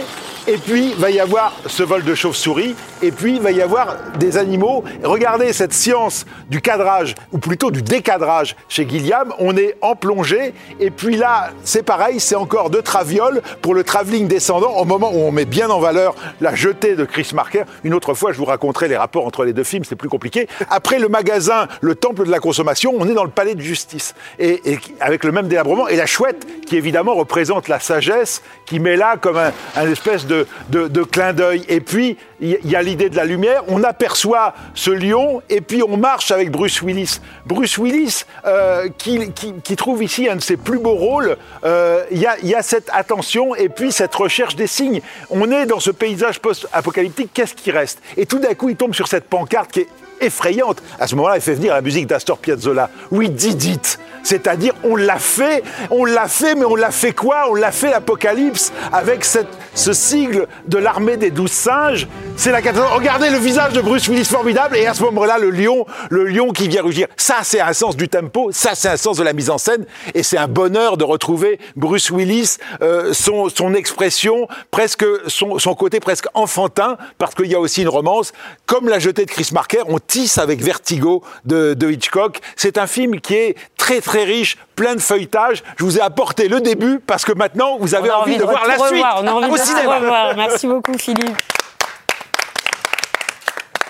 et 0.47 0.57
puis, 0.57 0.91
il 0.91 0.95
va 0.95 1.09
y 1.09 1.19
avoir 1.19 1.53
ce 1.65 1.81
vol 1.81 2.03
de 2.03 2.13
chauve-souris. 2.13 2.75
Et 3.01 3.11
puis, 3.11 3.37
il 3.37 3.41
va 3.41 3.49
y 3.49 3.63
avoir 3.63 3.97
des 4.19 4.37
animaux. 4.37 4.83
Regardez 5.03 5.53
cette 5.53 5.73
science 5.73 6.23
du 6.49 6.61
cadrage, 6.61 7.15
ou 7.31 7.39
plutôt 7.39 7.71
du 7.71 7.81
décadrage 7.81 8.55
chez 8.69 8.87
Gilliam. 8.87 9.33
On 9.39 9.57
est 9.57 9.75
en 9.81 9.95
plongée. 9.95 10.53
Et 10.79 10.91
puis 10.91 11.17
là, 11.17 11.49
c'est 11.63 11.81
pareil, 11.81 12.19
c'est 12.19 12.35
encore 12.35 12.69
de 12.69 12.79
traviole 12.79 13.41
pour 13.63 13.73
le 13.73 13.83
travelling 13.83 14.27
descendant 14.27 14.77
au 14.77 14.85
moment 14.85 15.11
où 15.11 15.17
on 15.17 15.31
met 15.31 15.45
bien 15.45 15.71
en 15.71 15.79
valeur 15.79 16.13
la 16.41 16.53
jetée 16.53 16.95
de 16.95 17.05
Chris 17.05 17.31
Marker. 17.33 17.63
Une 17.83 17.95
autre 17.95 18.13
fois, 18.13 18.31
je 18.31 18.37
vous 18.37 18.45
raconterai 18.45 18.87
les 18.87 18.97
rapports 18.97 19.25
entre 19.25 19.45
les 19.45 19.53
deux 19.53 19.63
films, 19.63 19.83
c'est 19.83 19.95
plus 19.95 20.09
compliqué. 20.09 20.47
Après 20.69 20.99
le 20.99 21.09
magasin, 21.09 21.67
le 21.81 21.95
temple 21.95 22.23
de 22.23 22.31
la 22.31 22.39
consommation, 22.39 22.93
on 22.95 23.07
est 23.09 23.15
dans 23.15 23.23
le 23.23 23.31
palais 23.31 23.55
de 23.55 23.61
justice. 23.61 24.13
Et, 24.37 24.61
avec 24.99 25.23
le 25.23 25.31
même 25.31 25.47
délabrement. 25.47 25.87
Et 25.87 25.95
la 25.95 26.05
chouette, 26.05 26.45
qui 26.67 26.77
évidemment 26.77 27.15
représente 27.15 27.67
la 27.67 27.79
sagesse, 27.79 28.43
qui 28.65 28.79
met 28.79 28.95
là 28.95 29.17
comme 29.17 29.37
un, 29.37 29.51
un 29.75 29.89
espèce 29.89 30.27
de 30.27 30.34
de, 30.69 31.03
clin 31.03 31.33
d'œil. 31.33 31.63
Et 31.67 31.79
puis, 31.79 32.17
il 32.39 32.57
y, 32.63 32.75
a 32.75 32.81
l'idée 32.81 33.09
de 33.09 33.15
la 33.15 33.25
lumière. 33.25 33.63
On 33.67 33.83
aperçoit 33.83 34.53
ce 34.73 34.91
lion 34.91 35.41
et 35.49 35.61
puis 35.61 35.81
on 35.83 35.97
marche 35.97 36.31
avec 36.31 36.51
Bruce 36.51 36.81
Willis. 36.81 37.19
Bruce 37.45 37.77
Willis, 37.77 38.25
euh, 38.45 38.89
qui, 38.97 39.75
trouve 39.75 40.03
ici 40.03 40.27
un 40.27 40.35
de 40.35 40.41
ses 40.41 40.57
plus 40.57 40.79
beaux 40.79 40.95
rôles, 40.95 41.37
euh, 41.63 42.03
il 42.11 42.19
y, 42.19 42.55
a, 42.55 42.61
cette 42.61 42.89
attention 42.91 43.55
et 43.55 43.69
puis 43.69 43.91
cette 43.91 44.13
recherche 44.15 44.55
des 44.55 44.67
signes. 44.67 45.01
On 45.29 45.51
est 45.51 45.65
dans 45.65 45.79
ce 45.79 45.91
paysage 45.91 46.39
post-apocalyptique, 46.39 47.31
qu'est-ce 47.33 47.53
qui 47.53 47.71
reste? 47.71 48.01
Et 48.17 48.25
tout 48.25 48.39
d'un 48.39 48.53
coup, 48.53 48.69
il 48.69 48.75
tombe 48.75 48.93
sur 48.93 49.07
cette 49.07 49.25
pancarte 49.25 49.71
qui 49.71 49.81
est 49.81 49.87
effrayante. 50.21 50.81
À 50.99 51.07
ce 51.07 51.15
moment-là, 51.15 51.35
il 51.35 51.41
fait 51.41 51.55
venir 51.55 51.73
la 51.73 51.81
musique 51.81 52.07
d'Astor 52.07 52.37
Piazzolla. 52.37 52.89
Oui, 53.11 53.29
did 53.29 53.63
it. 53.63 53.99
C'est-à-dire, 54.23 54.73
on 54.83 54.95
l'a 54.95 55.19
fait, 55.19 55.63
on 55.91 56.03
l'a 56.03 56.27
fait, 56.27 56.55
mais 56.55 56.65
on 56.65 56.75
l'a 56.75 56.89
fait 56.89 57.13
quoi? 57.13 57.45
On 57.51 57.53
l'a 57.53 57.71
fait 57.71 57.91
l'Apocalypse 57.91 58.73
avec 58.91 59.23
ce 59.23 59.93
sigle 59.93 60.47
de 60.67 60.79
l'armée 60.79 61.15
des 61.15 61.29
douze 61.29 61.51
singes. 61.51 62.07
C'est 62.35 62.51
la 62.51 62.63
catastrophe. 62.63 62.95
Regardez 62.95 63.29
le 63.29 63.37
visage 63.37 63.73
de 63.73 63.81
Bruce 63.81 64.07
Willis 64.07 64.25
formidable, 64.25 64.77
et 64.77 64.87
à 64.87 64.95
ce 64.95 65.03
moment-là, 65.03 65.37
le 65.37 65.51
lion, 65.51 65.85
le 66.09 66.25
lion 66.25 66.51
qui 66.51 66.67
vient 66.67 66.81
rugir. 66.81 67.07
Ça, 67.17 67.37
c'est 67.43 67.61
un 67.61 67.73
sens 67.73 67.95
du 67.95 68.09
tempo, 68.09 68.49
ça, 68.51 68.73
c'est 68.73 68.89
un 68.89 68.97
sens 68.97 69.17
de 69.17 69.23
la 69.23 69.33
mise 69.33 69.51
en 69.51 69.59
scène, 69.59 69.85
et 70.15 70.23
c'est 70.23 70.37
un 70.37 70.47
bonheur 70.47 70.97
de 70.97 71.03
retrouver 71.03 71.59
Bruce 71.75 72.09
Willis, 72.09 72.57
euh, 72.81 73.13
son, 73.13 73.49
son 73.49 73.75
expression, 73.75 74.47
presque 74.71 75.05
son, 75.27 75.59
son 75.59 75.75
côté 75.75 75.99
presque 75.99 76.25
enfantin, 76.33 76.97
parce 77.19 77.35
qu'il 77.35 77.47
y 77.47 77.55
a 77.55 77.59
aussi 77.59 77.83
une 77.83 77.89
romance, 77.89 78.33
comme 78.65 78.89
la 78.89 78.97
jetée 78.97 79.25
de 79.25 79.31
Chris 79.31 79.49
Marker. 79.53 79.83
On 79.87 79.99
tisse 80.07 80.37
avec 80.37 80.61
Vertigo 80.61 81.23
de, 81.45 81.75
Hitchcock. 81.89 82.39
C'est 82.55 82.77
un 82.77 82.87
film 82.87 83.19
qui 83.21 83.35
est 83.35 83.55
très 83.77 84.01
très 84.01 84.23
riche, 84.23 84.57
plein 84.75 84.95
de 84.95 85.01
feuilletage. 85.01 85.63
Je 85.77 85.83
vous 85.83 85.97
ai 85.97 86.01
apporté 86.01 86.47
le 86.47 86.61
début 86.61 86.99
parce 86.99 87.25
que 87.25 87.33
maintenant 87.33 87.77
vous 87.79 87.95
avez 87.95 88.11
envie, 88.11 88.37
de, 88.37 88.43
voir 88.43 88.67
la 88.67 88.77
suite 88.77 89.03
on 89.21 89.27
a 89.27 89.31
envie 89.31 89.51
au 89.51 89.57
de 89.57 89.61
cinéma. 89.61 89.99
Revoir. 89.99 90.35
Merci 90.35 90.67
beaucoup 90.67 90.97
Philippe. 90.97 91.37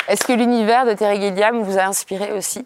Est-ce 0.08 0.24
que 0.24 0.34
l'univers 0.34 0.86
de 0.86 0.94
Terry 0.94 1.20
Gilliam 1.20 1.64
vous 1.64 1.78
a 1.78 1.84
inspiré 1.84 2.32
aussi? 2.34 2.66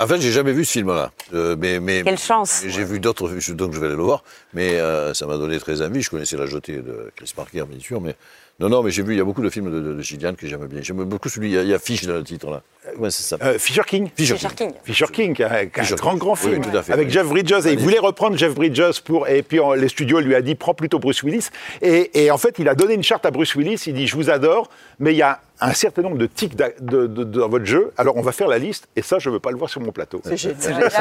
En 0.00 0.06
fait, 0.06 0.18
j'ai 0.18 0.32
jamais 0.32 0.52
vu 0.52 0.64
ce 0.64 0.72
film-là. 0.72 1.10
Euh, 1.34 1.56
mais, 1.58 1.78
mais, 1.78 2.02
Quelle 2.02 2.18
chance 2.18 2.62
J'ai 2.66 2.84
vu 2.84 3.00
d'autres, 3.00 3.28
donc 3.52 3.74
je 3.74 3.78
vais 3.78 3.86
aller 3.86 3.96
le 3.96 4.02
voir. 4.02 4.24
Mais 4.54 4.80
euh, 4.80 5.12
ça 5.12 5.26
m'a 5.26 5.36
donné 5.36 5.58
très 5.58 5.82
envie. 5.82 6.00
Je 6.00 6.08
connaissais 6.08 6.38
la 6.38 6.46
jetée 6.46 6.78
de 6.78 7.12
Chris 7.16 7.30
Parker, 7.36 7.64
bien 7.68 7.78
sûr, 7.80 8.00
mais 8.00 8.16
Non, 8.60 8.68
non, 8.68 8.82
mais 8.82 8.90
j'ai 8.90 9.02
vu, 9.02 9.14
il 9.14 9.16
y 9.18 9.20
a 9.22 9.24
beaucoup 9.24 9.42
de 9.42 9.48
films 9.48 9.72
de, 9.72 9.94
de, 9.94 10.02
Gillian 10.02 10.34
que 10.34 10.46
j'aime 10.46 10.66
bien. 10.66 10.82
J'aime 10.82 11.02
beaucoup 11.04 11.30
celui, 11.30 11.50
il 11.50 11.66
y 11.66 11.74
a, 11.74 11.78
Fish 11.78 12.04
dans 12.04 12.14
le 12.14 12.24
titre 12.24 12.50
là. 12.50 12.62
Ouais, 12.98 13.10
c'est 13.10 13.22
ça. 13.22 13.38
Euh, 13.42 13.58
Fisher 13.58 13.82
King. 13.86 14.10
Fisher, 14.14 14.36
King. 14.54 14.72
Fisher 14.84 15.06
King, 15.10 15.42
un, 15.42 15.64
grand, 15.64 16.16
grand 16.16 16.34
film. 16.34 16.62
avec 16.90 17.08
Jeff 17.08 17.26
Bridges. 17.26 17.66
Et 17.66 17.72
il 17.72 17.78
voulait 17.78 17.98
reprendre 17.98 18.36
Jeff 18.36 18.54
Bridges 18.54 19.00
pour. 19.02 19.28
Et 19.28 19.42
puis 19.42 19.60
les 19.76 19.88
studios 19.88 20.20
lui 20.20 20.34
a 20.34 20.42
dit 20.42 20.54
prends 20.54 20.74
plutôt 20.74 20.98
Bruce 20.98 21.22
Willis. 21.22 21.48
Et, 21.80 22.30
en 22.30 22.38
fait, 22.38 22.58
il 22.58 22.68
a 22.68 22.74
donné 22.74 22.94
une 22.94 23.02
charte 23.02 23.24
à 23.24 23.30
Bruce 23.30 23.54
Willis. 23.54 23.82
Il 23.86 23.94
dit 23.94 24.06
je 24.06 24.16
vous 24.16 24.28
adore, 24.28 24.68
mais 24.98 25.12
il 25.12 25.16
y 25.16 25.22
a 25.22 25.40
un 25.60 25.72
certain 25.72 26.02
nombre 26.02 26.18
de 26.18 26.26
tics 26.26 26.54
dans 26.56 27.48
votre 27.48 27.64
jeu. 27.64 27.92
Alors 27.96 28.16
on 28.16 28.22
va 28.22 28.32
faire 28.32 28.48
la 28.48 28.58
liste. 28.58 28.88
Et 28.94 29.02
ça, 29.02 29.18
je 29.18 29.30
ne 29.30 29.34
veux 29.34 29.40
pas 29.40 29.52
le 29.52 29.56
voir 29.56 29.70
sur 29.70 29.80
mon 29.80 29.92
plateau. 29.92 30.20
C'est 30.24 30.36
génial. 30.36 30.90
C'est 30.90 31.00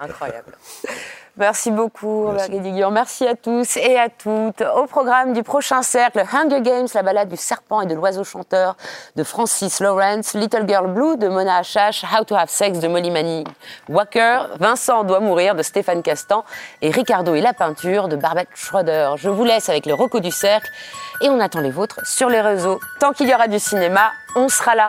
incroyable. 0.00 0.52
Merci 1.36 1.72
beaucoup, 1.72 2.28
Guédiguian. 2.48 2.92
Merci 2.92 3.26
à 3.26 3.34
tous 3.34 3.76
et 3.76 3.98
à 3.98 4.08
toutes. 4.08 4.62
Au 4.76 4.86
programme 4.86 5.32
du 5.32 5.42
prochain 5.42 5.82
cercle, 5.82 6.22
Hunger 6.32 6.60
Games, 6.60 6.86
la 6.94 7.02
balade 7.02 7.28
du 7.28 7.36
serpent 7.36 7.80
et 7.80 7.86
de 7.86 7.94
l'oiseau 7.94 8.22
chanteur 8.22 8.76
de 9.16 9.24
Francis 9.24 9.80
Lawrence, 9.80 10.34
Little 10.34 10.64
Girl 10.68 10.86
Blue 10.86 11.16
de 11.16 11.26
Mona 11.26 11.56
Achache, 11.56 12.04
How 12.04 12.22
to 12.22 12.36
Have 12.36 12.50
Sex 12.50 12.78
de 12.78 12.86
Molly 12.86 13.10
Manning, 13.10 13.48
Walker, 13.88 14.42
Vincent 14.60 15.02
doit 15.02 15.18
mourir 15.18 15.56
de 15.56 15.64
Stéphane 15.64 16.02
Castan 16.02 16.44
et 16.82 16.90
Ricardo 16.90 17.34
et 17.34 17.40
la 17.40 17.52
peinture 17.52 18.06
de 18.06 18.14
Barbette 18.14 18.50
Schroeder. 18.54 19.14
Je 19.16 19.28
vous 19.28 19.44
laisse 19.44 19.68
avec 19.68 19.86
le 19.86 19.94
recours 19.94 20.20
du 20.20 20.30
cercle 20.30 20.70
et 21.20 21.28
on 21.30 21.40
attend 21.40 21.60
les 21.60 21.72
vôtres 21.72 21.98
sur 22.06 22.28
les 22.28 22.40
réseaux. 22.40 22.78
Tant 23.00 23.12
qu'il 23.12 23.28
y 23.28 23.34
aura 23.34 23.48
du 23.48 23.58
cinéma, 23.58 24.12
on 24.36 24.48
sera 24.48 24.76
là. 24.76 24.88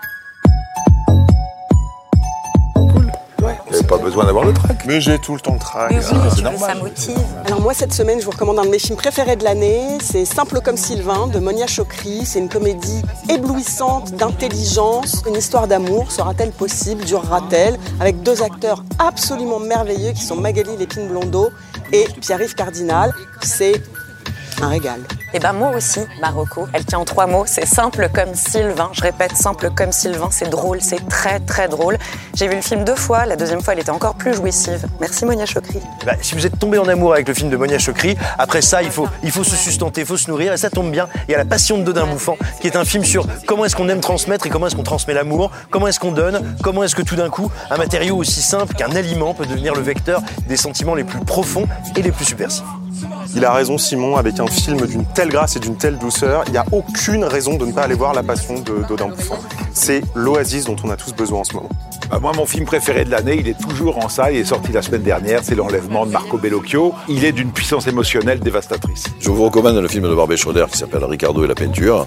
Pas 3.85 3.97
besoin 3.97 4.25
d'avoir 4.25 4.45
le 4.45 4.53
track. 4.53 4.85
Mais 4.87 5.01
j'ai 5.01 5.19
tout 5.19 5.33
le 5.33 5.39
temps 5.39 5.53
le 5.53 5.59
track. 5.59 5.91
Mais 5.91 5.97
oui, 5.99 6.29
c'est 6.35 6.41
normal. 6.41 6.59
Ça 6.59 6.75
motive. 6.75 7.25
Alors 7.45 7.61
moi, 7.61 7.73
cette 7.73 7.93
semaine, 7.93 8.19
je 8.19 8.25
vous 8.25 8.31
recommande 8.31 8.59
un 8.59 8.65
de 8.65 8.69
mes 8.69 8.79
films 8.79 8.97
préférés 8.97 9.35
de 9.35 9.43
l'année. 9.43 9.97
C'est 10.01 10.25
Simple 10.25 10.61
comme 10.61 10.77
Sylvain 10.77 11.27
de 11.27 11.39
Monia 11.39 11.67
Chokri. 11.67 12.25
C'est 12.25 12.39
une 12.39 12.49
comédie 12.49 13.01
éblouissante 13.29 14.13
d'intelligence. 14.13 15.23
Une 15.27 15.35
histoire 15.35 15.67
d'amour. 15.67 16.11
Sera-t-elle 16.11 16.51
possible? 16.51 17.03
Durera-t-elle? 17.05 17.77
Avec 17.99 18.21
deux 18.23 18.41
acteurs 18.43 18.83
absolument 18.99 19.59
merveilleux 19.59 20.11
qui 20.11 20.23
sont 20.23 20.35
Magali 20.35 20.75
Lépine-Blondeau 20.77 21.49
et 21.91 22.05
Pierre-Yves 22.21 22.55
Cardinal. 22.55 23.13
C'est 23.41 23.81
un 24.61 24.69
régal. 24.69 25.01
Et 25.35 25.39
eh 25.39 25.41
ben 25.41 25.51
moi 25.51 25.71
aussi, 25.75 25.99
Marocco. 26.21 26.65
Elle 26.71 26.85
tient 26.85 26.99
en 26.99 27.03
trois 27.03 27.27
mots. 27.27 27.43
C'est 27.45 27.65
simple 27.65 28.07
comme 28.13 28.33
Sylvain. 28.35 28.89
Je 28.93 29.01
répète, 29.01 29.35
simple 29.35 29.69
comme 29.69 29.91
Sylvain. 29.91 30.29
C'est 30.31 30.49
drôle, 30.49 30.79
c'est 30.79 31.09
très 31.09 31.41
très 31.41 31.67
drôle. 31.67 31.97
J'ai 32.35 32.47
vu 32.47 32.55
le 32.55 32.61
film 32.61 32.85
deux 32.85 32.95
fois. 32.95 33.25
La 33.25 33.35
deuxième 33.35 33.59
fois, 33.59 33.73
elle 33.73 33.81
était 33.81 33.89
encore 33.89 34.15
plus 34.15 34.33
jouissive. 34.33 34.87
Merci 35.01 35.25
Monia 35.25 35.45
Chokri. 35.45 35.81
Bah, 36.05 36.13
si 36.21 36.35
vous 36.35 36.45
êtes 36.45 36.57
tombé 36.57 36.77
en 36.77 36.87
amour 36.87 37.11
avec 37.11 37.27
le 37.27 37.33
film 37.33 37.49
de 37.49 37.57
Monia 37.57 37.77
Chokri, 37.79 38.15
après 38.37 38.61
ça, 38.61 38.81
il 38.81 38.91
faut, 38.91 39.09
se 39.43 39.57
sustenter, 39.57 40.01
il 40.01 40.07
faut 40.07 40.15
se 40.15 40.31
nourrir. 40.31 40.53
Et 40.53 40.57
ça 40.57 40.69
tombe 40.69 40.89
bien. 40.89 41.09
Il 41.27 41.33
y 41.33 41.35
a 41.35 41.37
La 41.37 41.43
Passion 41.43 41.77
de 41.77 41.83
Dodin 41.83 42.07
Bouffant, 42.07 42.37
qui 42.61 42.67
est 42.67 42.77
un 42.77 42.85
film 42.85 43.03
sur 43.03 43.27
comment 43.45 43.65
est-ce 43.65 43.75
qu'on 43.75 43.89
aime 43.89 43.99
transmettre 43.99 44.47
et 44.47 44.49
comment 44.49 44.67
est-ce 44.67 44.77
qu'on 44.77 44.83
transmet 44.83 45.13
l'amour, 45.13 45.51
comment 45.69 45.89
est-ce 45.89 45.99
qu'on 45.99 46.13
donne, 46.13 46.55
comment 46.63 46.81
est-ce 46.81 46.95
que 46.95 47.01
tout 47.01 47.17
d'un 47.17 47.29
coup, 47.29 47.51
un 47.69 47.75
matériau 47.75 48.15
aussi 48.15 48.41
simple 48.41 48.73
qu'un 48.73 48.95
aliment 48.95 49.33
peut 49.33 49.45
devenir 49.45 49.75
le 49.75 49.81
vecteur 49.81 50.21
des 50.47 50.55
sentiments 50.55 50.95
les 50.95 51.03
plus 51.03 51.19
profonds 51.19 51.67
et 51.97 52.01
les 52.01 52.13
plus 52.13 52.23
subversifs. 52.23 52.63
Il 53.35 53.43
a 53.43 53.53
raison 53.53 53.77
Simon, 53.77 54.15
avec 54.15 54.39
un 54.39 54.47
film 54.47 54.85
d'une 54.85 55.05
telle 55.05 55.29
grâce 55.29 55.55
et 55.55 55.59
d'une 55.59 55.75
telle 55.75 55.97
douceur, 55.97 56.43
il 56.47 56.51
n'y 56.53 56.57
a 56.57 56.65
aucune 56.71 57.23
raison 57.23 57.57
de 57.57 57.65
ne 57.65 57.71
pas 57.71 57.83
aller 57.83 57.95
voir 57.95 58.13
La 58.13 58.23
Passion 58.23 58.59
d'Odin 58.59 59.09
Bouffant. 59.09 59.39
C'est 59.73 60.01
l'oasis 60.15 60.65
dont 60.65 60.75
on 60.83 60.89
a 60.89 60.95
tous 60.95 61.13
besoin 61.13 61.39
en 61.39 61.43
ce 61.43 61.53
moment. 61.53 61.69
Bah, 62.09 62.19
moi, 62.19 62.31
mon 62.35 62.45
film 62.45 62.65
préféré 62.65 63.03
de 63.03 63.11
l'année, 63.11 63.37
il 63.39 63.47
est 63.47 63.59
toujours 63.59 63.97
en 63.97 64.09
salle, 64.09 64.35
il 64.35 64.39
est 64.39 64.45
sorti 64.45 64.71
la 64.71 64.81
semaine 64.81 65.01
dernière, 65.01 65.41
c'est 65.43 65.55
L'enlèvement 65.55 66.05
de 66.05 66.11
Marco 66.11 66.37
Bellocchio. 66.37 66.93
Il 67.09 67.25
est 67.25 67.31
d'une 67.31 67.51
puissance 67.51 67.87
émotionnelle 67.87 68.39
dévastatrice. 68.39 69.05
Je 69.19 69.29
vous 69.29 69.43
recommande 69.43 69.75
le 69.75 69.87
film 69.87 70.07
de 70.07 70.15
Barbet 70.15 70.37
Schroeder 70.37 70.65
qui 70.71 70.77
s'appelle 70.77 71.03
Ricardo 71.03 71.43
et 71.43 71.47
la 71.47 71.55
peinture, 71.55 72.05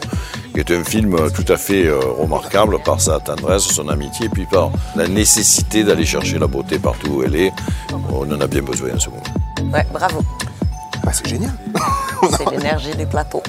qui 0.54 0.60
est 0.60 0.70
un 0.70 0.84
film 0.84 1.16
tout 1.32 1.52
à 1.52 1.56
fait 1.56 1.86
euh, 1.86 1.98
remarquable 2.18 2.78
par 2.84 3.00
sa 3.00 3.18
tendresse, 3.18 3.62
son 3.64 3.88
amitié, 3.88 4.26
et 4.26 4.28
puis 4.28 4.46
par 4.46 4.70
la 4.94 5.08
nécessité 5.08 5.84
d'aller 5.84 6.06
chercher 6.06 6.38
la 6.38 6.46
beauté 6.46 6.78
partout 6.78 7.10
où 7.10 7.22
elle 7.22 7.34
est. 7.34 7.52
On 8.10 8.30
en 8.30 8.40
a 8.40 8.46
bien 8.46 8.62
besoin 8.62 8.94
en 8.94 8.98
ce 8.98 9.10
moment. 9.10 9.22
Ouais, 9.72 9.86
bravo. 9.92 10.22
C'est 11.12 11.26
génial. 11.26 11.52
c'est 12.36 12.50
l'énergie 12.50 12.94
du 12.96 13.06
plateau. 13.06 13.42